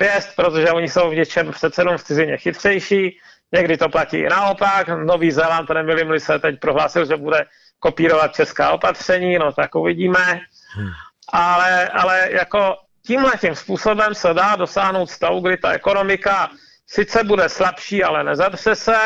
pěst, 0.00 0.36
protože 0.36 0.70
oni 0.70 0.88
jsou 0.88 1.10
v 1.10 1.14
něčem 1.14 1.52
přece 1.52 1.80
jenom 1.80 1.96
v 1.96 2.04
cizině 2.04 2.36
chytřejší, 2.36 3.20
někdy 3.52 3.76
to 3.76 3.88
platí 3.88 4.16
i 4.16 4.28
naopak, 4.28 4.88
Nový 4.88 5.30
Zéland, 5.30 5.70
nemilím 5.70 6.20
se 6.20 6.38
teď 6.38 6.60
prohlásil, 6.60 7.06
že 7.06 7.16
bude 7.16 7.44
kopírovat 7.78 8.34
česká 8.34 8.70
opatření, 8.70 9.38
no 9.38 9.52
tak 9.52 9.74
uvidíme, 9.74 10.40
hmm. 10.74 10.90
ale, 11.32 11.88
ale 11.88 12.28
jako 12.32 12.76
tímhle 13.06 13.32
tím 13.40 13.54
způsobem 13.54 14.14
se 14.14 14.34
dá 14.34 14.56
dosáhnout 14.56 15.10
stavu, 15.10 15.40
kdy 15.40 15.56
ta 15.56 15.70
ekonomika 15.70 16.50
sice 16.86 17.24
bude 17.24 17.48
slabší, 17.48 18.04
ale 18.04 18.24
nezadře 18.24 18.74
se 18.74 18.96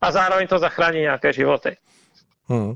a 0.00 0.10
zároveň 0.10 0.46
to 0.46 0.58
zachrání 0.58 1.00
nějaké 1.00 1.32
životy. 1.32 1.76
Hmm. 2.48 2.74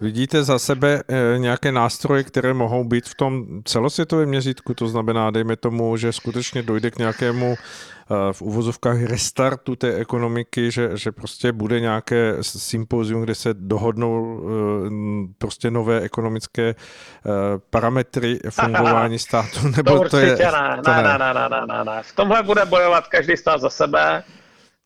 Vidíte 0.00 0.44
za 0.44 0.58
sebe 0.58 1.02
e, 1.08 1.38
nějaké 1.38 1.72
nástroje, 1.72 2.24
které 2.24 2.54
mohou 2.54 2.84
být 2.84 3.08
v 3.08 3.14
tom 3.14 3.46
celosvětovém 3.64 4.28
měřítku? 4.28 4.74
To 4.74 4.88
znamená, 4.88 5.30
dejme 5.30 5.56
tomu, 5.56 5.96
že 5.96 6.12
skutečně 6.12 6.62
dojde 6.62 6.90
k 6.90 6.98
nějakému 6.98 7.54
e, 7.54 8.32
v 8.32 8.42
uvozovkách 8.42 9.02
restartu 9.02 9.76
té 9.76 9.94
ekonomiky, 9.94 10.70
že, 10.70 10.90
že 10.94 11.12
prostě 11.12 11.52
bude 11.52 11.80
nějaké 11.80 12.36
sympozium, 12.40 13.22
kde 13.22 13.34
se 13.34 13.54
dohodnou 13.54 14.40
e, 14.40 14.90
prostě 15.38 15.70
nové 15.70 16.00
ekonomické 16.00 16.74
parametry 17.70 18.38
fungování 18.50 19.18
státu? 19.18 19.68
Nebo 19.76 19.98
to, 20.00 20.08
to 20.08 20.18
je, 20.18 20.36
ne. 20.36 20.80
To 20.84 20.90
ne. 20.90 21.02
Ne, 21.02 21.18
ne, 21.18 21.34
ne, 21.34 21.48
ne, 21.48 21.66
ne, 21.68 21.84
ne. 21.84 22.02
V 22.02 22.16
tomhle 22.16 22.42
bude 22.42 22.64
bojovat 22.64 23.08
každý 23.08 23.36
stát 23.36 23.60
za 23.60 23.70
sebe 23.70 24.22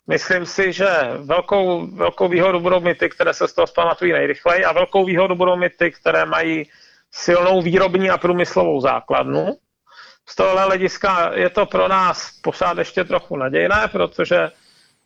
Myslím 0.06 0.46
si, 0.46 0.72
že 0.72 0.88
velkou, 1.18 1.86
velkou 1.86 2.28
výhodu 2.28 2.60
budou 2.60 2.80
mít 2.80 2.98
ty, 2.98 3.08
které 3.08 3.34
se 3.34 3.48
z 3.48 3.52
toho 3.52 3.66
zpamatují 3.66 4.12
nejrychleji 4.12 4.64
a 4.64 4.72
velkou 4.72 5.04
výhodu 5.04 5.34
budou 5.34 5.56
mít 5.56 5.72
ty, 5.78 5.90
které 5.90 6.24
mají 6.24 6.70
silnou 7.10 7.62
výrobní 7.62 8.10
a 8.10 8.18
průmyslovou 8.18 8.80
základnu. 8.80 9.56
Z 10.28 10.34
tohohle 10.34 10.62
hlediska 10.64 11.30
je 11.34 11.50
to 11.50 11.66
pro 11.66 11.88
nás 11.88 12.30
pořád 12.42 12.78
ještě 12.78 13.04
trochu 13.04 13.36
nadějné, 13.36 13.88
protože 13.92 14.50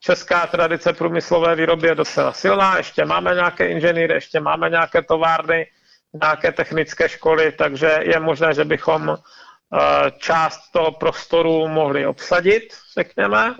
česká 0.00 0.46
tradice 0.46 0.92
průmyslové 0.92 1.56
výroby 1.56 1.88
je 1.88 1.94
docela 1.94 2.32
silná, 2.32 2.76
ještě 2.76 3.04
máme 3.04 3.34
nějaké 3.34 3.68
inženýry, 3.68 4.14
ještě 4.14 4.40
máme 4.40 4.70
nějaké 4.70 5.02
továrny, 5.02 5.66
nějaké 6.22 6.52
technické 6.52 7.08
školy, 7.08 7.52
takže 7.52 7.98
je 8.00 8.20
možné, 8.20 8.54
že 8.54 8.64
bychom 8.64 9.10
eh, 9.10 10.10
část 10.18 10.70
toho 10.72 10.92
prostoru 10.92 11.68
mohli 11.68 12.06
obsadit, 12.06 12.68
řekněme. 12.98 13.54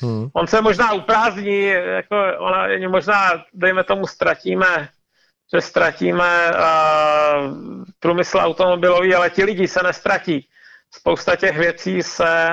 Hmm. 0.00 0.28
On 0.32 0.46
se 0.46 0.62
možná 0.62 0.92
uprázdní, 0.92 1.64
jako 1.68 2.16
ona, 2.38 2.66
možná, 2.88 3.44
dejme 3.54 3.84
tomu, 3.84 4.06
ztratíme, 4.06 4.88
že 5.54 5.60
ztratíme 5.60 6.50
uh, 6.50 7.54
průmysl 8.00 8.38
automobilový, 8.38 9.14
ale 9.14 9.30
ti 9.30 9.44
lidi 9.44 9.68
se 9.68 9.80
nestratí. 9.82 10.48
Spousta 10.90 11.36
těch 11.36 11.58
věcí 11.58 12.02
se, 12.02 12.48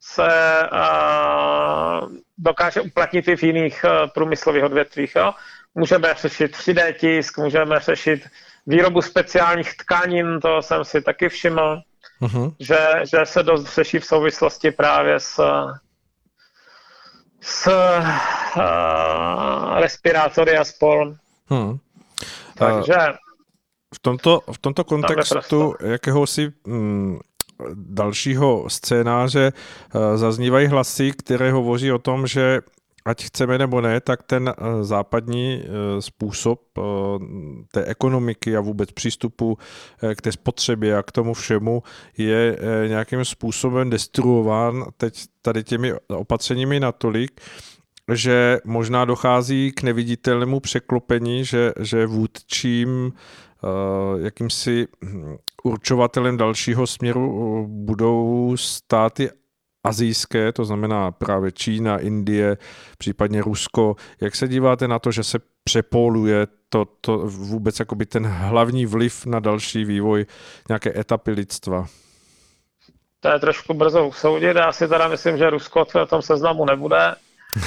se 0.00 0.28
uh, 0.72 2.12
dokáže 2.38 2.80
uplatnit 2.80 3.28
i 3.28 3.36
v 3.36 3.42
jiných 3.42 3.84
uh, 3.84 4.10
průmyslových 4.10 4.64
odvětvích. 4.64 5.14
Jo? 5.16 5.32
Můžeme 5.74 6.14
řešit 6.14 6.56
3D 6.56 6.92
tisk, 6.92 7.38
můžeme 7.38 7.80
řešit 7.80 8.28
výrobu 8.66 9.02
speciálních 9.02 9.76
tkanin, 9.76 10.40
to 10.40 10.62
jsem 10.62 10.84
si 10.84 11.02
taky 11.02 11.28
všiml. 11.28 11.80
uh-huh. 12.20 12.54
že, 12.60 12.88
že 13.10 13.26
se 13.26 13.42
dost 13.42 13.74
řeší 13.74 13.98
v 13.98 14.04
souvislosti 14.04 14.70
právě 14.70 15.20
s, 15.20 15.40
s 17.42 17.66
uh, 17.66 17.74
respirátory 19.80 20.56
a 20.56 20.64
spol. 20.64 21.16
Hmm. 21.50 21.78
Takže 22.54 23.18
v 23.94 23.98
tomto, 23.98 24.42
v 24.52 24.58
tomto 24.58 24.84
kontextu 24.84 25.74
jakéhosi 25.84 26.52
mm, 26.66 27.18
dalšího 27.74 28.70
scénáře 28.70 29.52
uh, 29.52 30.16
zaznívají 30.16 30.66
hlasy, 30.66 31.12
které 31.12 31.52
hovoří 31.52 31.92
o 31.92 31.98
tom, 31.98 32.26
že 32.26 32.60
ať 33.04 33.24
chceme 33.24 33.58
nebo 33.58 33.80
ne, 33.80 34.00
tak 34.00 34.22
ten 34.22 34.54
uh, 34.58 34.82
západní 34.82 35.62
uh, 35.62 36.00
způsob 36.00 36.60
té 37.72 37.84
ekonomiky 37.84 38.56
a 38.56 38.60
vůbec 38.60 38.92
přístupu 38.92 39.58
k 40.16 40.22
té 40.22 40.32
spotřebě 40.32 40.96
a 40.96 41.02
k 41.02 41.12
tomu 41.12 41.34
všemu 41.34 41.82
je 42.18 42.58
nějakým 42.88 43.24
způsobem 43.24 43.90
destruován 43.90 44.84
teď 44.96 45.24
tady 45.42 45.64
těmi 45.64 45.92
opatřeními 46.08 46.80
natolik, 46.80 47.40
že 48.12 48.58
možná 48.64 49.04
dochází 49.04 49.72
k 49.72 49.82
neviditelnému 49.82 50.60
překlopení, 50.60 51.44
že, 51.44 51.72
že 51.80 52.06
vůdčím 52.06 53.12
jakýmsi 54.16 54.88
hm, 55.04 55.36
určovatelem 55.62 56.36
dalšího 56.36 56.86
směru 56.86 57.66
budou 57.68 58.52
státy 58.56 59.30
azijské, 59.84 60.52
to 60.52 60.64
znamená 60.64 61.10
právě 61.10 61.52
Čína, 61.52 61.98
Indie, 61.98 62.56
případně 62.98 63.42
Rusko. 63.42 63.96
Jak 64.20 64.36
se 64.36 64.48
díváte 64.48 64.88
na 64.88 64.98
to, 64.98 65.10
že 65.10 65.24
se 65.24 65.38
přepoluje 65.64 66.46
to, 66.68 66.84
to 67.00 67.18
vůbec 67.26 67.78
jakoby 67.78 68.06
ten 68.06 68.26
hlavní 68.26 68.86
vliv 68.86 69.26
na 69.26 69.40
další 69.40 69.84
vývoj 69.84 70.26
nějaké 70.68 71.00
etapy 71.00 71.30
lidstva? 71.30 71.86
To 73.20 73.28
je 73.28 73.38
trošku 73.38 73.74
brzo 73.74 74.08
usoudit. 74.08 74.56
Já 74.56 74.72
si 74.72 74.88
teda 74.88 75.08
myslím, 75.08 75.38
že 75.38 75.50
Rusko 75.50 75.84
v 75.84 76.06
tom 76.08 76.22
seznamu 76.22 76.64
nebude. 76.64 77.14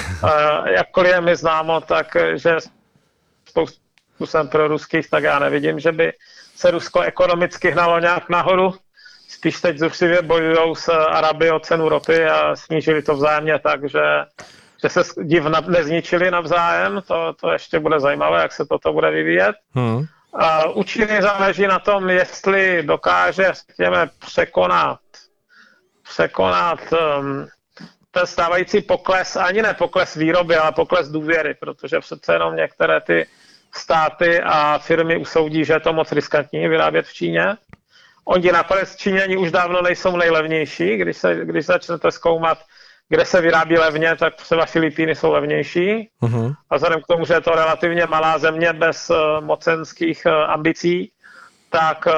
Jakkoliv 0.76 1.12
je 1.12 1.20
mi 1.20 1.36
známo, 1.36 1.80
tak 1.80 2.16
že 2.34 2.56
spoustu 3.48 3.80
jsem 4.24 4.48
pro 4.48 4.68
ruských, 4.68 5.10
tak 5.10 5.24
já 5.24 5.38
nevidím, 5.38 5.80
že 5.80 5.92
by 5.92 6.12
se 6.56 6.70
Rusko 6.70 7.00
ekonomicky 7.00 7.70
hnalo 7.70 8.00
nějak 8.00 8.28
nahoru. 8.28 8.74
Spíš 9.28 9.60
teď 9.60 9.78
zuřivě 9.78 10.22
bojují 10.22 10.76
s 10.76 10.88
Araby 10.88 11.50
o 11.50 11.60
cenu 11.60 11.88
ropy 11.88 12.24
a 12.24 12.56
snížili 12.56 13.02
to 13.02 13.14
vzájemně 13.14 13.58
tak, 13.58 13.90
že, 13.90 14.02
že 14.82 14.88
se 14.88 15.02
div 15.22 15.44
nezničili 15.68 16.30
navzájem. 16.30 17.02
To, 17.08 17.32
to 17.40 17.50
ještě 17.52 17.78
bude 17.78 18.00
zajímavé, 18.00 18.42
jak 18.42 18.52
se 18.52 18.66
toto 18.66 18.92
bude 18.92 19.10
vyvíjet. 19.10 19.56
Hmm. 19.74 20.04
A 20.34 20.68
u 20.68 20.82
Číny 20.82 21.22
záleží 21.22 21.66
na 21.66 21.78
tom, 21.78 22.10
jestli 22.10 22.82
dokáže, 22.82 23.52
řekněme, 23.52 24.10
překonat, 24.18 24.98
překonat 26.02 26.80
um, 26.92 27.46
ten 28.10 28.26
stávající 28.26 28.80
pokles, 28.80 29.36
ani 29.36 29.62
ne 29.62 29.74
pokles 29.74 30.14
výroby, 30.14 30.56
ale 30.56 30.72
pokles 30.72 31.08
důvěry, 31.08 31.54
protože 31.54 32.00
přece 32.00 32.32
jenom 32.32 32.56
některé 32.56 33.00
ty 33.00 33.26
státy 33.74 34.40
a 34.40 34.78
firmy 34.78 35.16
usoudí, 35.16 35.64
že 35.64 35.72
je 35.72 35.80
to 35.80 35.92
moc 35.92 36.12
riskantní 36.12 36.68
vyrábět 36.68 37.06
v 37.06 37.14
Číně. 37.14 37.56
Oni 38.28 38.52
nakonec 38.52 38.96
Číňani 38.96 39.36
už 39.36 39.52
dávno 39.52 39.82
nejsou 39.82 40.16
nejlevnější, 40.16 40.96
když, 40.96 41.16
se, 41.16 41.34
když 41.44 41.66
začnete 41.66 42.10
zkoumat, 42.10 42.58
kde 43.08 43.24
se 43.24 43.40
vyrábí 43.40 43.78
levně, 43.78 44.16
tak 44.16 44.34
třeba 44.34 44.66
Filipíny 44.66 45.14
jsou 45.14 45.32
levnější. 45.32 46.10
Uh-huh. 46.22 46.54
A 46.70 46.76
vzhledem 46.76 47.02
k 47.02 47.06
tomu, 47.06 47.26
že 47.26 47.34
je 47.34 47.40
to 47.40 47.50
relativně 47.50 48.06
malá 48.06 48.38
země 48.38 48.72
bez 48.72 49.10
uh, 49.10 49.16
mocenských 49.44 50.26
uh, 50.26 50.32
ambicí, 50.32 51.12
tak 51.70 52.06
uh, 52.06 52.12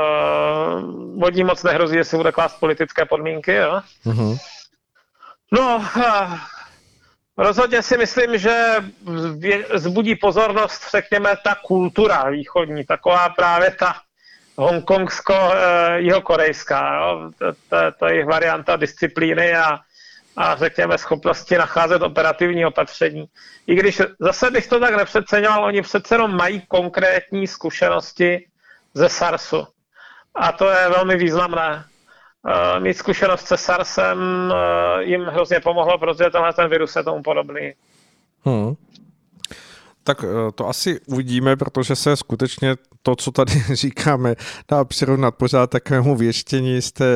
vodní 1.21 1.45
moc 1.45 1.63
nehrozí, 1.63 1.97
jestli 1.97 2.17
bude 2.17 2.33
klást 2.33 2.61
politické 2.61 3.05
podmínky. 3.05 3.55
Jo? 3.55 3.81
Uh-huh. 4.07 4.39
No, 5.53 5.85
rozhodně 7.37 7.83
si 7.83 7.97
myslím, 7.97 8.39
že 8.39 8.75
zbudí 9.75 10.15
pozornost, 10.15 10.91
řekněme, 10.91 11.37
ta 11.45 11.55
kultura 11.55 12.31
východní, 12.31 12.85
taková 12.85 13.29
právě 13.29 13.71
ta 13.71 13.95
hongkongsko-jihokorejská, 14.59 17.01
to, 17.39 17.53
to 17.99 18.07
je 18.07 18.13
jejich 18.13 18.27
varianta 18.27 18.77
disciplíny 18.77 19.55
a, 19.55 19.79
a 20.37 20.57
řekněme 20.57 20.99
schopnosti 20.99 21.59
nacházet 21.59 22.03
operativní 22.03 22.67
opatření. 22.67 23.27
I 23.67 23.75
když 23.75 24.03
zase 24.19 24.51
bych 24.51 24.67
to 24.67 24.81
tak 24.81 24.95
nepřeceňoval, 24.95 25.65
oni 25.65 25.83
přece 25.83 26.15
jenom 26.15 26.37
mají 26.37 26.63
konkrétní 26.69 27.47
zkušenosti 27.47 28.47
ze 28.95 29.09
SARSu. 29.09 29.67
A 30.35 30.53
to 30.53 30.71
je 30.71 30.89
velmi 30.89 31.17
významné. 31.17 31.85
Uh, 32.43 32.81
mít 32.83 32.95
zkušenost 32.95 33.47
se 33.47 33.57
SARSem 33.57 34.19
uh, 34.19 35.01
jim 35.01 35.25
hrozně 35.25 35.61
pomohlo, 35.61 35.99
protože 35.99 36.31
tenhle 36.31 36.53
ten 36.53 36.71
virus 36.71 36.97
je 36.97 37.03
tomu 37.03 37.23
podobný. 37.23 37.73
Hmm. 38.45 38.75
Tak 40.09 40.25
eh, 40.25 40.53
to 40.55 40.69
asi 40.69 41.01
uvidíme, 41.07 41.57
protože 41.57 41.97
se 41.97 42.17
skutečně 42.17 42.77
to, 43.03 43.17
co 43.17 43.33
tady 43.33 43.53
říkáme, 43.73 44.35
dá 44.71 44.85
přirovnat 44.85 45.35
pořád 45.35 45.71
takovému 45.71 46.17
věštění 46.17 46.83
z 46.83 46.93
té 46.93 47.07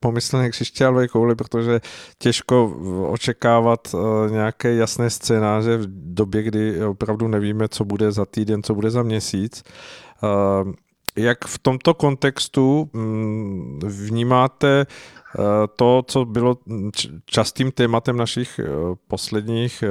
pomyslné 0.00 0.50
křišťálové 0.50 1.08
kouli, 1.08 1.34
protože 1.34 1.80
těžko 2.18 2.66
očekávat 3.10 3.94
nějaké 4.30 4.74
jasné 4.74 5.10
scénáře 5.10 5.76
v 5.76 5.86
době, 6.14 6.42
kdy 6.42 6.84
opravdu 6.84 7.28
nevíme, 7.28 7.68
co 7.68 7.84
bude 7.84 8.12
za 8.12 8.24
týden, 8.24 8.62
co 8.62 8.74
bude 8.74 8.90
za 8.90 9.02
měsíc. 9.02 9.62
Jak 11.16 11.44
v 11.44 11.58
tomto 11.58 11.94
kontextu 11.94 12.90
mm, 12.92 13.80
vnímáte 13.84 14.80
eh, 14.80 14.86
to, 15.76 16.02
co 16.06 16.24
bylo 16.24 16.56
častým 17.24 17.72
tématem 17.72 18.16
našich 18.16 18.58
eh, 18.58 18.64
posledních 19.08 19.82
eh, 19.82 19.88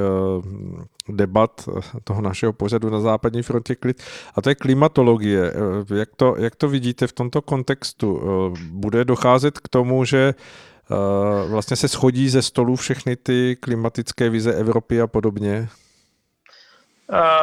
debat 1.12 1.68
toho 2.04 2.20
našeho 2.20 2.52
pořadu 2.52 2.90
na 2.90 3.00
západní 3.00 3.42
frontě 3.42 3.74
klid, 3.74 4.02
a 4.34 4.42
to 4.42 4.48
je 4.48 4.54
klimatologie. 4.54 5.52
Jak 5.94 6.08
to, 6.16 6.34
jak 6.38 6.56
to 6.56 6.68
vidíte 6.68 7.06
v 7.06 7.12
tomto 7.12 7.42
kontextu? 7.42 8.22
Bude 8.70 9.04
docházet 9.04 9.58
k 9.58 9.68
tomu, 9.68 10.04
že 10.04 10.34
vlastně 11.48 11.76
se 11.76 11.88
schodí 11.88 12.28
ze 12.28 12.42
stolu 12.42 12.76
všechny 12.76 13.16
ty 13.16 13.56
klimatické 13.60 14.30
vize 14.30 14.54
Evropy 14.54 15.00
a 15.00 15.06
podobně? 15.06 15.68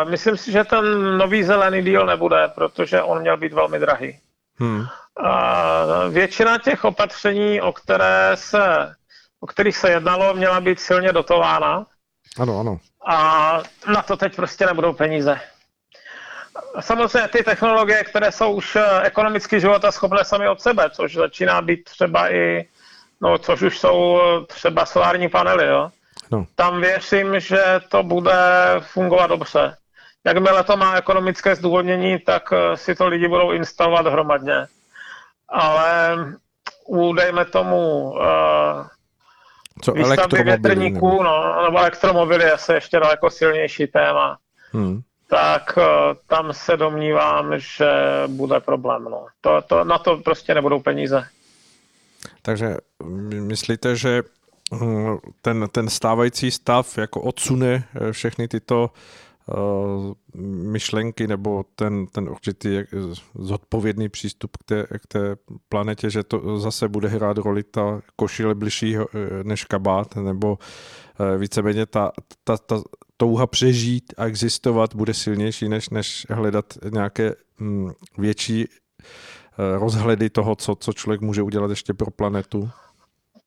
Myslím 0.10 0.38
si, 0.38 0.52
že 0.52 0.64
ten 0.64 1.18
nový 1.18 1.44
zelený 1.44 1.82
díl 1.82 2.06
nebude, 2.06 2.52
protože 2.56 3.02
on 3.02 3.22
měl 3.22 3.38
být 3.38 3.54
velmi 3.54 3.80
drahý. 3.80 4.20
Hmm. 4.60 4.86
Většina 6.10 6.58
těch 6.58 6.84
opatření, 6.84 7.62
o, 7.62 7.74
které 7.74 8.32
se, 8.36 8.96
o 9.40 9.48
kterých 9.48 9.78
se 9.78 9.90
jednalo, 9.90 10.34
měla 10.34 10.62
být 10.62 10.80
silně 10.80 11.14
dotována. 11.14 11.86
Ano, 12.40 12.60
ano. 12.60 12.78
A 13.08 13.60
na 13.94 14.02
to 14.02 14.18
teď 14.18 14.36
prostě 14.36 14.66
nebudou 14.66 14.94
peníze. 14.94 15.40
Samozřejmě 16.80 17.28
ty 17.28 17.44
technologie, 17.44 18.04
které 18.04 18.32
jsou 18.32 18.52
už 18.52 18.76
eh, 18.76 19.02
ekonomicky 19.02 19.60
života 19.60 19.92
schopné 19.92 20.26
sami 20.26 20.50
od 20.50 20.62
sebe, 20.62 20.90
což 20.90 21.16
začíná 21.16 21.62
být 21.62 21.84
třeba 21.84 22.34
i, 22.34 22.68
no, 23.22 23.38
což 23.38 23.62
už 23.62 23.80
jsou 23.80 24.20
třeba 24.48 24.86
solární 24.86 25.30
panely, 25.30 25.68
jo 25.68 25.92
No. 26.34 26.46
Tam 26.56 26.82
věřím, 26.82 27.40
že 27.40 27.64
to 27.90 28.04
bude 28.04 28.34
fungovat 28.80 29.28
dobře. 29.28 29.78
Jakmile 30.26 30.64
to 30.64 30.78
má 30.78 30.96
ekonomické 30.96 31.56
zdůvodnění, 31.56 32.20
tak 32.20 32.54
eh, 32.54 32.78
si 32.78 32.96
to 32.96 33.08
lidi 33.08 33.28
budou 33.28 33.52
instalovat 33.52 34.08
hromadně. 34.08 34.66
Ale 35.50 36.18
u, 36.86 37.14
dejme 37.14 37.46
tomu, 37.46 38.12
uh, 38.12 38.88
Co 39.82 39.92
výstavby 39.92 40.44
větrníků, 40.44 41.10
nebo? 41.10 41.24
No, 41.24 41.64
nebo 41.64 41.78
elektromobily 41.78 42.44
je 42.44 42.58
se 42.58 42.74
ještě 42.74 43.00
daleko 43.00 43.30
silnější 43.30 43.88
téma. 43.88 44.38
Hmm. 44.72 45.02
Tak 45.28 45.78
uh, 45.78 45.84
tam 46.28 46.54
se 46.54 46.78
domnívám, 46.78 47.54
že 47.58 47.92
bude 48.28 48.60
problém. 48.60 49.04
No. 49.04 49.26
To, 49.42 49.62
to, 49.62 49.84
na 49.84 49.98
to 49.98 50.18
prostě 50.18 50.54
nebudou 50.56 50.80
peníze. 50.80 51.24
Takže 52.42 52.78
myslíte, 53.30 53.96
že 53.96 54.22
ten, 55.42 55.68
ten 55.72 55.90
stávající 55.90 56.52
stav 56.52 56.98
jako 56.98 57.22
odsune 57.22 57.84
eh, 57.96 58.12
všechny 58.12 58.48
tyto 58.48 58.84
uh, 58.84 58.90
myšlenky 60.72 61.28
nebo 61.28 61.64
ten, 61.76 62.08
ten 62.08 62.30
určitý 62.30 62.78
eh, 62.78 62.86
zodpovědný 63.36 64.10
přístup 64.10 64.58
k 64.58 64.64
té, 64.64 64.84
k 64.84 65.08
té 65.08 65.36
planetě, 65.70 66.10
že 66.10 66.24
to 66.24 66.60
zase 66.60 66.88
bude 66.88 67.08
hrát 67.08 67.38
roli 67.38 67.64
ta 67.64 68.02
košile 68.16 68.56
bližší 68.56 68.98
než 69.44 69.64
kabát, 69.64 70.16
nebo 70.16 70.58
víceméně 71.38 71.86
ta, 71.86 72.12
ta, 72.44 72.58
ta 72.58 72.82
touha 73.18 73.48
přežít 73.48 74.14
a 74.18 74.26
existovat 74.26 74.96
bude 74.96 75.14
silnější, 75.14 75.70
než, 75.70 75.90
než 75.90 76.28
hledat 76.30 76.66
nějaké 76.92 77.36
hm, 77.60 77.92
větší 78.18 78.68
rozhledy 79.58 80.30
toho, 80.30 80.56
co, 80.56 80.76
co 80.76 80.94
člověk 80.94 81.22
může 81.22 81.42
udělat 81.42 81.70
ještě 81.70 81.94
pro 81.94 82.12
planetu? 82.12 82.70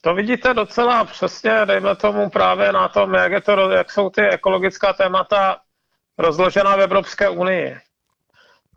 To 0.01 0.15
vidíte 0.15 0.55
docela 0.55 1.05
přesně, 1.05 1.67
dejme 1.67 1.97
tomu 1.97 2.31
právě 2.31 2.73
na 2.73 2.89
tom, 2.89 3.15
jak, 3.15 3.33
je 3.33 3.41
to, 3.41 3.71
jak 3.71 3.93
jsou 3.93 4.11
ty 4.11 4.23
ekologická 4.23 4.93
témata 4.93 5.57
rozložena 6.19 6.77
v 6.77 6.81
Evropské 6.81 7.29
unii. 7.29 7.77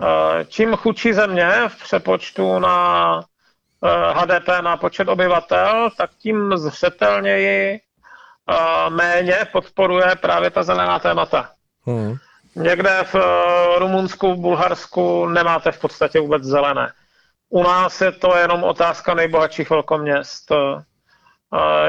Eh, 0.02 0.46
čím 0.46 0.76
chudší 0.76 1.14
země 1.14 1.52
v 1.68 1.84
přepočtu 1.84 2.60
na 2.60 3.22
HDP 4.14 4.62
na 4.62 4.78
počet 4.78 5.08
obyvatel, 5.08 5.90
tak 5.98 6.10
tím 6.18 6.58
zřetelněji 6.58 7.80
méně 8.90 9.38
podporuje 9.52 10.16
právě 10.22 10.52
ta 10.52 10.64
zelená 10.64 11.00
témata. 11.00 11.50
Hmm. 11.86 12.16
Někde 12.56 13.04
v 13.04 13.16
Rumunsku, 13.78 14.34
v 14.34 14.40
Bulharsku 14.40 15.26
nemáte 15.26 15.72
v 15.72 15.80
podstatě 15.80 16.20
vůbec 16.20 16.44
zelené. 16.44 16.94
U 17.50 17.64
nás 17.64 18.02
je 18.02 18.12
to 18.12 18.36
jenom 18.36 18.64
otázka 18.64 19.14
nejbohatších 19.14 19.70
velkoměst. 19.70 20.52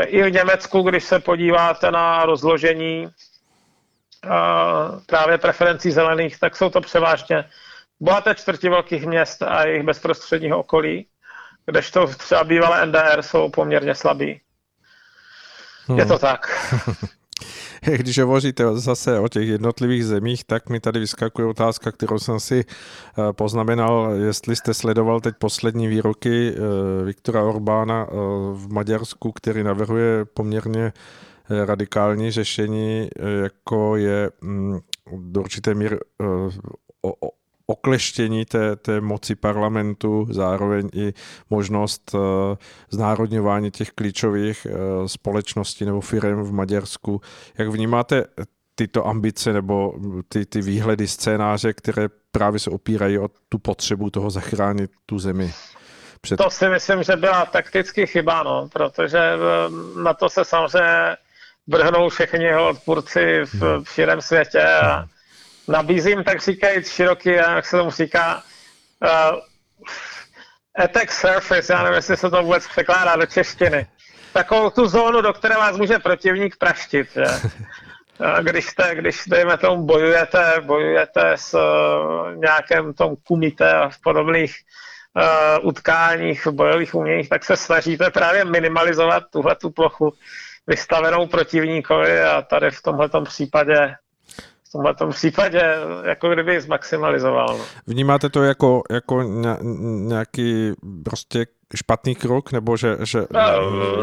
I 0.06 0.22
v 0.22 0.32
Německu, 0.32 0.82
když 0.82 1.04
se 1.04 1.20
podíváte 1.20 1.90
na 1.90 2.24
rozložení 2.26 3.08
právě 5.06 5.38
preferencí 5.38 5.90
zelených, 5.90 6.38
tak 6.38 6.56
jsou 6.56 6.70
to 6.70 6.80
převážně 6.80 7.44
bohaté 8.00 8.34
čtvrti 8.34 8.68
velkých 8.68 9.06
měst 9.06 9.42
a 9.42 9.66
jejich 9.66 9.82
bezprostředního 9.82 10.58
okolí, 10.58 11.06
kdežto 11.66 12.06
třeba 12.06 12.44
bývalé 12.44 12.86
NDR 12.86 13.22
jsou 13.22 13.50
poměrně 13.50 13.94
slabí. 13.94 14.40
Hmm. 15.86 15.98
Je 15.98 16.06
to 16.06 16.18
tak. 16.18 16.70
Když 17.96 18.18
hovoříte 18.18 18.64
zase 18.76 19.18
o 19.18 19.28
těch 19.28 19.48
jednotlivých 19.48 20.04
zemích, 20.04 20.44
tak 20.44 20.68
mi 20.68 20.80
tady 20.80 21.00
vyskakuje 21.00 21.48
otázka, 21.48 21.92
kterou 21.92 22.18
jsem 22.18 22.40
si 22.40 22.64
eh, 22.64 23.32
poznamenal, 23.32 24.12
jestli 24.14 24.56
jste 24.56 24.74
sledoval 24.74 25.20
teď 25.20 25.34
poslední 25.38 25.88
výroky 25.88 26.54
eh, 26.54 27.04
Viktora 27.04 27.42
Orbána 27.42 28.06
eh, 28.08 28.14
v 28.52 28.72
Maďarsku, 28.72 29.32
který 29.32 29.62
navrhuje 29.62 30.24
poměrně 30.24 30.92
radikální 31.64 32.30
řešení, 32.30 33.08
jako 33.42 33.96
je 33.96 34.30
mm, 34.40 34.78
do 35.16 35.40
určité 35.40 35.74
míry 35.74 35.98
okleštění 37.66 38.44
té, 38.44 38.76
té 38.76 39.00
moci 39.00 39.34
parlamentu, 39.34 40.26
zároveň 40.30 40.88
i 40.92 41.12
možnost 41.50 42.14
uh, 42.14 42.20
znárodňování 42.90 43.70
těch 43.70 43.90
klíčových 43.90 44.66
společností 45.06 45.84
nebo 45.84 46.00
firm 46.00 46.42
v 46.42 46.52
Maďarsku. 46.52 47.20
Jak 47.58 47.68
vnímáte 47.68 48.24
tyto 48.74 49.06
ambice 49.06 49.52
nebo 49.52 49.94
ty, 50.28 50.46
ty 50.46 50.60
výhledy 50.60 51.08
scénáře, 51.08 51.72
které 51.72 52.08
právě 52.32 52.60
se 52.60 52.70
opírají 52.70 53.18
o 53.18 53.28
tu 53.48 53.58
potřebu 53.58 54.10
toho 54.10 54.30
zachránit 54.30 54.90
tu 55.06 55.18
zemi? 55.18 55.52
Před... 56.20 56.36
To 56.36 56.50
si 56.50 56.68
myslím, 56.68 57.02
že 57.02 57.16
byla 57.16 57.46
takticky 57.46 58.06
chyba, 58.06 58.42
no, 58.42 58.68
protože 58.72 59.18
eh, 59.18 59.38
na 60.02 60.14
to 60.14 60.28
se 60.28 60.44
samozřejmě 60.44 61.16
vrhnou 61.70 62.08
všechny 62.08 62.44
jeho 62.44 62.68
odpůrci 62.68 63.40
v, 63.44 63.54
hmm. 63.54 63.84
v 63.84 63.90
širém 63.90 64.20
světě 64.20 64.62
a 64.62 64.96
hmm 64.96 65.08
nabízím, 65.70 66.24
tak 66.24 66.40
říkají 66.40 66.84
široký, 66.84 67.30
jak 67.30 67.66
se 67.66 67.76
tomu 67.76 67.90
říká, 67.90 68.42
uh, 69.02 69.38
attack 70.84 71.12
surface, 71.12 71.72
já 71.72 71.82
nevím, 71.82 71.96
jestli 71.96 72.16
se 72.16 72.30
to 72.30 72.42
vůbec 72.42 72.68
překládá 72.68 73.16
do 73.16 73.26
češtiny. 73.26 73.86
Takovou 74.32 74.70
tu 74.70 74.86
zónu, 74.86 75.20
do 75.20 75.32
které 75.32 75.54
vás 75.54 75.76
může 75.76 75.98
protivník 75.98 76.56
praštit, 76.56 77.08
že? 77.14 77.24
Když, 78.42 78.66
jste, 78.66 78.94
když 78.94 79.22
dejme 79.26 79.58
tomu 79.58 79.86
bojujete, 79.86 80.54
bojujete 80.60 81.32
s 81.36 81.54
uh, 81.54 82.36
nějakém 82.36 82.94
tom 82.94 83.16
kumite 83.26 83.72
a 83.72 83.88
v 83.88 84.00
podobných 84.00 84.54
uh, 85.16 85.68
utkáních, 85.68 86.46
v 86.46 86.52
bojových 86.52 86.94
uměních, 86.94 87.28
tak 87.28 87.44
se 87.44 87.56
snažíte 87.56 88.10
právě 88.10 88.44
minimalizovat 88.44 89.22
tuhle 89.30 89.56
tu 89.56 89.70
plochu 89.70 90.12
vystavenou 90.70 91.26
protivníkovi 91.26 92.22
a 92.22 92.42
tady 92.42 92.70
v 92.70 92.82
tomhle 92.82 93.08
případě 93.24 93.94
v 94.68 94.72
tomhle 94.72 94.94
tom 94.94 95.10
případě 95.10 95.62
jako 96.04 96.28
kdyby 96.28 96.60
zmaximalizoval. 96.60 97.58
No. 97.58 97.64
Vnímáte 97.86 98.28
to 98.28 98.42
jako, 98.42 98.82
jako 98.90 99.22
nějaký 99.82 100.72
prostě 101.04 101.46
špatný 101.76 102.14
krok, 102.14 102.52
nebo 102.52 102.76
že, 102.76 102.96
že 103.02 103.18
no, 103.30 103.40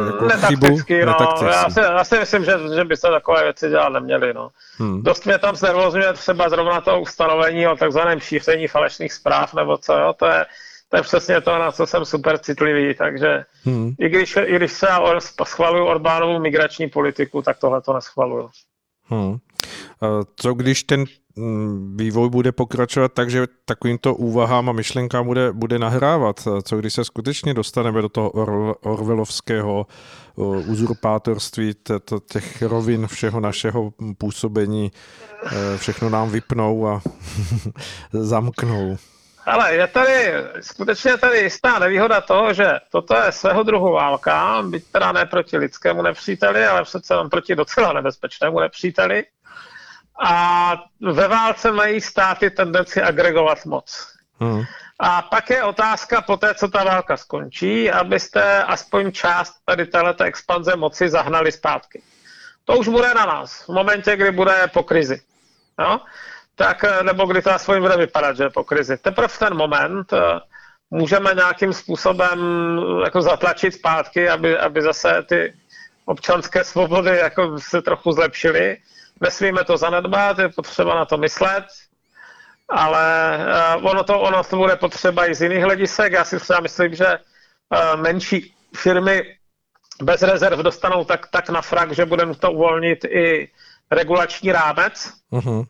jako 0.05 0.29
chybu? 0.47 0.77
No, 1.05 1.15
já, 1.47 1.69
si, 1.69 1.79
já 1.79 2.03
si 2.03 2.19
myslím, 2.19 2.45
že, 2.45 2.53
že 2.75 2.83
by 2.83 2.97
se 2.97 3.07
takové 3.07 3.43
věci 3.43 3.69
dělat 3.69 3.89
neměly. 3.89 4.33
No. 4.33 4.49
Hmm. 4.77 5.03
Dost 5.03 5.25
mě 5.25 5.37
tam 5.37 5.55
znervozňuje 5.55 6.13
třeba 6.13 6.49
zrovna 6.49 6.81
to 6.81 6.99
ustanovení 6.99 7.67
o 7.67 7.75
takzvaném 7.75 8.19
šíření 8.19 8.67
falešných 8.67 9.13
zpráv, 9.13 9.53
nebo 9.53 9.77
co, 9.77 9.93
jo, 9.93 10.13
to 10.13 10.25
je, 10.25 10.45
to 10.89 10.97
je 10.97 11.03
přesně 11.03 11.41
to, 11.41 11.59
na 11.59 11.71
co 11.71 11.87
jsem 11.87 12.05
super 12.05 12.37
citlivý, 12.37 12.95
takže 12.95 13.43
hmm. 13.63 13.93
i, 13.99 14.09
když, 14.09 14.37
i 14.45 14.55
když 14.55 14.71
se 14.71 14.87
schvaluju 15.43 15.85
Orbánovu 15.85 16.39
migrační 16.39 16.89
politiku, 16.89 17.41
tak 17.41 17.59
tohle 17.59 17.81
to 17.81 17.93
neschvaluju. 17.93 18.49
Hmm. 19.03 19.37
Co 20.35 20.53
když 20.53 20.83
ten 20.83 21.05
mm, 21.35 21.97
vývoj 21.97 22.29
bude 22.29 22.51
pokračovat 22.51 23.13
tak, 23.13 23.29
že 23.29 23.47
takovýmto 23.65 24.15
úvahám 24.15 24.69
a 24.69 24.71
myšlenkám 24.71 25.25
bude, 25.25 25.51
bude 25.53 25.79
nahrávat? 25.79 26.47
Co 26.63 26.77
když 26.77 26.93
se 26.93 27.05
skutečně 27.05 27.53
dostaneme 27.53 28.01
do 28.01 28.09
toho 28.09 28.29
orvelovského 28.81 29.87
uzurpátorství, 30.67 31.73
těch 32.31 32.61
rovin 32.61 33.07
všeho 33.07 33.39
našeho 33.39 33.93
působení, 34.17 34.91
e, 35.45 35.77
všechno 35.77 36.09
nám 36.09 36.29
vypnou 36.29 36.87
a 36.87 37.01
zamknou? 38.13 38.97
Ale 39.47 39.75
je 39.75 39.87
tady, 39.87 40.33
skutečně 40.61 41.17
tady 41.17 41.37
jistá 41.37 41.79
nevýhoda 41.79 42.21
toho, 42.21 42.53
že 42.53 42.79
toto 42.91 43.15
je 43.15 43.31
svého 43.31 43.63
druhu 43.63 43.91
válka, 43.91 44.63
byť 44.69 44.91
teda 44.91 45.11
ne 45.11 45.25
proti 45.25 45.57
lidskému 45.57 46.01
nepříteli, 46.01 46.65
ale 46.65 46.83
přece 46.83 47.13
jen 47.13 47.29
proti 47.29 47.55
docela 47.55 47.93
nebezpečnému 47.93 48.59
nepříteli. 48.59 49.25
A 50.25 50.73
ve 51.01 51.27
válce 51.27 51.71
mají 51.71 52.01
státy 52.01 52.49
tendenci 52.49 53.01
agregovat 53.01 53.65
moc. 53.65 54.07
Hmm. 54.39 54.63
A 54.99 55.21
pak 55.21 55.49
je 55.49 55.63
otázka 55.63 56.21
po 56.21 56.37
té, 56.37 56.55
co 56.55 56.67
ta 56.67 56.83
válka 56.83 57.17
skončí, 57.17 57.91
abyste 57.91 58.63
aspoň 58.63 59.11
část 59.11 59.53
tady 59.65 59.85
této 59.85 60.23
expanze 60.23 60.75
moci 60.75 61.09
zahnali 61.09 61.51
zpátky. 61.51 62.01
To 62.65 62.77
už 62.77 62.87
bude 62.87 63.13
na 63.13 63.25
nás, 63.25 63.63
v 63.63 63.69
momentě, 63.69 64.15
kdy 64.15 64.31
bude 64.31 64.67
po 64.73 64.83
krizi. 64.83 65.21
No? 65.79 66.01
Tak, 66.57 66.85
nebo 67.03 67.25
kdy 67.25 67.41
to 67.41 67.51
aspoň 67.51 67.81
bude 67.81 67.97
vypadat, 67.97 68.37
že 68.37 68.49
po 68.49 68.63
krizi. 68.63 68.97
Teprve 68.97 69.27
v 69.27 69.39
ten 69.39 69.57
moment 69.57 70.13
eh, 70.13 70.39
můžeme 70.91 71.33
nějakým 71.33 71.73
způsobem 71.73 72.39
jako 73.03 73.21
zatlačit 73.21 73.73
zpátky, 73.73 74.29
aby, 74.29 74.57
aby 74.57 74.81
zase 74.81 75.23
ty 75.29 75.53
občanské 76.05 76.63
svobody 76.63 77.17
jako 77.17 77.59
se 77.59 77.81
trochu 77.81 78.11
zlepšily 78.11 78.77
nesmíme 79.21 79.63
to 79.63 79.77
zanedbat, 79.77 80.39
je 80.39 80.49
potřeba 80.49 80.95
na 80.95 81.05
to 81.05 81.17
myslet, 81.17 81.65
ale 82.69 83.37
ono, 83.83 84.03
to, 84.03 84.19
ono 84.19 84.43
to 84.43 84.55
bude 84.55 84.75
potřeba 84.75 85.29
i 85.29 85.35
z 85.35 85.41
jiných 85.41 85.63
hledisek. 85.63 86.13
Já 86.13 86.25
si 86.25 86.39
třeba 86.39 86.59
myslím, 86.59 86.95
že 86.95 87.17
menší 87.95 88.53
firmy 88.75 89.21
bez 90.01 90.21
rezerv 90.21 90.59
dostanou 90.59 91.03
tak, 91.03 91.27
tak 91.27 91.49
na 91.49 91.61
frak, 91.61 91.91
že 91.91 92.05
bude 92.05 92.25
to 92.35 92.51
uvolnit 92.51 93.05
i 93.05 93.49
regulační 93.91 94.51
rámec, 94.51 95.13
uh-huh. 95.31 95.65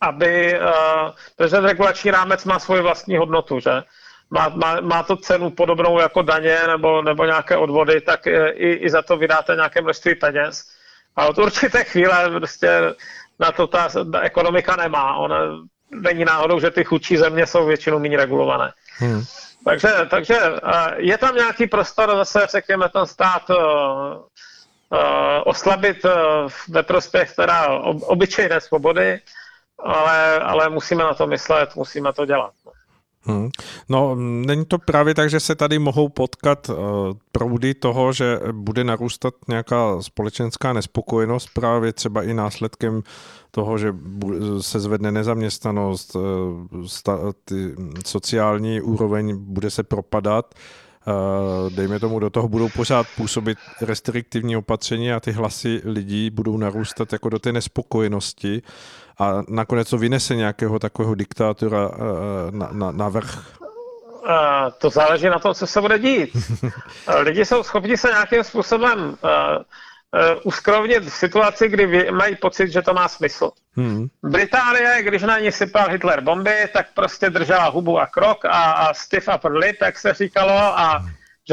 Aby, 0.00 0.60
uh, 0.60 1.10
protože 1.36 1.60
regulační 1.60 2.10
rámec 2.10 2.44
má 2.44 2.58
svoji 2.58 2.82
vlastní 2.82 3.16
hodnotu, 3.16 3.60
že? 3.60 3.82
Má, 4.30 4.48
má, 4.48 4.80
má 4.80 5.02
to 5.02 5.16
cenu 5.16 5.50
podobnou 5.50 6.00
jako 6.00 6.22
daně 6.22 6.58
nebo, 6.66 7.02
nebo 7.02 7.24
nějaké 7.24 7.56
odvody, 7.56 8.00
tak 8.00 8.26
i, 8.26 8.72
i 8.72 8.90
za 8.90 9.02
to 9.02 9.16
vydáte 9.16 9.54
nějaké 9.54 9.80
množství 9.80 10.14
peněz. 10.14 10.64
A 11.16 11.26
od 11.26 11.38
určité 11.38 11.84
chvíle 11.84 12.30
prostě 12.30 12.94
na 13.38 13.52
to 13.52 13.66
ta, 13.66 13.88
ta 14.12 14.20
ekonomika 14.20 14.76
nemá. 14.76 15.16
Ona 15.16 15.36
není 15.90 16.24
náhodou, 16.24 16.60
že 16.60 16.70
ty 16.70 16.84
chudší 16.84 17.16
země 17.16 17.46
jsou 17.46 17.66
většinou 17.66 17.98
méně 17.98 18.16
regulované. 18.16 18.72
Hmm. 18.98 19.24
Takže, 19.64 19.88
takže 20.10 20.38
je 20.96 21.18
tam 21.18 21.36
nějaký 21.36 21.66
prostor 21.66 22.16
zase, 22.16 22.46
řekněme, 22.50 22.88
ten 22.88 23.06
stát 23.06 23.42
oslabit 25.44 26.04
uh, 26.04 26.10
ve 26.68 26.82
prospěch 26.82 27.36
teda 27.36 27.68
obyčejné 27.84 28.60
svobody, 28.60 29.20
ale, 29.78 30.38
ale 30.38 30.68
musíme 30.68 31.04
na 31.04 31.14
to 31.14 31.26
myslet, 31.26 31.76
musíme 31.76 32.12
to 32.12 32.26
dělat. 32.26 32.52
Hmm. 33.22 33.48
No, 33.88 34.14
není 34.18 34.64
to 34.64 34.78
právě 34.78 35.14
tak, 35.14 35.30
že 35.30 35.40
se 35.40 35.54
tady 35.54 35.78
mohou 35.78 36.08
potkat 36.08 36.68
uh, 36.68 36.76
proudy 37.32 37.74
toho, 37.74 38.12
že 38.12 38.40
bude 38.52 38.84
narůstat 38.84 39.34
nějaká 39.48 40.02
společenská 40.02 40.72
nespokojenost 40.72 41.48
právě 41.54 41.92
třeba 41.92 42.22
i 42.22 42.34
následkem 42.34 43.02
toho, 43.50 43.78
že 43.78 43.94
se 44.60 44.80
zvedne 44.80 45.12
nezaměstnanost, 45.12 46.16
uh, 46.16 46.22
sta, 46.86 47.18
ty 47.44 47.74
sociální 48.06 48.80
úroveň 48.80 49.36
bude 49.36 49.70
se 49.70 49.82
propadat, 49.82 50.54
uh, 50.54 50.60
dejme 51.68 52.00
tomu, 52.00 52.18
do 52.18 52.30
toho 52.30 52.48
budou 52.48 52.68
pořád 52.68 53.06
působit 53.16 53.58
restriktivní 53.80 54.56
opatření 54.56 55.12
a 55.12 55.20
ty 55.20 55.32
hlasy 55.32 55.82
lidí 55.84 56.30
budou 56.30 56.56
narůstat 56.56 57.12
jako 57.12 57.28
do 57.28 57.38
té 57.38 57.52
nespokojenosti 57.52 58.62
a 59.18 59.42
nakonec 59.48 59.90
to 59.90 59.98
vynese 59.98 60.36
nějakého 60.36 60.78
takového 60.78 61.14
diktátora 61.14 61.90
eh, 61.92 61.98
na, 62.50 62.68
na, 62.72 62.90
na 62.90 63.08
vrch? 63.08 63.58
Uh, 63.60 64.70
to 64.78 64.90
záleží 64.90 65.26
na 65.26 65.38
tom, 65.38 65.54
co 65.54 65.66
se 65.66 65.80
bude 65.80 65.98
dít. 65.98 66.30
Lidi 67.20 67.44
jsou 67.44 67.62
schopni 67.62 67.96
se 67.96 68.08
nějakým 68.08 68.44
způsobem 68.44 69.16
uskrovnit 70.42 71.04
v 71.04 71.12
situaci, 71.12 71.68
kdy 71.68 72.10
mají 72.10 72.36
pocit, 72.36 72.68
že 72.70 72.82
to 72.82 72.94
má 72.94 73.08
smysl. 73.08 73.50
Hmm. 73.76 74.06
Británie, 74.22 75.02
když 75.02 75.22
na 75.22 75.38
ní 75.38 75.52
sypal 75.52 75.88
Hitler 75.88 76.20
bomby, 76.20 76.68
tak 76.72 76.86
prostě 76.94 77.30
držela 77.30 77.68
hubu 77.68 77.98
a 77.98 78.06
krok 78.06 78.44
a, 78.44 78.48
a 78.72 78.94
stiff 78.94 79.28
upper 79.34 79.52
lip, 79.52 79.76
jak 79.82 79.98
se 79.98 80.14
říkalo, 80.14 80.58
a 80.58 81.04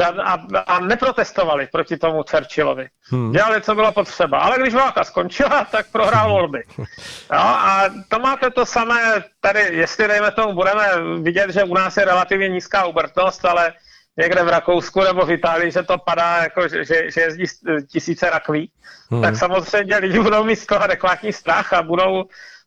a, 0.04 0.38
a 0.66 0.80
neprotestovali 0.80 1.68
proti 1.72 1.96
tomu 1.96 2.22
Churchillovi. 2.30 2.88
Hmm. 3.10 3.32
Dělali, 3.32 3.62
co 3.62 3.74
bylo 3.74 3.92
potřeba. 3.92 4.38
Ale 4.38 4.58
když 4.58 4.74
válka 4.74 5.04
skončila, 5.04 5.64
tak 5.70 5.86
prohrál 5.92 6.30
volby. 6.30 6.62
Jo, 6.78 6.86
a 7.30 7.84
to 8.08 8.18
máte 8.18 8.50
to 8.50 8.66
samé 8.66 9.24
tady, 9.40 9.60
jestli 9.60 10.08
dejme 10.08 10.30
tomu, 10.30 10.54
budeme 10.54 10.88
vidět, 11.20 11.50
že 11.50 11.64
u 11.64 11.74
nás 11.74 11.96
je 11.96 12.04
relativně 12.04 12.48
nízká 12.48 12.84
ubrtnost, 12.86 13.44
ale 13.44 13.72
někde 14.16 14.42
v 14.42 14.48
Rakousku 14.48 15.00
nebo 15.00 15.26
v 15.26 15.30
Itálii, 15.30 15.70
že 15.70 15.82
to 15.82 15.98
padá, 15.98 16.42
jako, 16.42 16.68
že, 16.68 16.84
že 16.84 17.20
jezdí 17.20 17.44
tisíce 17.86 18.30
rakví, 18.30 18.70
hmm. 19.10 19.22
tak 19.22 19.36
samozřejmě 19.36 19.96
lidi 19.96 20.20
budou 20.20 20.44
mít 20.44 20.56
z 20.56 20.66
toho 20.66 20.82
adekvátní 20.82 21.32
strach 21.32 21.72
a 21.72 21.82
budou 21.82 22.24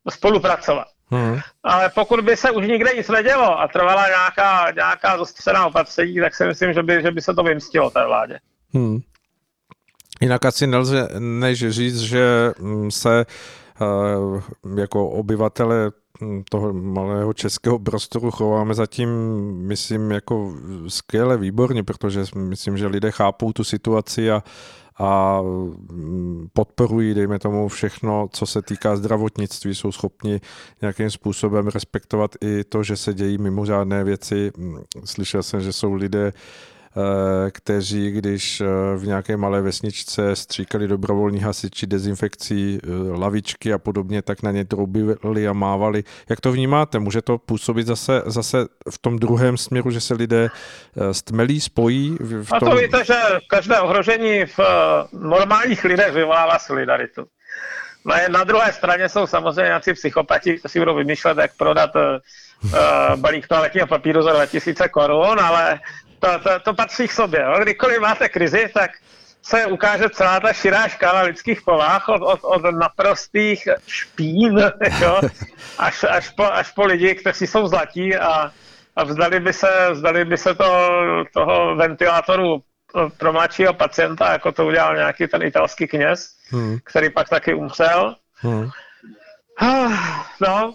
spolupracovat. 0.10 0.88
Hmm. 1.12 1.40
Ale 1.64 1.90
pokud 1.90 2.20
by 2.22 2.38
se 2.38 2.52
už 2.52 2.68
nikde 2.68 2.94
nic 2.94 3.08
nedělo 3.10 3.60
a 3.60 3.68
trvala 3.68 4.08
nějaká, 4.08 4.72
nějaká 4.72 5.18
zostřená 5.18 5.68
opatření, 5.68 6.20
tak 6.20 6.36
si 6.36 6.46
myslím, 6.46 6.74
že 6.74 6.84
by, 6.84 7.02
že 7.02 7.12
by 7.12 7.22
se 7.22 7.34
to 7.34 7.44
vymstilo 7.44 7.90
té 7.90 8.06
vládě. 8.06 8.40
Hmm. 8.74 9.00
Jinak 10.22 10.46
asi 10.46 10.68
nelze 10.68 11.08
než 11.20 11.70
říct, 11.70 12.00
že 12.00 12.52
mm, 12.60 12.92
se 12.92 13.26
uh, 13.82 14.42
jako 14.78 15.10
obyvatele 15.10 15.92
toho 16.50 16.74
malého 16.74 17.34
českého 17.34 17.80
prostoru 17.80 18.32
chováme 18.32 18.74
zatím, 18.74 19.10
myslím, 19.68 20.12
jako 20.12 20.54
skvěle 20.88 21.38
výborně, 21.38 21.84
protože 21.84 22.24
myslím, 22.36 22.78
že 22.78 22.88
lidé 22.88 23.12
chápou 23.12 23.54
tu 23.54 23.64
situaci 23.64 24.32
a 24.32 24.44
a 25.00 25.42
podporují, 26.54 27.14
dejme 27.14 27.40
tomu, 27.40 27.68
všechno, 27.68 28.28
co 28.32 28.46
se 28.46 28.62
týká 28.62 28.96
zdravotnictví, 28.96 29.76
jsou 29.76 29.92
schopni 29.92 30.42
nějakým 30.82 31.12
způsobem 31.12 31.68
respektovat 31.68 32.36
i 32.42 32.64
to, 32.64 32.84
že 32.84 32.98
se 32.98 33.14
dějí 33.14 33.38
mimořádné 33.38 34.04
věci. 34.04 34.52
Slyšel 35.06 35.44
jsem, 35.44 35.62
že 35.62 35.74
jsou 35.74 35.94
lidé, 35.94 36.34
kteří, 37.52 38.12
když 38.12 38.62
eh, 38.62 38.66
v 38.98 39.08
nějaké 39.08 39.38
malé 39.38 39.62
vesničce 39.62 40.36
stříkali 40.36 40.88
dobrovolní 40.88 41.40
hasiči 41.40 41.88
dezinfekcí 41.88 42.80
eh, 42.84 43.20
lavičky 43.20 43.74
a 43.74 43.78
podobně, 43.78 44.22
tak 44.22 44.44
na 44.44 44.52
ně 44.52 44.66
troubili 44.66 45.48
a 45.48 45.54
mávali. 45.54 46.04
Jak 46.30 46.42
to 46.42 46.52
vnímáte? 46.52 47.00
Může 47.00 47.22
to 47.22 47.38
působit 47.38 47.88
zase, 47.88 48.22
zase 48.26 48.66
v 48.92 48.98
tom 48.98 49.20
druhém 49.20 49.58
směru, 49.58 49.92
že 49.92 50.02
se 50.02 50.14
lidé 50.14 50.50
stmelí, 51.12 51.62
spojí? 51.62 52.18
V 52.20 52.50
tom... 52.60 52.70
A 52.70 52.72
to 52.72 52.78
víte, 52.78 53.06
že 53.06 53.16
každé 53.48 53.80
ohrožení 53.80 54.46
v 54.46 54.60
normálních 55.14 55.84
lidech 55.84 56.14
vyvolává 56.14 56.60
solidaritu. 56.60 57.26
No 58.06 58.16
na 58.30 58.44
druhé 58.44 58.74
straně 58.74 59.10
jsou 59.10 59.28
samozřejmě 59.28 59.62
nějací 59.62 59.94
psychopati, 59.94 60.58
kteří 60.58 60.72
si 60.72 60.80
budou 60.80 60.96
vymýšlet, 60.96 61.38
jak 61.38 61.52
prodat 61.58 61.90
uh, 61.96 62.72
balík 63.16 63.48
toaletního 63.48 63.88
papíru 63.88 64.22
za 64.22 64.34
2000 64.34 64.90
korun, 64.90 65.40
ale 65.40 65.80
to, 66.20 66.40
to, 66.40 66.60
to 66.60 66.74
patří 66.74 67.08
k 67.08 67.12
sobě. 67.12 67.42
Jo? 67.42 67.60
Kdykoliv 67.62 68.00
máte 68.00 68.30
krizi, 68.30 68.70
tak 68.74 68.92
se 69.42 69.66
ukáže 69.66 70.10
celá 70.10 70.40
ta 70.40 70.54
širá 70.54 70.88
škála 70.88 71.22
lidských 71.22 71.62
povah 71.62 72.10
od, 72.10 72.22
od, 72.22 72.40
od 72.44 72.62
naprostých 72.76 73.68
špín 73.88 74.60
jo? 75.02 75.22
Až, 75.78 76.04
až, 76.04 76.30
po, 76.30 76.54
až 76.54 76.72
po 76.72 76.86
lidi, 76.86 77.16
kteří 77.16 77.48
jsou 77.48 77.68
zlatí 77.68 78.16
a, 78.16 78.52
a 78.96 79.04
vzdali 79.04 79.40
by 79.40 79.54
se, 79.54 79.90
vzdali 79.92 80.26
by 80.26 80.38
se 80.38 80.56
to, 80.56 80.90
toho 81.34 81.76
ventilátoru 81.76 82.64
pro 83.18 83.34
mladšího 83.34 83.74
pacienta, 83.74 84.32
jako 84.32 84.52
to 84.52 84.66
udělal 84.66 84.96
nějaký 84.96 85.28
ten 85.28 85.44
italský 85.44 85.88
kněz, 85.88 86.36
hmm. 86.50 86.78
který 86.84 87.10
pak 87.10 87.30
taky 87.30 87.54
umřel. 87.54 88.16
Hmm. 88.36 88.70
No, 90.42 90.74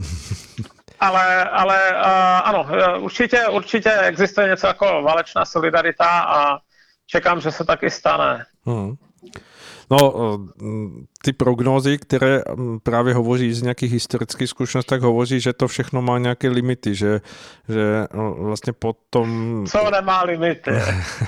ale, 1.00 1.44
ale 1.44 1.78
uh, 1.90 2.48
ano, 2.48 2.66
e, 2.72 2.98
určitě, 2.98 3.46
určitě 3.48 3.90
existuje 3.90 4.48
něco 4.48 4.66
jako 4.66 5.02
válečná 5.02 5.44
solidarita 5.44 6.20
a 6.20 6.58
čekám, 7.06 7.40
že 7.40 7.52
se 7.52 7.64
taky 7.64 7.90
stane. 7.90 8.44
Hmm. 8.66 8.94
No, 9.90 9.98
e, 9.98 10.38
ty 11.22 11.32
prognózy, 11.32 11.98
které 11.98 12.42
právě 12.82 13.14
hovoří 13.14 13.52
z 13.52 13.62
nějakých 13.62 13.92
historických 13.92 14.48
zkušeností, 14.48 14.88
tak 14.88 15.02
hovoří, 15.02 15.40
že 15.40 15.52
to 15.52 15.68
všechno 15.68 16.02
má 16.02 16.18
nějaké 16.18 16.48
limity, 16.48 16.94
že, 16.94 17.20
že 17.68 18.06
vlastně 18.38 18.72
potom... 18.72 19.66
Co 19.70 19.90
nemá 19.90 20.22
limity? 20.22 20.70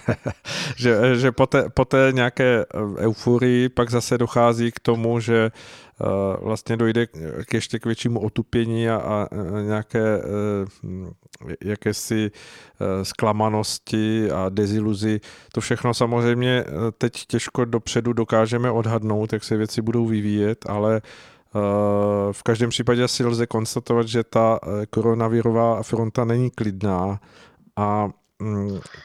že 0.77 1.17
že 1.17 1.33
po, 1.33 1.47
té, 1.47 1.69
po 1.69 1.85
té 1.85 2.09
nějaké 2.13 2.65
euforii 2.99 3.69
pak 3.69 3.91
zase 3.91 4.19
dochází 4.19 4.73
k 4.73 4.81
tomu, 4.81 5.21
že 5.21 5.51
Eh, 5.92 5.92
vlastně 6.41 6.77
dojde 6.77 7.07
k 7.47 7.55
ještě 7.55 7.79
k 7.79 7.87
většímu 7.87 8.21
otupění 8.21 8.89
a, 8.89 8.97
a 8.97 9.29
nějaké 9.61 10.21
eh, 10.21 11.55
jakési 11.65 12.31
eh, 12.31 13.05
zklamanosti 13.05 14.31
a 14.31 14.49
deziluzi. 14.49 15.21
To 15.53 15.61
všechno 15.61 15.95
samozřejmě 15.95 16.65
teď 16.99 17.27
těžko 17.27 17.65
dopředu 17.65 18.13
dokážeme 18.13 18.71
odhadnout, 18.71 19.33
jak 19.33 19.45
se 19.45 19.57
věci 19.57 19.83
budou 19.83 20.07
vyvíjet, 20.07 20.65
ale 20.69 21.03
v 22.33 22.43
každém 22.43 22.71
případě 22.71 23.09
si 23.09 23.25
lze 23.25 23.47
konstatovat, 23.47 24.09
že 24.09 24.25
ta 24.25 24.59
koronavirová 24.91 25.83
fronta 25.83 26.25
není 26.25 26.51
klidná 26.51 27.21
a 27.77 28.09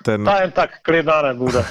ten... 0.03 0.25
Ta 0.25 0.41
jen 0.41 0.51
tak 0.51 0.81
klidná 0.81 1.21
nebude. 1.21 1.65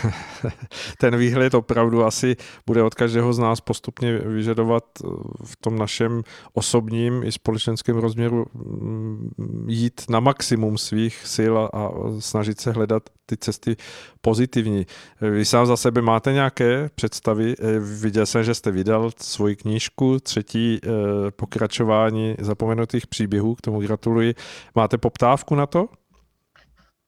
ten 0.99 1.17
výhled 1.17 1.55
opravdu 1.55 2.05
asi 2.05 2.37
bude 2.67 2.83
od 2.83 2.95
každého 2.95 3.33
z 3.33 3.39
nás 3.39 3.61
postupně 3.61 4.19
vyžadovat 4.19 4.85
eh, 5.05 5.09
v 5.45 5.57
tom 5.57 5.79
našem 5.79 6.23
osobním 6.53 7.23
i 7.23 7.33
společenském 7.33 7.97
rozměru 7.97 8.47
mm, 8.55 9.31
jít 9.69 10.01
na 10.09 10.21
maximum 10.21 10.79
svých 10.79 11.27
sil 11.35 11.55
a 11.73 11.91
snažit 12.19 12.61
se 12.61 12.73
hledat 12.73 13.03
ty 13.27 13.37
cesty 13.37 13.77
pozitivní. 14.21 14.87
Vy 15.21 15.45
sám 15.45 15.67
za 15.67 15.77
sebe 15.77 16.03
máte 16.03 16.33
nějaké 16.33 16.91
představy? 16.95 17.55
Eh, 17.59 17.79
viděl 17.79 18.27
jsem, 18.27 18.45
že 18.45 18.55
jste 18.55 18.71
vydal 18.71 19.11
svoji 19.17 19.57
knížku, 19.57 20.19
třetí 20.21 20.81
eh, 20.85 20.89
pokračování 21.31 22.35
zapomenutých 22.39 23.07
příběhů, 23.07 23.55
k 23.55 23.61
tomu 23.61 23.81
gratuluji. 23.81 24.35
Máte 24.75 24.99
poptávku 24.99 25.55
na 25.55 25.67
to? 25.67 25.89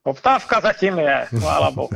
Poptávka 0.08 0.60
zatím 0.60 0.98
je, 0.98 1.26
chvála 1.38 1.70
bohu. 1.70 1.88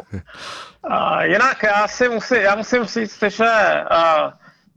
A 0.84 1.24
jinak 1.24 1.62
já, 1.62 1.88
si 1.88 2.08
musí, 2.08 2.34
já 2.34 2.54
musím 2.54 2.84
říct, 2.84 3.22
že 3.22 3.50
a, 3.90 4.32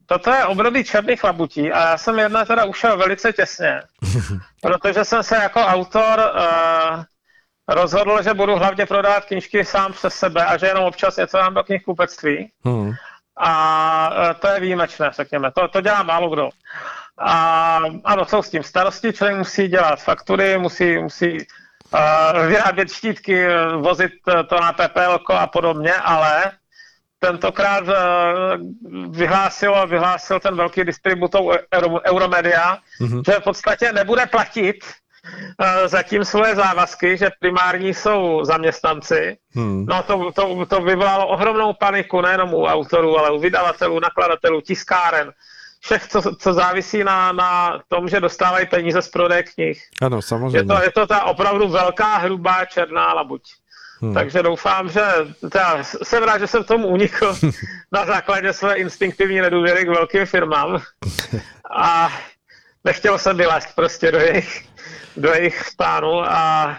toto 0.06 0.32
je 0.32 0.46
období 0.46 0.84
černých 0.84 1.24
labutí 1.24 1.72
a 1.72 1.90
já 1.90 1.98
jsem 1.98 2.20
jedna 2.20 2.46
teda 2.46 2.66
ušel 2.66 2.98
velice 2.98 3.34
těsně, 3.34 3.82
protože 4.62 5.06
jsem 5.06 5.24
se 5.24 5.36
jako 5.36 5.60
autor 5.60 6.20
a, 6.20 7.04
rozhodl, 7.68 8.24
že 8.24 8.34
budu 8.34 8.56
hlavně 8.56 8.86
prodávat 8.86 9.26
knížky 9.26 9.66
sám 9.66 9.94
přes 9.94 10.14
sebe 10.14 10.46
a 10.46 10.58
že 10.58 10.68
jenom 10.68 10.86
občas 10.86 11.18
něco 11.18 11.38
dám 11.38 11.54
do 11.54 11.64
knihkupectví. 11.64 12.52
Hmm. 12.66 12.94
A, 13.38 13.52
a 14.06 14.34
to 14.34 14.48
je 14.48 14.60
výjimečné, 14.60 15.12
řekněme. 15.14 15.52
To, 15.52 15.68
to 15.68 15.82
dělá 15.82 16.04
málo 16.04 16.30
kdo. 16.30 16.50
A 17.18 17.80
ano, 18.04 18.26
jsou 18.26 18.42
s 18.42 18.50
tím 18.50 18.64
starosti, 18.64 19.14
člověk 19.14 19.38
musí 19.38 19.68
dělat 19.68 20.04
faktury, 20.04 20.58
musí, 20.58 20.98
musí 20.98 21.38
vyrábět 22.48 22.92
štítky, 22.92 23.48
vozit 23.80 24.12
to 24.50 24.56
na 24.62 24.74
pepelko 24.74 25.34
a 25.34 25.48
podobně, 25.48 25.94
ale 25.94 26.52
tentokrát 27.20 27.84
eh, 27.90 27.96
vyhlásil, 29.10 29.88
vyhlásil 29.88 30.40
ten 30.40 30.56
velký 30.56 30.84
distributor 30.84 31.60
Euromedia, 32.06 32.78
mm-hmm. 33.02 33.22
že 33.26 33.40
v 33.40 33.44
podstatě 33.44 33.94
nebude 33.94 34.26
platit 34.26 34.86
eh, 34.86 35.88
zatím 35.88 36.26
svoje 36.26 36.56
závazky, 36.56 37.18
že 37.18 37.30
primární 37.40 37.94
jsou 37.94 38.44
zaměstnanci. 38.44 39.38
Hmm. 39.56 39.86
No 39.86 40.04
to, 40.04 40.32
to, 40.32 40.66
to 40.66 40.82
vyvolalo 40.82 41.28
ohromnou 41.28 41.74
paniku 41.74 42.22
nejenom 42.22 42.54
u 42.54 42.66
autorů, 42.66 43.20
ale 43.20 43.32
u 43.32 43.40
vydavatelů, 43.40 44.00
nakladatelů, 44.00 44.62
tiskáren, 44.62 45.32
všech, 45.86 46.08
co, 46.08 46.22
co 46.36 46.54
závisí 46.54 47.04
na, 47.04 47.32
na 47.32 47.82
tom, 47.88 48.08
že 48.10 48.20
dostávají 48.20 48.66
peníze 48.66 49.02
z 49.02 49.10
prodeje 49.10 49.44
knih. 49.44 49.82
Ano, 50.02 50.22
samozřejmě. 50.22 50.58
Je 50.58 50.66
to, 50.66 50.84
je 50.84 50.92
to 50.92 51.08
ta 51.08 51.24
opravdu 51.24 51.68
velká, 51.68 52.18
hrubá, 52.18 52.66
černá 52.66 53.14
labuť. 53.14 53.42
Hmm. 54.02 54.14
Takže 54.14 54.44
doufám, 54.44 54.90
že 54.90 55.02
teda, 55.52 55.84
jsem 55.84 56.24
rád, 56.24 56.38
že 56.38 56.48
jsem 56.48 56.64
tomu 56.64 56.88
unikl 56.88 57.38
na 57.92 58.06
základě 58.06 58.54
své 58.54 58.76
instinktivní 58.76 59.42
nedůvěry 59.42 59.86
k 59.86 59.90
velkým 59.90 60.26
firmám 60.26 60.82
a 61.78 62.14
nechtěl 62.84 63.20
jsem 63.20 63.38
vylézt 63.38 63.76
prostě 63.76 64.12
do 64.12 64.18
jejich, 64.18 64.66
do 65.18 65.30
jejich 65.34 65.68
stánu 65.68 66.32
a 66.32 66.78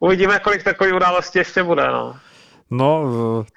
uvidíme, 0.00 0.38
kolik 0.38 0.62
takových 0.62 0.94
událostí 0.94 1.38
ještě 1.38 1.62
bude. 1.62 1.86
No. 1.86 2.18
No, 2.74 3.04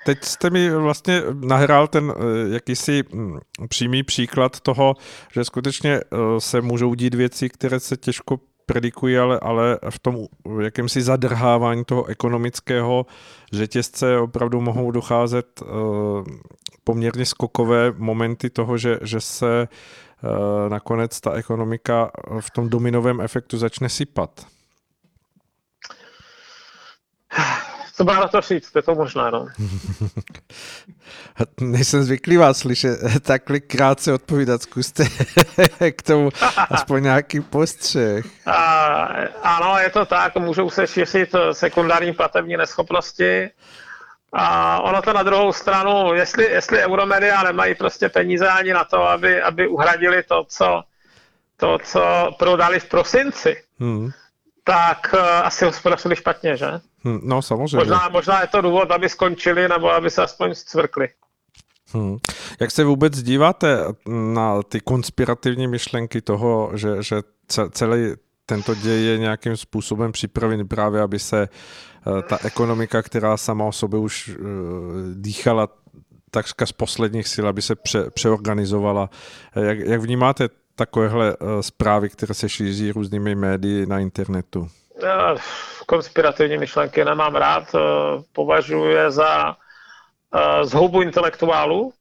teď 0.06 0.24
jste 0.24 0.50
mi 0.50 0.76
vlastně 0.76 1.22
nahrál 1.34 1.88
ten 1.88 2.14
eh, 2.16 2.54
jakýsi 2.54 3.04
hm, 3.14 3.40
přímý 3.70 4.04
příklad 4.04 4.60
toho, 4.60 4.96
že 5.34 5.44
skutečně 5.44 5.94
eh, 5.94 6.02
se 6.40 6.62
můžou 6.62 6.94
dít 6.94 7.14
věci, 7.14 7.50
které 7.50 7.80
se 7.80 7.98
těžko 7.98 8.40
predikují, 8.66 9.18
ale, 9.18 9.40
ale 9.40 9.80
v 9.90 10.00
tom 10.00 10.18
jakémsi 10.62 11.02
zadrhávání 11.02 11.86
toho 11.86 12.06
ekonomického 12.06 13.06
řetězce 13.54 14.18
opravdu 14.20 14.62
mohou 14.62 14.92
docházet 14.92 15.64
poměrně 16.84 17.26
skokové 17.26 17.94
momenty 17.98 18.50
toho, 18.50 18.78
že, 18.78 19.00
že 19.02 19.22
se 19.22 19.68
nakonec 20.70 21.22
ta 21.22 21.32
ekonomika 21.32 22.12
v 22.40 22.50
tom 22.50 22.70
dominovém 22.70 23.22
efektu 23.22 23.58
začne 23.58 23.90
sypat. 23.90 24.46
Co 27.98 28.04
má 28.04 28.20
na 28.20 28.28
to 28.28 28.42
říct, 28.42 28.72
je 28.76 28.82
to 28.82 28.96
možná, 28.96 29.30
no. 29.30 29.48
Nejsem 31.62 32.04
zvyklý 32.04 32.38
vás 32.38 32.58
slyšet 32.58 33.00
takhle 33.22 33.60
krátce 33.60 34.14
odpovídat. 34.14 34.62
Zkuste 34.62 35.06
k 35.92 36.02
tomu 36.02 36.30
aspoň 36.70 37.04
nějaký 37.04 37.40
postřeh. 37.40 38.26
A, 38.46 38.56
ano, 39.42 39.80
je 39.80 39.90
to 39.90 40.06
tak. 40.06 40.36
Můžou 40.36 40.70
se 40.70 40.88
šířit 40.88 41.36
sekundární 41.52 42.14
platební 42.14 42.58
neschopnosti. 42.58 43.50
A 44.34 44.80
ono 44.80 45.02
to 45.02 45.14
na 45.14 45.24
druhou 45.24 45.54
stranu, 45.54 46.14
jestli, 46.14 46.44
jestli 46.44 46.84
euromedia 46.86 47.44
nemají 47.44 47.76
prostě 47.76 48.10
peníze 48.10 48.48
ani 48.48 48.74
na 48.74 48.84
to, 48.84 49.02
aby, 49.02 49.42
aby 49.42 49.68
uhradili 49.68 50.24
to, 50.24 50.46
co, 50.48 50.84
to, 51.58 51.78
co 51.84 52.32
prodali 52.40 52.80
v 52.80 52.86
prosinci, 52.86 53.64
hmm. 53.80 54.12
tak 54.64 55.14
uh, 55.14 55.20
asi 55.20 55.66
hospodařili 55.66 56.16
špatně, 56.16 56.58
že? 56.58 56.68
Hmm, 57.06 57.20
no, 57.24 57.42
samozřejmě. 57.42 57.78
Možná, 57.78 58.10
možná 58.10 58.42
je 58.42 58.48
to 58.48 58.62
důvod, 58.62 58.92
aby 58.92 59.10
skončili, 59.10 59.68
nebo 59.68 59.92
aby 59.92 60.10
se 60.10 60.24
aspoň 60.24 60.56
zcvrkli. 60.56 61.08
Hmm. 61.94 62.18
Jak 62.60 62.72
se 62.72 62.84
vůbec 62.84 63.24
díváte 63.24 63.80
na 64.08 64.64
ty 64.64 64.80
konspirativní 64.80 65.68
myšlenky 65.68 66.22
toho, 66.22 66.72
že, 66.74 67.04
že 67.04 67.22
celý 67.72 68.14
tento 68.46 68.76
děj 68.76 69.06
je 69.06 69.18
nějakým 69.18 69.58
způsobem 69.58 70.12
připravený 70.12 70.68
právě, 70.68 71.02
aby 71.02 71.20
se 71.20 71.50
eh, 71.50 72.22
ta 72.22 72.38
ekonomika, 72.44 73.02
která 73.02 73.38
sama 73.38 73.66
o 73.66 73.72
sobě 73.72 74.00
už 74.00 74.30
eh, 74.30 74.36
dýchala 75.14 75.68
takřka 76.32 76.66
z 76.66 76.72
posledních 76.72 77.28
sil, 77.34 77.46
aby 77.48 77.62
se 77.62 77.76
pře, 77.76 78.10
přeorganizovala. 78.10 79.10
Jak, 79.56 79.80
jak 79.80 80.02
vnímáte 80.02 80.50
takovéhle 80.76 81.34
eh, 81.34 81.64
zprávy, 81.64 82.10
které 82.10 82.34
se 82.34 82.50
šíří 82.50 82.92
různými 82.92 83.36
médii 83.36 83.86
na 83.86 84.00
internetu? 84.00 84.68
Já 85.04 85.36
konspirativní 85.86 86.58
myšlenky 86.58 87.06
nemám 87.06 87.36
rád, 87.36 87.76
považuji 88.34 88.86
je 88.86 89.12
za 89.12 89.56
zhubu 90.64 91.02
intelektuálů, 91.02 91.94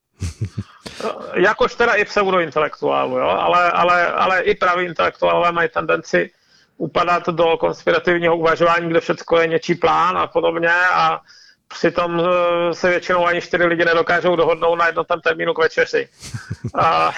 jakož 1.34 1.74
teda 1.74 1.94
i 1.94 2.04
pseudointelektuálů, 2.04 3.18
jo? 3.18 3.28
Ale, 3.28 3.70
ale, 3.70 4.12
ale 4.12 4.40
i 4.40 4.54
praví 4.54 4.84
intelektuálové 4.84 5.52
mají 5.52 5.68
tendenci 5.68 6.30
upadat 6.76 7.28
do 7.28 7.56
konspirativního 7.56 8.36
uvažování, 8.36 8.88
kde 8.88 9.00
všechno 9.00 9.38
je 9.38 9.46
něčí 9.46 9.74
plán 9.74 10.18
a 10.18 10.26
podobně 10.26 10.72
a 10.92 11.20
přitom 11.68 12.20
eh, 12.20 12.74
se 12.74 12.90
většinou 12.90 13.26
ani 13.26 13.40
čtyři 13.40 13.64
lidi 13.64 13.84
nedokážou 13.84 14.36
dohodnout 14.36 14.76
na 14.76 14.86
jednotném 14.86 15.20
termínu 15.20 15.54
k 15.54 15.58
večeři. 15.58 16.08
A 16.78 17.12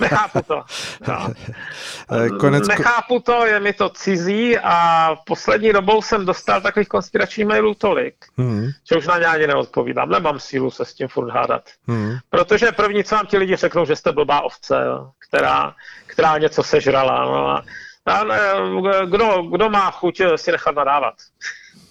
nechápu 0.00 0.42
to. 0.46 0.62
No. 1.08 1.32
Konec... 2.40 2.68
Nechápu 2.68 3.20
to, 3.20 3.46
je 3.46 3.60
mi 3.60 3.72
to 3.72 3.88
cizí 3.88 4.58
a 4.58 5.08
poslední 5.26 5.72
dobou 5.72 6.02
jsem 6.02 6.26
dostal 6.26 6.60
takových 6.60 6.88
konspiračních 6.88 7.46
mailů 7.46 7.74
tolik, 7.74 8.14
hmm. 8.36 8.68
že 8.88 8.96
už 8.96 9.06
na 9.06 9.18
ně 9.18 9.26
ani 9.26 9.46
neodpovídám. 9.46 10.10
Nemám 10.10 10.40
sílu 10.40 10.70
se 10.70 10.84
s 10.84 10.94
tím 10.94 11.08
furt 11.08 11.30
hádat. 11.30 11.62
Hmm. 11.86 12.16
Protože 12.30 12.72
první, 12.72 13.04
co 13.04 13.14
vám 13.14 13.26
ti 13.26 13.38
lidi 13.38 13.56
řeknou, 13.56 13.86
že 13.86 13.96
jste 13.96 14.12
blbá 14.12 14.40
ovce, 14.40 14.76
která, 15.28 15.74
která 16.06 16.38
něco 16.38 16.62
sežrala. 16.62 17.24
No 17.24 17.48
a, 17.48 17.64
a 18.06 18.24
kdo, 19.04 19.42
kdo 19.42 19.70
má 19.70 19.90
chuť 19.90 20.20
si 20.36 20.52
nechat 20.52 20.74
nadávat? 20.74 21.14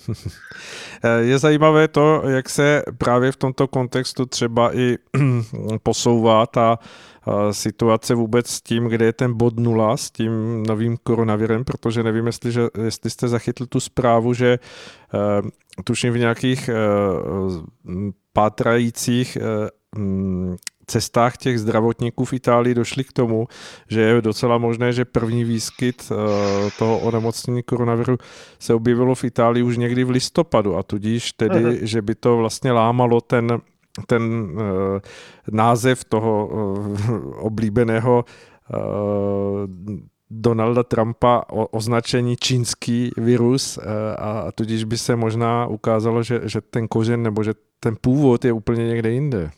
Je 1.19 1.39
zajímavé 1.39 1.87
to, 1.87 2.23
jak 2.27 2.49
se 2.49 2.83
právě 2.97 3.31
v 3.31 3.35
tomto 3.35 3.67
kontextu 3.67 4.25
třeba 4.25 4.77
i 4.77 4.97
posouvá 5.83 6.45
ta 6.45 6.79
situace 7.51 8.15
vůbec 8.15 8.47
s 8.47 8.61
tím, 8.61 8.87
kde 8.87 9.05
je 9.05 9.13
ten 9.13 9.33
bod 9.33 9.59
nula 9.59 9.97
s 9.97 10.11
tím 10.11 10.63
novým 10.63 10.97
koronavirem, 11.03 11.63
protože 11.63 12.03
nevím, 12.03 12.25
jestli, 12.25 12.51
že, 12.51 12.67
jestli 12.83 13.09
jste 13.09 13.27
zachytli 13.27 13.67
tu 13.67 13.79
zprávu, 13.79 14.33
že 14.33 14.59
uh, 15.13 15.49
tuším 15.83 16.13
v 16.13 16.17
nějakých 16.17 16.69
pátrajících 18.33 19.37
cestách 20.87 21.37
těch 21.37 21.59
zdravotníků 21.59 22.25
v 22.25 22.33
Itálii 22.33 22.75
došli 22.75 23.03
k 23.03 23.13
tomu, 23.13 23.47
že 23.89 24.01
je 24.01 24.21
docela 24.21 24.57
možné, 24.57 24.93
že 24.93 25.05
první 25.05 25.43
výskyt 25.43 26.11
toho 26.79 26.99
onemocnění 26.99 27.63
koronaviru 27.63 28.17
se 28.59 28.73
objevilo 28.73 29.15
v 29.15 29.23
Itálii 29.23 29.63
už 29.63 29.77
někdy 29.77 30.03
v 30.03 30.09
listopadu 30.09 30.77
a 30.77 30.83
tudíž 30.83 31.33
tedy, 31.33 31.55
uh-huh. 31.55 31.79
že 31.81 32.01
by 32.01 32.15
to 32.15 32.37
vlastně 32.37 32.71
lámalo 32.71 33.21
ten 33.21 33.61
ten 34.07 34.23
uh, 34.23 34.99
název 35.51 36.03
toho 36.03 36.47
uh, 36.47 37.45
oblíbeného 37.45 38.25
uh, 38.25 38.77
Donalda 40.29 40.83
Trumpa 40.83 41.43
o 41.51 41.67
označení 41.67 42.35
čínský 42.35 43.11
virus 43.17 43.79
a 44.17 44.51
tudíž 44.51 44.83
by 44.83 44.97
se 44.97 45.15
možná 45.15 45.67
ukázalo, 45.67 46.23
že, 46.23 46.41
že 46.43 46.61
ten 46.61 46.87
kořen 46.87 47.23
nebo 47.23 47.43
že 47.43 47.53
ten 47.79 47.95
původ 48.01 48.45
je 48.45 48.53
úplně 48.53 48.87
někde 48.87 49.11
jinde. 49.11 49.51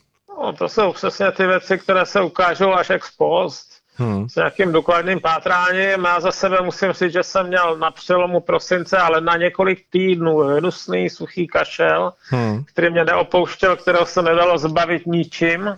No, 0.46 0.52
to 0.52 0.68
jsou 0.68 0.92
přesně 0.92 1.32
ty 1.32 1.46
věci, 1.46 1.78
které 1.78 2.06
se 2.06 2.20
ukážou 2.20 2.72
až 2.72 2.90
ex 2.90 3.10
post 3.16 3.68
hmm. 3.96 4.28
s 4.28 4.36
nějakým 4.36 4.72
důkladným 4.72 5.20
pátráním. 5.20 6.04
Já 6.04 6.20
za 6.20 6.32
sebe 6.32 6.58
musím 6.62 6.92
říct, 6.92 7.12
že 7.12 7.22
jsem 7.22 7.46
měl 7.46 7.76
na 7.78 7.90
přelomu 7.90 8.40
prosince, 8.40 8.98
ale 8.98 9.20
na 9.20 9.36
několik 9.36 9.84
týdnů 9.90 10.38
hnusný, 10.38 11.10
suchý 11.10 11.46
kašel, 11.46 12.12
hmm. 12.30 12.64
který 12.64 12.90
mě 12.90 13.04
neopouštěl, 13.04 13.76
kterého 13.76 14.06
se 14.06 14.22
nedalo 14.22 14.58
zbavit 14.58 15.06
ničím. 15.06 15.74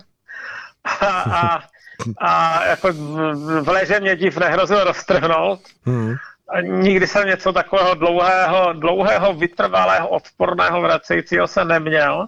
A, 0.83 1.05
a, 1.21 1.59
a 2.17 2.65
jako 2.65 2.93
v, 2.93 3.61
v 3.61 3.69
leže 3.69 3.99
mě 3.99 4.15
div 4.15 4.37
nehrozil 4.37 4.83
roztrhnout. 4.83 5.59
Hmm. 5.85 6.15
A 6.49 6.61
nikdy 6.61 7.07
jsem 7.07 7.27
něco 7.27 7.53
takového 7.53 7.93
dlouhého, 7.93 8.73
dlouhého, 8.73 9.33
vytrvalého, 9.33 10.07
odporného, 10.07 10.81
vracejícího 10.81 11.47
se 11.47 11.65
neměl. 11.65 12.27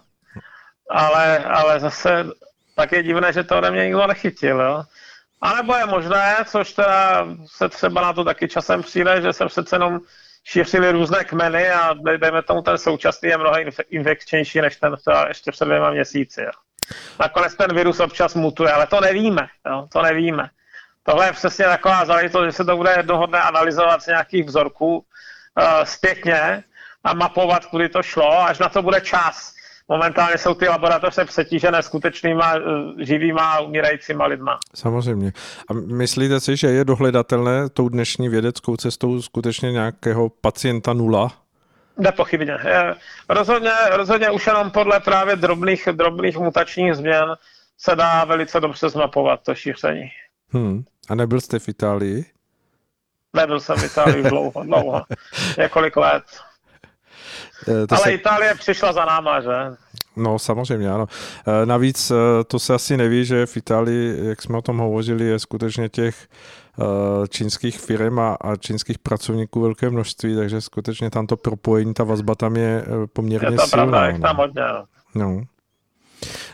Ale, 0.91 1.37
ale 1.37 1.79
zase 1.79 2.25
tak 2.75 2.91
je 2.91 3.03
divné, 3.03 3.33
že 3.33 3.43
to 3.43 3.57
ode 3.57 3.71
mě 3.71 3.83
nikdo 3.83 4.07
nechytil. 4.07 4.61
Jo? 4.61 4.83
A 5.41 5.55
nebo 5.55 5.75
je 5.75 5.85
možné, 5.85 6.35
což 6.45 6.73
teda 6.73 7.27
se 7.45 7.69
třeba 7.69 8.01
na 8.01 8.13
to 8.13 8.23
taky 8.23 8.47
časem 8.47 8.83
přijde, 8.83 9.21
že 9.21 9.33
se 9.33 9.45
přece 9.45 9.75
jenom 9.75 9.99
šířily 10.43 10.91
různé 10.91 11.23
kmeny 11.23 11.69
a 11.69 11.93
dejme 11.93 12.43
tomu 12.43 12.61
ten 12.61 12.77
současný 12.77 13.29
je 13.29 13.37
mnohem 13.37 13.69
infekčnější 13.89 14.61
než 14.61 14.75
ten 14.75 14.95
třeba 14.97 15.27
ještě 15.27 15.51
před 15.51 15.65
dvěma 15.65 15.91
měsíci. 15.91 16.41
Jo. 16.41 16.51
Nakonec 17.19 17.55
ten 17.55 17.75
virus 17.75 17.99
občas 17.99 18.35
mutuje, 18.35 18.71
ale 18.71 18.87
to 18.87 19.01
nevíme. 19.01 19.47
Jo, 19.65 19.87
to 19.93 20.01
nevíme. 20.01 20.49
Tohle 21.03 21.25
je 21.25 21.33
přesně 21.33 21.65
taková 21.65 22.05
záležitost, 22.05 22.45
že 22.45 22.51
se 22.51 22.65
to 22.65 22.77
bude 22.77 22.93
jednohodné 22.97 23.41
analyzovat 23.41 24.03
z 24.03 24.07
nějakých 24.07 24.45
vzorků 24.45 24.97
uh, 24.97 25.03
zpětně 25.83 26.63
a 27.03 27.13
mapovat, 27.13 27.65
kudy 27.65 27.89
to 27.89 28.03
šlo, 28.03 28.41
až 28.41 28.59
na 28.59 28.69
to 28.69 28.81
bude 28.81 29.01
čas 29.01 29.53
momentálně 29.91 30.37
jsou 30.37 30.53
ty 30.53 30.67
laboratoře 30.67 31.25
přetížené 31.25 31.83
skutečnýma 31.83 32.53
eh, 32.55 33.05
živýma 33.05 33.59
umírajícíma 33.59 34.25
lidma. 34.25 34.59
Samozřejmě. 34.75 35.33
A 35.69 35.73
myslíte 35.73 36.39
si, 36.39 36.57
že 36.57 36.67
je 36.67 36.85
dohledatelné 36.85 37.69
tou 37.69 37.89
dnešní 37.89 38.29
vědeckou 38.29 38.77
cestou 38.77 39.21
skutečně 39.21 39.71
nějakého 39.71 40.29
pacienta 40.29 40.93
nula? 40.93 41.31
Nepochybně. 41.97 42.57
Rozhodně, 43.29 43.71
rozhodně 43.91 44.31
už 44.31 44.47
jenom 44.47 44.71
podle 44.71 44.99
právě 44.99 45.35
drobných, 45.35 45.87
drobných 45.91 46.37
mutačních 46.37 46.95
změn 46.95 47.35
se 47.77 47.95
dá 47.95 48.25
velice 48.25 48.59
dobře 48.59 48.89
zmapovat 48.89 49.39
to 49.43 49.55
šíření. 49.55 50.09
Hmm. 50.49 50.83
A 51.09 51.15
nebyl 51.15 51.41
jste 51.41 51.59
v 51.59 51.69
Itálii? 51.69 52.25
Nebyl 53.33 53.59
jsem 53.59 53.77
v 53.77 53.83
Itálii 53.83 54.23
dlouho, 54.23 54.63
dlouho. 54.63 55.01
Několik 55.57 55.97
let. 55.97 56.23
Eh, 57.67 57.87
to 57.87 57.95
Ale 57.95 58.03
se... 58.03 58.11
Itálie 58.11 58.55
přišla 58.55 58.93
za 58.93 59.05
náma, 59.05 59.41
že? 59.41 59.49
No 60.15 60.39
samozřejmě, 60.39 60.91
ano. 60.91 61.07
Eh, 61.47 61.65
navíc 61.65 62.11
eh, 62.11 62.43
to 62.43 62.59
se 62.59 62.73
asi 62.73 62.97
neví, 62.97 63.25
že 63.25 63.45
v 63.45 63.57
Itálii, 63.57 64.27
jak 64.27 64.41
jsme 64.41 64.57
o 64.57 64.61
tom 64.61 64.77
hovořili, 64.77 65.25
je 65.25 65.39
skutečně 65.39 65.89
těch 65.89 66.27
čínských 67.29 67.79
firm 67.79 68.19
a, 68.19 68.37
a 68.41 68.55
čínských 68.55 68.99
pracovníků 68.99 69.61
velké 69.61 69.89
množství, 69.89 70.35
takže 70.35 70.61
skutečně 70.61 71.09
tam 71.09 71.27
to 71.27 71.37
propojení, 71.37 71.93
ta 71.93 72.03
vazba 72.03 72.35
tam 72.35 72.55
je 72.55 72.85
poměrně 73.13 73.47
je 73.47 73.57
to 73.57 73.67
silná. 73.67 73.85
Pravda, 73.85 74.07
jak 74.07 74.21
tam 74.21 74.37
hodně. 74.37 74.61
No. 75.15 75.41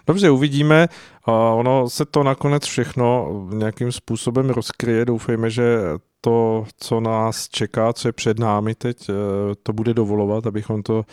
Dobře, 0.07 0.29
uvidíme. 0.29 0.87
Ono 1.53 1.89
se 1.89 2.05
to 2.05 2.23
nakonec 2.23 2.65
všechno 2.65 3.27
nějakým 3.49 3.91
způsobem 3.91 4.49
rozkryje. 4.49 5.05
Doufejme, 5.05 5.49
že 5.49 5.79
to, 6.21 6.65
co 6.77 6.99
nás 6.99 7.49
čeká, 7.49 7.93
co 7.93 8.07
je 8.07 8.11
před 8.11 8.39
námi 8.39 8.75
teď, 8.75 9.09
eh, 9.09 9.13
to 9.63 9.73
bude 9.73 9.93
dovolovat, 9.93 10.47
abychom 10.47 10.83
to 10.83 11.03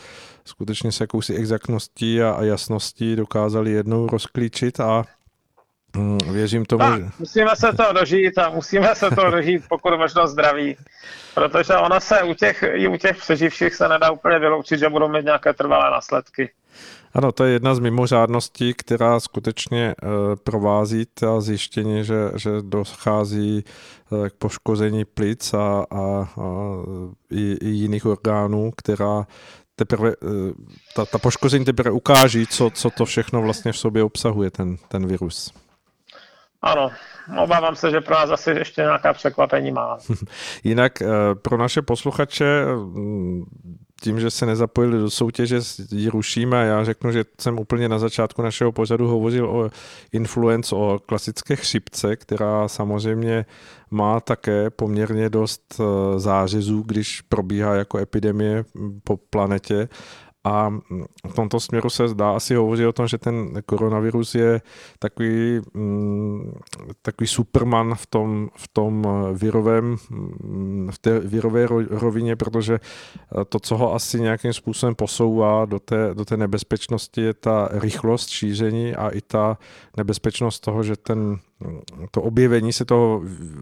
skutečně 0.45 0.93
s 0.93 1.01
jakousi 1.01 1.35
exaktností 1.35 2.23
a 2.23 2.43
jasností 2.43 3.17
dokázali 3.17 3.71
jednou 3.71 4.07
rozklíčit 4.07 4.81
a 4.81 5.05
Mm, 5.97 6.19
věřím 6.19 6.65
tomu. 6.65 6.81
Tak, 6.81 7.19
musíme 7.19 7.57
se 7.57 7.73
to 7.73 7.93
dožít 7.93 8.39
a 8.39 8.51
musíme 8.51 8.95
se 8.95 9.11
to 9.11 9.25
dožít, 9.31 9.63
pokud 9.69 9.97
možno 9.97 10.27
zdraví. 10.27 10.77
Protože 11.35 11.75
ona 11.75 12.01
se 12.01 12.23
u 12.23 12.35
těch, 12.35 12.65
i 12.73 12.89
u 12.89 12.97
těch 12.97 13.17
přeživších 13.17 13.75
se 13.75 13.89
nedá 13.89 14.11
úplně 14.11 14.39
vyloučit, 14.39 14.79
že 14.79 14.89
budou 14.89 15.09
mít 15.09 15.25
nějaké 15.25 15.53
trvalé 15.53 15.91
následky. 15.91 16.51
Ano, 17.15 17.33
to 17.33 17.45
je 17.45 17.53
jedna 17.53 17.75
z 17.75 17.79
mimořádností, 17.79 18.75
která 18.75 19.21
skutečně 19.21 19.95
uh, 20.03 20.11
provází 20.45 21.07
ta 21.15 21.41
zjištění, 21.41 22.05
že, 22.05 22.31
že 22.37 22.51
dochází 22.61 23.65
uh, 24.11 24.29
k 24.29 24.33
poškození 24.33 25.05
plic 25.05 25.55
a, 25.55 25.87
a, 25.91 25.97
a 26.01 26.27
i, 27.31 27.57
i 27.61 27.69
jiných 27.69 28.07
orgánů, 28.07 28.73
která 28.77 29.27
teprve, 29.77 30.17
uh, 30.17 30.31
ta, 30.97 31.07
ta 31.07 31.19
poškození 31.19 31.65
teprve 31.65 31.91
ukáží, 31.91 32.47
co, 32.47 32.71
co 32.75 32.91
to 32.91 33.05
všechno 33.05 33.43
vlastně 33.43 33.73
v 33.73 33.79
sobě 33.79 34.03
obsahuje, 34.03 34.51
ten, 34.51 34.77
ten 34.89 35.07
virus. 35.07 35.55
Ano, 36.63 36.91
obávám 37.43 37.77
se, 37.77 37.91
že 37.91 38.01
pro 38.01 38.15
nás 38.15 38.31
asi 38.31 38.51
ještě 38.51 38.83
nějaká 38.83 39.13
překvapení 39.13 39.73
má. 39.73 39.99
Jinak 40.65 41.03
pro 41.43 41.59
naše 41.59 41.83
posluchače 41.83 42.65
tím, 44.01 44.21
že 44.21 44.31
se 44.31 44.47
nezapojili 44.47 44.99
do 44.99 45.11
soutěže, 45.11 45.61
ji 45.93 46.09
rušíme 46.09 46.67
já 46.67 46.85
řeknu, 46.85 47.13
že 47.13 47.25
jsem 47.41 47.59
úplně 47.59 47.89
na 47.89 47.99
začátku 47.99 48.43
našeho 48.43 48.73
pořadu 48.73 49.09
hovořil 49.09 49.51
o 49.51 49.71
influence, 50.13 50.75
o 50.75 50.99
klasické 51.07 51.57
chřipce, 51.57 52.17
která 52.17 52.69
samozřejmě 52.69 53.47
má 53.91 54.21
také 54.21 54.71
poměrně 54.71 55.31
dost 55.31 55.81
eh, 55.81 55.85
zářezů, 56.21 56.83
když 56.87 57.21
probíhá 57.21 57.75
jako 57.75 57.99
epidemie 57.99 58.65
po 59.05 59.17
planetě 59.17 59.89
a 60.45 60.71
v 61.29 61.35
tomto 61.35 61.61
směru 61.61 61.91
se 61.91 62.09
zdá 62.09 62.31
asi 62.37 62.55
hovoří 62.55 62.87
o 62.87 62.93
tom, 62.93 63.07
že 63.09 63.19
ten 63.19 63.63
koronavirus 63.67 64.35
je 64.35 64.61
takový, 64.99 65.61
mm, 65.75 66.53
takový 67.03 67.29
superman 67.29 67.95
v 67.95 68.07
tom, 68.07 68.51
v 68.57 68.69
tom 68.69 69.07
virovém, 69.33 69.97
mm, 70.11 70.91
v 70.93 70.99
té 70.99 71.19
virové 71.19 71.67
rovině, 71.91 72.37
protože 72.37 72.79
to, 73.49 73.61
co 73.61 73.77
ho 73.77 73.95
asi 73.95 74.21
nějakým 74.21 74.53
způsobem 74.53 74.95
posouvá 74.95 75.65
do 75.65 75.81
té, 75.81 76.15
do 76.15 76.25
té 76.25 76.37
nebezpečnosti, 76.37 77.21
je 77.21 77.35
ta 77.35 77.69
rychlost 77.73 78.29
šíření 78.29 78.95
a 78.95 79.09
i 79.09 79.21
ta 79.21 79.59
nebezpečnost 79.97 80.61
toho, 80.61 80.83
že 80.83 80.97
ten 80.97 81.39
to 82.11 82.23
objevení 82.23 82.73
se 82.73 82.85
toho 82.85 83.21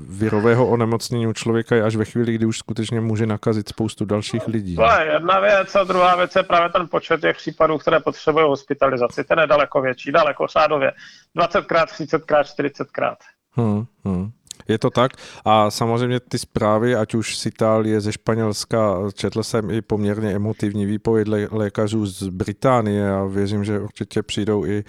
virového 0.08 0.68
onemocnění 0.68 1.26
u 1.26 1.32
člověka 1.32 1.76
je 1.76 1.82
až 1.82 1.96
ve 1.96 2.04
chvíli, 2.04 2.34
kdy 2.34 2.46
už 2.46 2.58
skutečně 2.58 3.00
může 3.00 3.26
nakazit 3.26 3.68
spoustu 3.68 4.04
dalších 4.04 4.48
lidí. 4.48 4.76
To 4.76 4.82
je 4.82 5.12
jedna 5.12 5.40
věc 5.40 5.74
a 5.74 5.84
druhá 5.84 6.16
věc 6.16 6.36
je 6.36 6.42
právě 6.42 6.68
ten 6.68 6.88
počet 6.88 7.20
těch 7.20 7.36
případů, 7.36 7.78
které 7.78 8.00
potřebují 8.00 8.44
hospitalizaci. 8.48 9.24
Ten 9.24 9.38
je 9.38 9.46
daleko 9.46 9.80
větší, 9.80 10.12
daleko 10.12 10.46
řádově. 10.46 10.92
20krát, 11.38 11.86
30krát, 11.86 12.42
40krát. 12.42 13.16
Hmm, 13.52 13.84
hmm. 14.04 14.30
Je 14.68 14.78
to 14.78 14.90
tak. 14.90 15.12
A 15.44 15.70
samozřejmě 15.70 16.20
ty 16.20 16.38
zprávy, 16.38 16.96
ať 16.96 17.14
už 17.14 17.38
z 17.38 17.46
Itálie, 17.46 18.00
ze 18.00 18.12
Španělska, 18.12 18.96
četl 19.14 19.42
jsem 19.42 19.70
i 19.70 19.82
poměrně 19.82 20.30
emotivní 20.30 20.86
výpověď 20.86 21.28
lékařů 21.50 22.06
z 22.06 22.28
Británie 22.28 23.12
a 23.12 23.24
věřím, 23.24 23.64
že 23.64 23.80
určitě 23.80 24.22
přijdou 24.22 24.64
i 24.64 24.84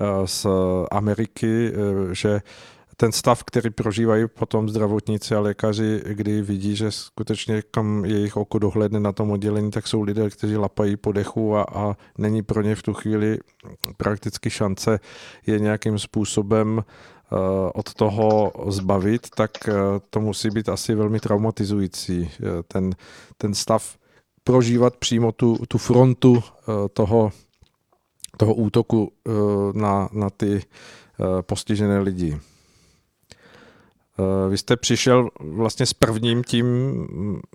eh, 0.00 0.26
z 0.26 0.46
Ameriky, 0.90 1.72
eh, 1.72 2.14
že 2.14 2.40
ten 3.00 3.12
stav, 3.12 3.44
který 3.44 3.70
prožívají 3.70 4.28
potom 4.28 4.68
zdravotníci 4.68 5.34
a 5.34 5.40
lékaři, 5.40 6.02
kdy 6.06 6.42
vidí, 6.42 6.76
že 6.76 6.90
skutečně 6.90 7.62
kam 7.70 8.04
jejich 8.04 8.36
oko 8.36 8.58
dohledne 8.58 9.00
na 9.00 9.12
tom 9.12 9.30
oddělení, 9.30 9.70
tak 9.70 9.86
jsou 9.86 10.02
lidé, 10.02 10.30
kteří 10.30 10.56
lapají 10.56 10.96
po 10.96 11.12
dechu 11.12 11.56
a, 11.56 11.62
a 11.62 11.96
není 12.18 12.42
pro 12.42 12.62
ně 12.62 12.74
v 12.74 12.82
tu 12.82 12.94
chvíli 12.94 13.38
prakticky 13.96 14.50
šance 14.50 15.00
je 15.46 15.58
nějakým 15.58 15.98
způsobem 15.98 16.84
od 17.74 17.94
toho 17.94 18.52
zbavit, 18.68 19.30
tak 19.30 19.50
eh, 19.68 19.72
to 20.10 20.20
musí 20.20 20.50
být 20.50 20.68
asi 20.68 20.94
velmi 20.94 21.20
traumatizující. 21.20 22.30
Eh, 22.30 22.62
ten, 22.68 22.94
ten 23.36 23.54
stav 23.54 23.96
prožívat 24.44 24.96
přímo 24.96 25.32
tu, 25.32 25.58
tu 25.68 25.78
frontu 25.78 26.42
toho, 26.92 27.32
toho 28.36 28.54
útoku 28.54 29.12
na, 29.72 30.08
na 30.12 30.30
ty 30.30 30.62
postižené 31.40 31.98
lidi. 31.98 32.38
Vy 34.48 34.58
jste 34.58 34.76
přišel 34.76 35.28
vlastně 35.40 35.86
s 35.86 35.92
prvním 35.92 36.44
tím, 36.44 36.66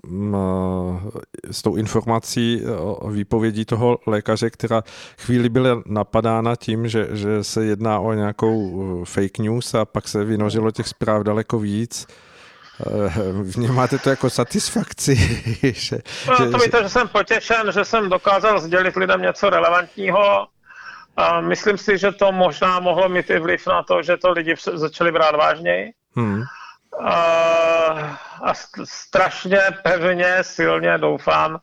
mm, 0.06 1.10
s 1.50 1.62
tou 1.62 1.76
informací 1.76 2.62
o 2.78 3.10
výpovědí 3.10 3.64
toho 3.64 3.98
lékaře, 4.06 4.50
která 4.50 4.82
chvíli 5.18 5.48
byla 5.48 5.82
napadána 5.86 6.56
tím, 6.56 6.88
že, 6.88 7.08
že 7.12 7.44
se 7.44 7.64
jedná 7.64 8.00
o 8.00 8.12
nějakou 8.12 9.04
fake 9.04 9.38
news 9.38 9.74
a 9.74 9.84
pak 9.84 10.08
se 10.08 10.24
vynožilo 10.24 10.70
těch 10.70 10.88
zpráv 10.88 11.22
daleko 11.22 11.58
víc. 11.58 12.06
Vnímáte 13.42 13.98
to 13.98 14.10
jako 14.10 14.30
satisfakci? 14.30 15.16
že, 15.62 15.98
no, 16.28 16.50
to 16.50 16.58
víte, 16.58 16.82
že 16.82 16.88
jsem 16.88 17.08
potěšen, 17.08 17.72
že 17.72 17.84
jsem 17.84 18.08
dokázal 18.08 18.60
sdělit 18.60 18.96
lidem 18.96 19.22
něco 19.22 19.50
relevantního. 19.50 20.46
A 21.16 21.40
myslím 21.40 21.78
si, 21.78 21.98
že 21.98 22.12
to 22.12 22.32
možná 22.32 22.80
mohlo 22.80 23.08
mít 23.08 23.30
i 23.30 23.38
vliv 23.38 23.66
na 23.66 23.82
to, 23.82 24.02
že 24.02 24.16
to 24.16 24.32
lidi 24.32 24.54
začali 24.74 25.12
brát 25.12 25.36
vážněji. 25.36 25.92
Hmm. 26.16 26.42
A, 27.00 27.14
a 28.42 28.54
strašně 28.84 29.60
pevně, 29.82 30.38
silně 30.42 30.98
doufám, 30.98 31.58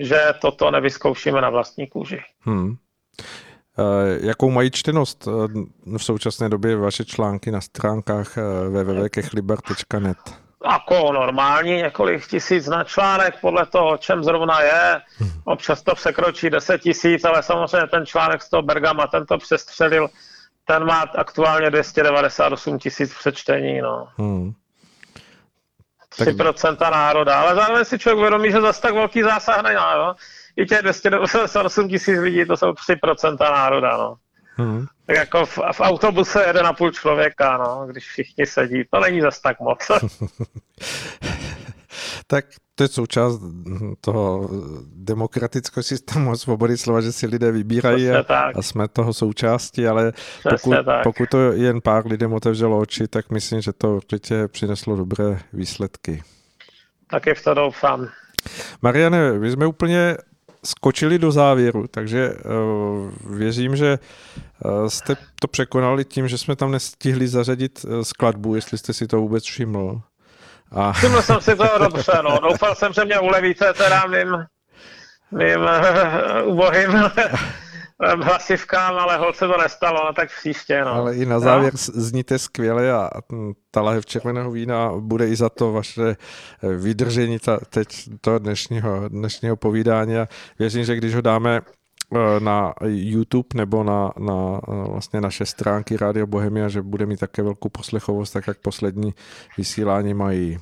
že 0.00 0.34
toto 0.40 0.70
nevyzkoušíme 0.70 1.40
na 1.40 1.50
vlastní 1.50 1.86
kůži. 1.86 2.20
Hmm. 2.40 2.76
Jakou 4.20 4.50
mají 4.50 4.70
čtenost 4.70 5.28
e, 5.28 5.30
v 5.98 6.04
současné 6.04 6.48
době 6.48 6.76
vaše 6.76 7.04
články 7.04 7.50
na 7.50 7.60
stránkách 7.60 8.38
e, 8.38 8.42
www.kechliber.net? 8.68 10.18
Jako 10.70 11.12
normální, 11.12 11.70
několik 11.70 12.26
tisíc 12.26 12.66
na 12.66 12.84
článek 12.84 13.34
podle 13.40 13.66
toho, 13.66 13.92
o 13.92 13.96
čem 13.96 14.24
zrovna 14.24 14.60
je. 14.60 15.00
Hmm. 15.18 15.30
Občas 15.44 15.82
to 15.82 15.94
překročí 15.94 16.50
10 16.50 16.80
tisíc, 16.80 17.24
ale 17.24 17.42
samozřejmě 17.42 17.86
ten 17.86 18.06
článek 18.06 18.42
z 18.42 18.50
toho 18.50 18.62
Bergama, 18.62 19.06
ten 19.06 19.26
to 19.26 19.38
přestřelil, 19.38 20.08
ten 20.66 20.84
má 20.84 21.00
aktuálně 21.00 21.70
298 21.70 22.78
tisíc 22.78 23.14
přečtení. 23.14 23.80
No. 23.80 24.08
Hmm. 24.16 24.52
3% 26.18 26.76
tak... 26.76 26.92
národa, 26.92 27.40
ale 27.40 27.54
zároveň 27.54 27.84
si 27.84 27.98
člověk 27.98 28.18
uvědomí, 28.18 28.50
že 28.50 28.60
zase 28.60 28.80
tak 28.80 28.94
velký 28.94 29.22
zásah 29.22 29.62
nemá, 29.62 29.94
jo. 29.94 30.14
I 30.56 30.66
těch 30.66 30.82
298 30.82 31.88
tisíc 31.88 32.18
lidí, 32.18 32.44
to 32.44 32.56
jsou 32.56 32.70
3% 32.70 33.36
národa, 33.40 33.96
no. 33.96 34.14
Hmm. 34.58 34.86
Tak 35.06 35.16
jako 35.16 35.46
v, 35.46 35.58
v 35.72 35.80
autobuse 35.80 36.44
jede 36.46 36.62
na 36.62 36.72
půl 36.72 36.90
člověka, 36.90 37.56
no, 37.56 37.86
když 37.86 38.04
všichni 38.08 38.46
sedí, 38.46 38.84
to 38.90 39.00
není 39.00 39.20
zase 39.20 39.40
tak 39.42 39.60
moc. 39.60 39.90
tak 42.26 42.44
to 42.76 42.84
je 42.84 42.88
součást 42.88 43.40
toho 44.00 44.50
demokratického 44.94 45.82
systému 45.84 46.36
svobody 46.36 46.76
slova, 46.76 47.00
že 47.00 47.12
si 47.12 47.26
lidé 47.26 47.52
vybírají 47.52 48.10
a, 48.10 48.24
a 48.54 48.62
jsme 48.62 48.88
toho 48.88 49.14
součástí, 49.14 49.86
ale 49.86 50.12
pokud, 50.50 50.76
pokud 51.02 51.28
to 51.28 51.52
jen 51.52 51.80
pár 51.80 52.06
lidem 52.06 52.32
otevřelo 52.32 52.78
oči, 52.78 53.08
tak 53.08 53.30
myslím, 53.30 53.60
že 53.60 53.72
to 53.72 53.96
určitě 53.96 54.48
přineslo 54.48 54.96
dobré 54.96 55.40
výsledky. 55.52 56.22
Taky 57.10 57.34
v 57.34 57.44
to 57.44 57.54
doufám. 57.54 58.08
Mariane, 58.82 59.32
my 59.32 59.50
jsme 59.50 59.66
úplně 59.66 60.16
skočili 60.64 61.18
do 61.18 61.32
závěru, 61.32 61.86
takže 61.86 62.34
uh, 62.34 63.36
věřím, 63.36 63.76
že 63.76 63.98
uh, 64.64 64.86
jste 64.86 65.16
to 65.40 65.48
překonali 65.48 66.04
tím, 66.04 66.28
že 66.28 66.38
jsme 66.38 66.56
tam 66.56 66.70
nestihli 66.70 67.28
zařadit 67.28 67.84
uh, 67.84 68.02
skladbu, 68.02 68.54
jestli 68.54 68.78
jste 68.78 68.92
si 68.92 69.06
to 69.06 69.20
vůbec 69.20 69.44
všiml. 69.44 70.00
A... 70.72 70.92
Všiml 70.92 71.22
jsem 71.22 71.40
si 71.40 71.56
to 71.56 71.78
dobře, 71.78 72.12
no. 72.24 72.38
Doufal 72.38 72.74
jsem, 72.74 72.92
že 72.92 73.04
mě 73.04 73.18
ulevíte 73.18 73.72
teda 73.72 74.06
mým, 74.06 74.46
mým 75.30 75.60
uh, 75.60 76.48
ubohým 76.52 76.90
hlasivkám, 78.22 78.98
ale 78.98 79.16
holce 79.16 79.46
to 79.46 79.58
nestalo, 79.58 80.04
no 80.04 80.12
tak 80.12 80.28
příště. 80.40 80.84
No. 80.84 80.92
Ale 80.92 81.16
i 81.16 81.26
na 81.26 81.40
závěr 81.40 81.72
no. 81.72 81.78
zníte 81.78 82.38
skvěle 82.38 82.92
a 82.92 83.10
ta 83.70 83.82
lahev 83.82 84.06
červeného 84.06 84.50
vína 84.50 84.92
bude 84.98 85.28
i 85.28 85.36
za 85.36 85.48
to 85.48 85.72
vaše 85.72 86.02
eh, 86.02 86.16
vydržení 86.76 87.38
ta, 87.38 87.58
teď 87.70 87.88
toho 88.20 88.38
dnešního, 88.38 89.08
dnešního 89.08 89.56
povídání 89.56 90.16
a 90.16 90.28
věřím, 90.58 90.84
že 90.84 90.96
když 90.96 91.14
ho 91.14 91.20
dáme 91.20 91.60
na 92.38 92.74
YouTube 92.84 93.48
nebo 93.54 93.84
na, 93.84 94.12
na 94.18 94.60
eh, 94.68 94.90
vlastně 94.90 95.20
naše 95.20 95.46
stránky 95.46 95.96
Rádio 95.96 96.26
Bohemia, 96.26 96.68
že 96.68 96.82
bude 96.82 97.06
mít 97.06 97.20
také 97.20 97.42
velkou 97.42 97.68
poslechovost, 97.68 98.32
tak 98.32 98.46
jak 98.46 98.58
poslední 98.58 99.14
vysílání 99.58 100.14
mají. 100.14 100.58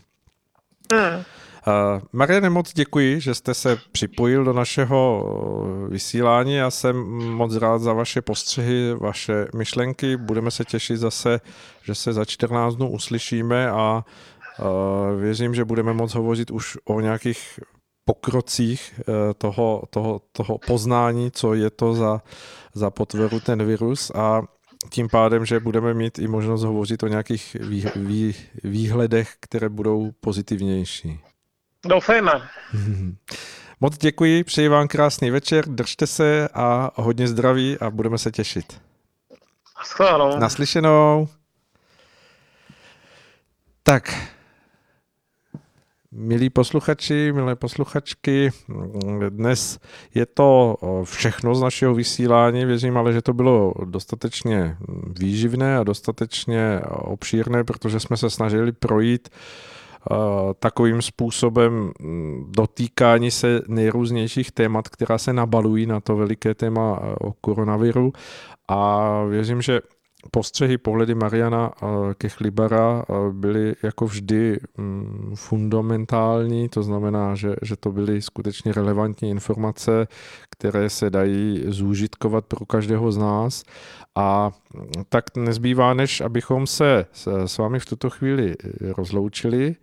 Mm. 0.92 1.24
Uh, 1.66 2.02
Mariane, 2.12 2.50
moc 2.50 2.72
děkuji, 2.72 3.20
že 3.20 3.34
jste 3.34 3.54
se 3.54 3.78
připojil 3.92 4.44
do 4.44 4.52
našeho 4.52 5.26
vysílání. 5.88 6.54
Já 6.54 6.70
jsem 6.70 6.96
moc 7.12 7.56
rád 7.56 7.78
za 7.78 7.92
vaše 7.92 8.22
postřehy, 8.22 8.94
vaše 9.00 9.46
myšlenky. 9.54 10.16
Budeme 10.16 10.50
se 10.50 10.64
těšit 10.64 10.98
zase, 10.98 11.40
že 11.82 11.94
se 11.94 12.12
za 12.12 12.24
14 12.24 12.74
dnů 12.74 12.90
uslyšíme 12.90 13.70
a 13.70 14.04
uh, 14.60 15.20
věřím, 15.20 15.54
že 15.54 15.64
budeme 15.64 15.92
moc 15.92 16.14
hovořit 16.14 16.50
už 16.50 16.78
o 16.84 17.00
nějakých 17.00 17.60
pokrocích 18.04 19.00
eh, 19.00 19.34
toho, 19.34 19.82
toho, 19.90 20.20
toho 20.32 20.58
poznání, 20.58 21.30
co 21.30 21.54
je 21.54 21.70
to 21.70 21.94
za, 21.94 22.22
za 22.74 22.90
potvoru 22.90 23.40
ten 23.40 23.66
virus 23.66 24.10
a 24.14 24.42
tím 24.90 25.08
pádem, 25.08 25.46
že 25.46 25.60
budeme 25.60 25.94
mít 25.94 26.18
i 26.18 26.28
možnost 26.28 26.62
hovořit 26.62 27.02
o 27.02 27.08
nějakých 27.08 27.56
vý, 27.60 27.86
vý, 27.96 28.34
výhledech, 28.64 29.34
které 29.40 29.68
budou 29.68 30.10
pozitivnější. 30.20 31.20
Doufejme. 31.86 32.32
Moc 33.80 33.98
děkuji, 33.98 34.44
přeji 34.44 34.68
vám 34.68 34.88
krásný 34.88 35.30
večer, 35.30 35.68
držte 35.68 36.06
se 36.06 36.48
a 36.54 36.90
hodně 36.94 37.28
zdraví 37.28 37.78
a 37.78 37.90
budeme 37.90 38.18
se 38.18 38.30
těšit. 38.30 38.80
Schválnou. 39.84 40.38
Naslyšenou. 40.38 41.28
Tak, 43.82 44.14
milí 46.14 46.50
posluchači, 46.50 47.32
milé 47.32 47.56
posluchačky, 47.56 48.50
dnes 49.28 49.78
je 50.14 50.26
to 50.26 50.76
všechno 51.04 51.54
z 51.54 51.60
našeho 51.60 51.94
vysílání, 51.94 52.64
věřím 52.64 52.96
ale, 52.96 53.12
že 53.12 53.22
to 53.22 53.32
bylo 53.32 53.74
dostatečně 53.84 54.76
výživné 55.18 55.78
a 55.78 55.84
dostatečně 55.84 56.80
obšírné, 56.90 57.64
protože 57.64 58.00
jsme 58.00 58.16
se 58.16 58.30
snažili 58.30 58.72
projít 58.72 59.28
takovým 60.58 61.02
způsobem 61.02 61.92
dotýkání 62.48 63.30
se 63.30 63.60
nejrůznějších 63.68 64.52
témat, 64.52 64.88
která 64.88 65.18
se 65.18 65.32
nabalují 65.32 65.86
na 65.86 66.00
to 66.00 66.16
veliké 66.16 66.54
téma 66.54 67.00
o 67.20 67.32
koronaviru. 67.32 68.12
A 68.68 69.22
věřím, 69.24 69.62
že 69.62 69.80
postřehy, 70.30 70.78
pohledy 70.78 71.14
Mariana 71.14 71.72
ke 72.18 72.28
Chlibara 72.28 73.04
byly 73.32 73.74
jako 73.82 74.06
vždy 74.06 74.58
mm, 74.76 75.32
fundamentální, 75.34 76.68
to 76.68 76.82
znamená, 76.82 77.34
že, 77.34 77.56
že 77.62 77.76
to 77.76 77.92
byly 77.92 78.22
skutečně 78.22 78.72
relevantní 78.72 79.30
informace, 79.30 80.06
které 80.50 80.90
se 80.90 81.10
dají 81.10 81.64
zúžitkovat 81.66 82.46
pro 82.46 82.66
každého 82.66 83.12
z 83.12 83.16
nás. 83.16 83.62
A 84.14 84.50
tak 85.08 85.24
nezbývá, 85.36 85.94
než 85.94 86.20
abychom 86.20 86.66
se 86.66 87.06
s 87.44 87.58
vámi 87.58 87.80
v 87.80 87.86
tuto 87.86 88.10
chvíli 88.10 88.54
rozloučili 88.96 89.76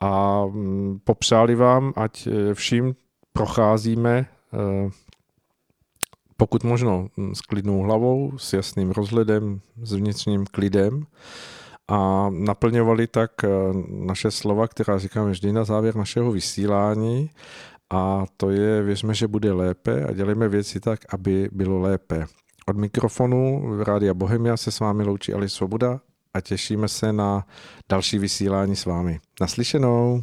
a 0.00 0.44
mm, 0.46 0.98
popřáli 1.04 1.54
vám, 1.54 1.92
ať 1.96 2.28
vším 2.54 2.94
procházíme 3.32 4.26
eh, 4.54 4.90
pokud 6.36 6.64
možno 6.64 7.08
mm, 7.16 7.34
s 7.34 7.40
klidnou 7.40 7.82
hlavou, 7.82 8.32
s 8.38 8.52
jasným 8.52 8.90
rozhledem, 8.90 9.60
s 9.82 9.92
vnitřním 9.92 10.46
klidem 10.46 11.06
a 11.88 12.30
naplňovali 12.30 13.06
tak 13.06 13.44
eh, 13.44 13.48
naše 13.88 14.30
slova, 14.30 14.68
která 14.68 14.98
říkáme 14.98 15.30
vždy 15.30 15.52
na 15.52 15.64
závěr 15.64 15.96
našeho 15.96 16.32
vysílání 16.32 17.30
a 17.90 18.24
to 18.36 18.50
je, 18.50 18.82
věřme, 18.82 19.14
že 19.14 19.28
bude 19.28 19.52
lépe 19.52 20.04
a 20.04 20.12
dělejme 20.12 20.48
věci 20.48 20.80
tak, 20.80 21.00
aby 21.14 21.48
bylo 21.52 21.80
lépe. 21.80 22.26
Od 22.66 22.76
mikrofonu 22.76 23.62
Rádia 23.84 24.14
Bohemia 24.14 24.56
se 24.56 24.70
s 24.70 24.80
vámi 24.80 25.04
loučí 25.04 25.34
Ali 25.34 25.48
Svoboda 25.48 26.00
a 26.34 26.40
těšíme 26.40 26.88
se 26.88 27.12
na 27.12 27.46
další 27.88 28.18
vysílání 28.18 28.76
s 28.76 28.84
vámi. 28.84 29.20
Naslyšenou. 29.40 30.20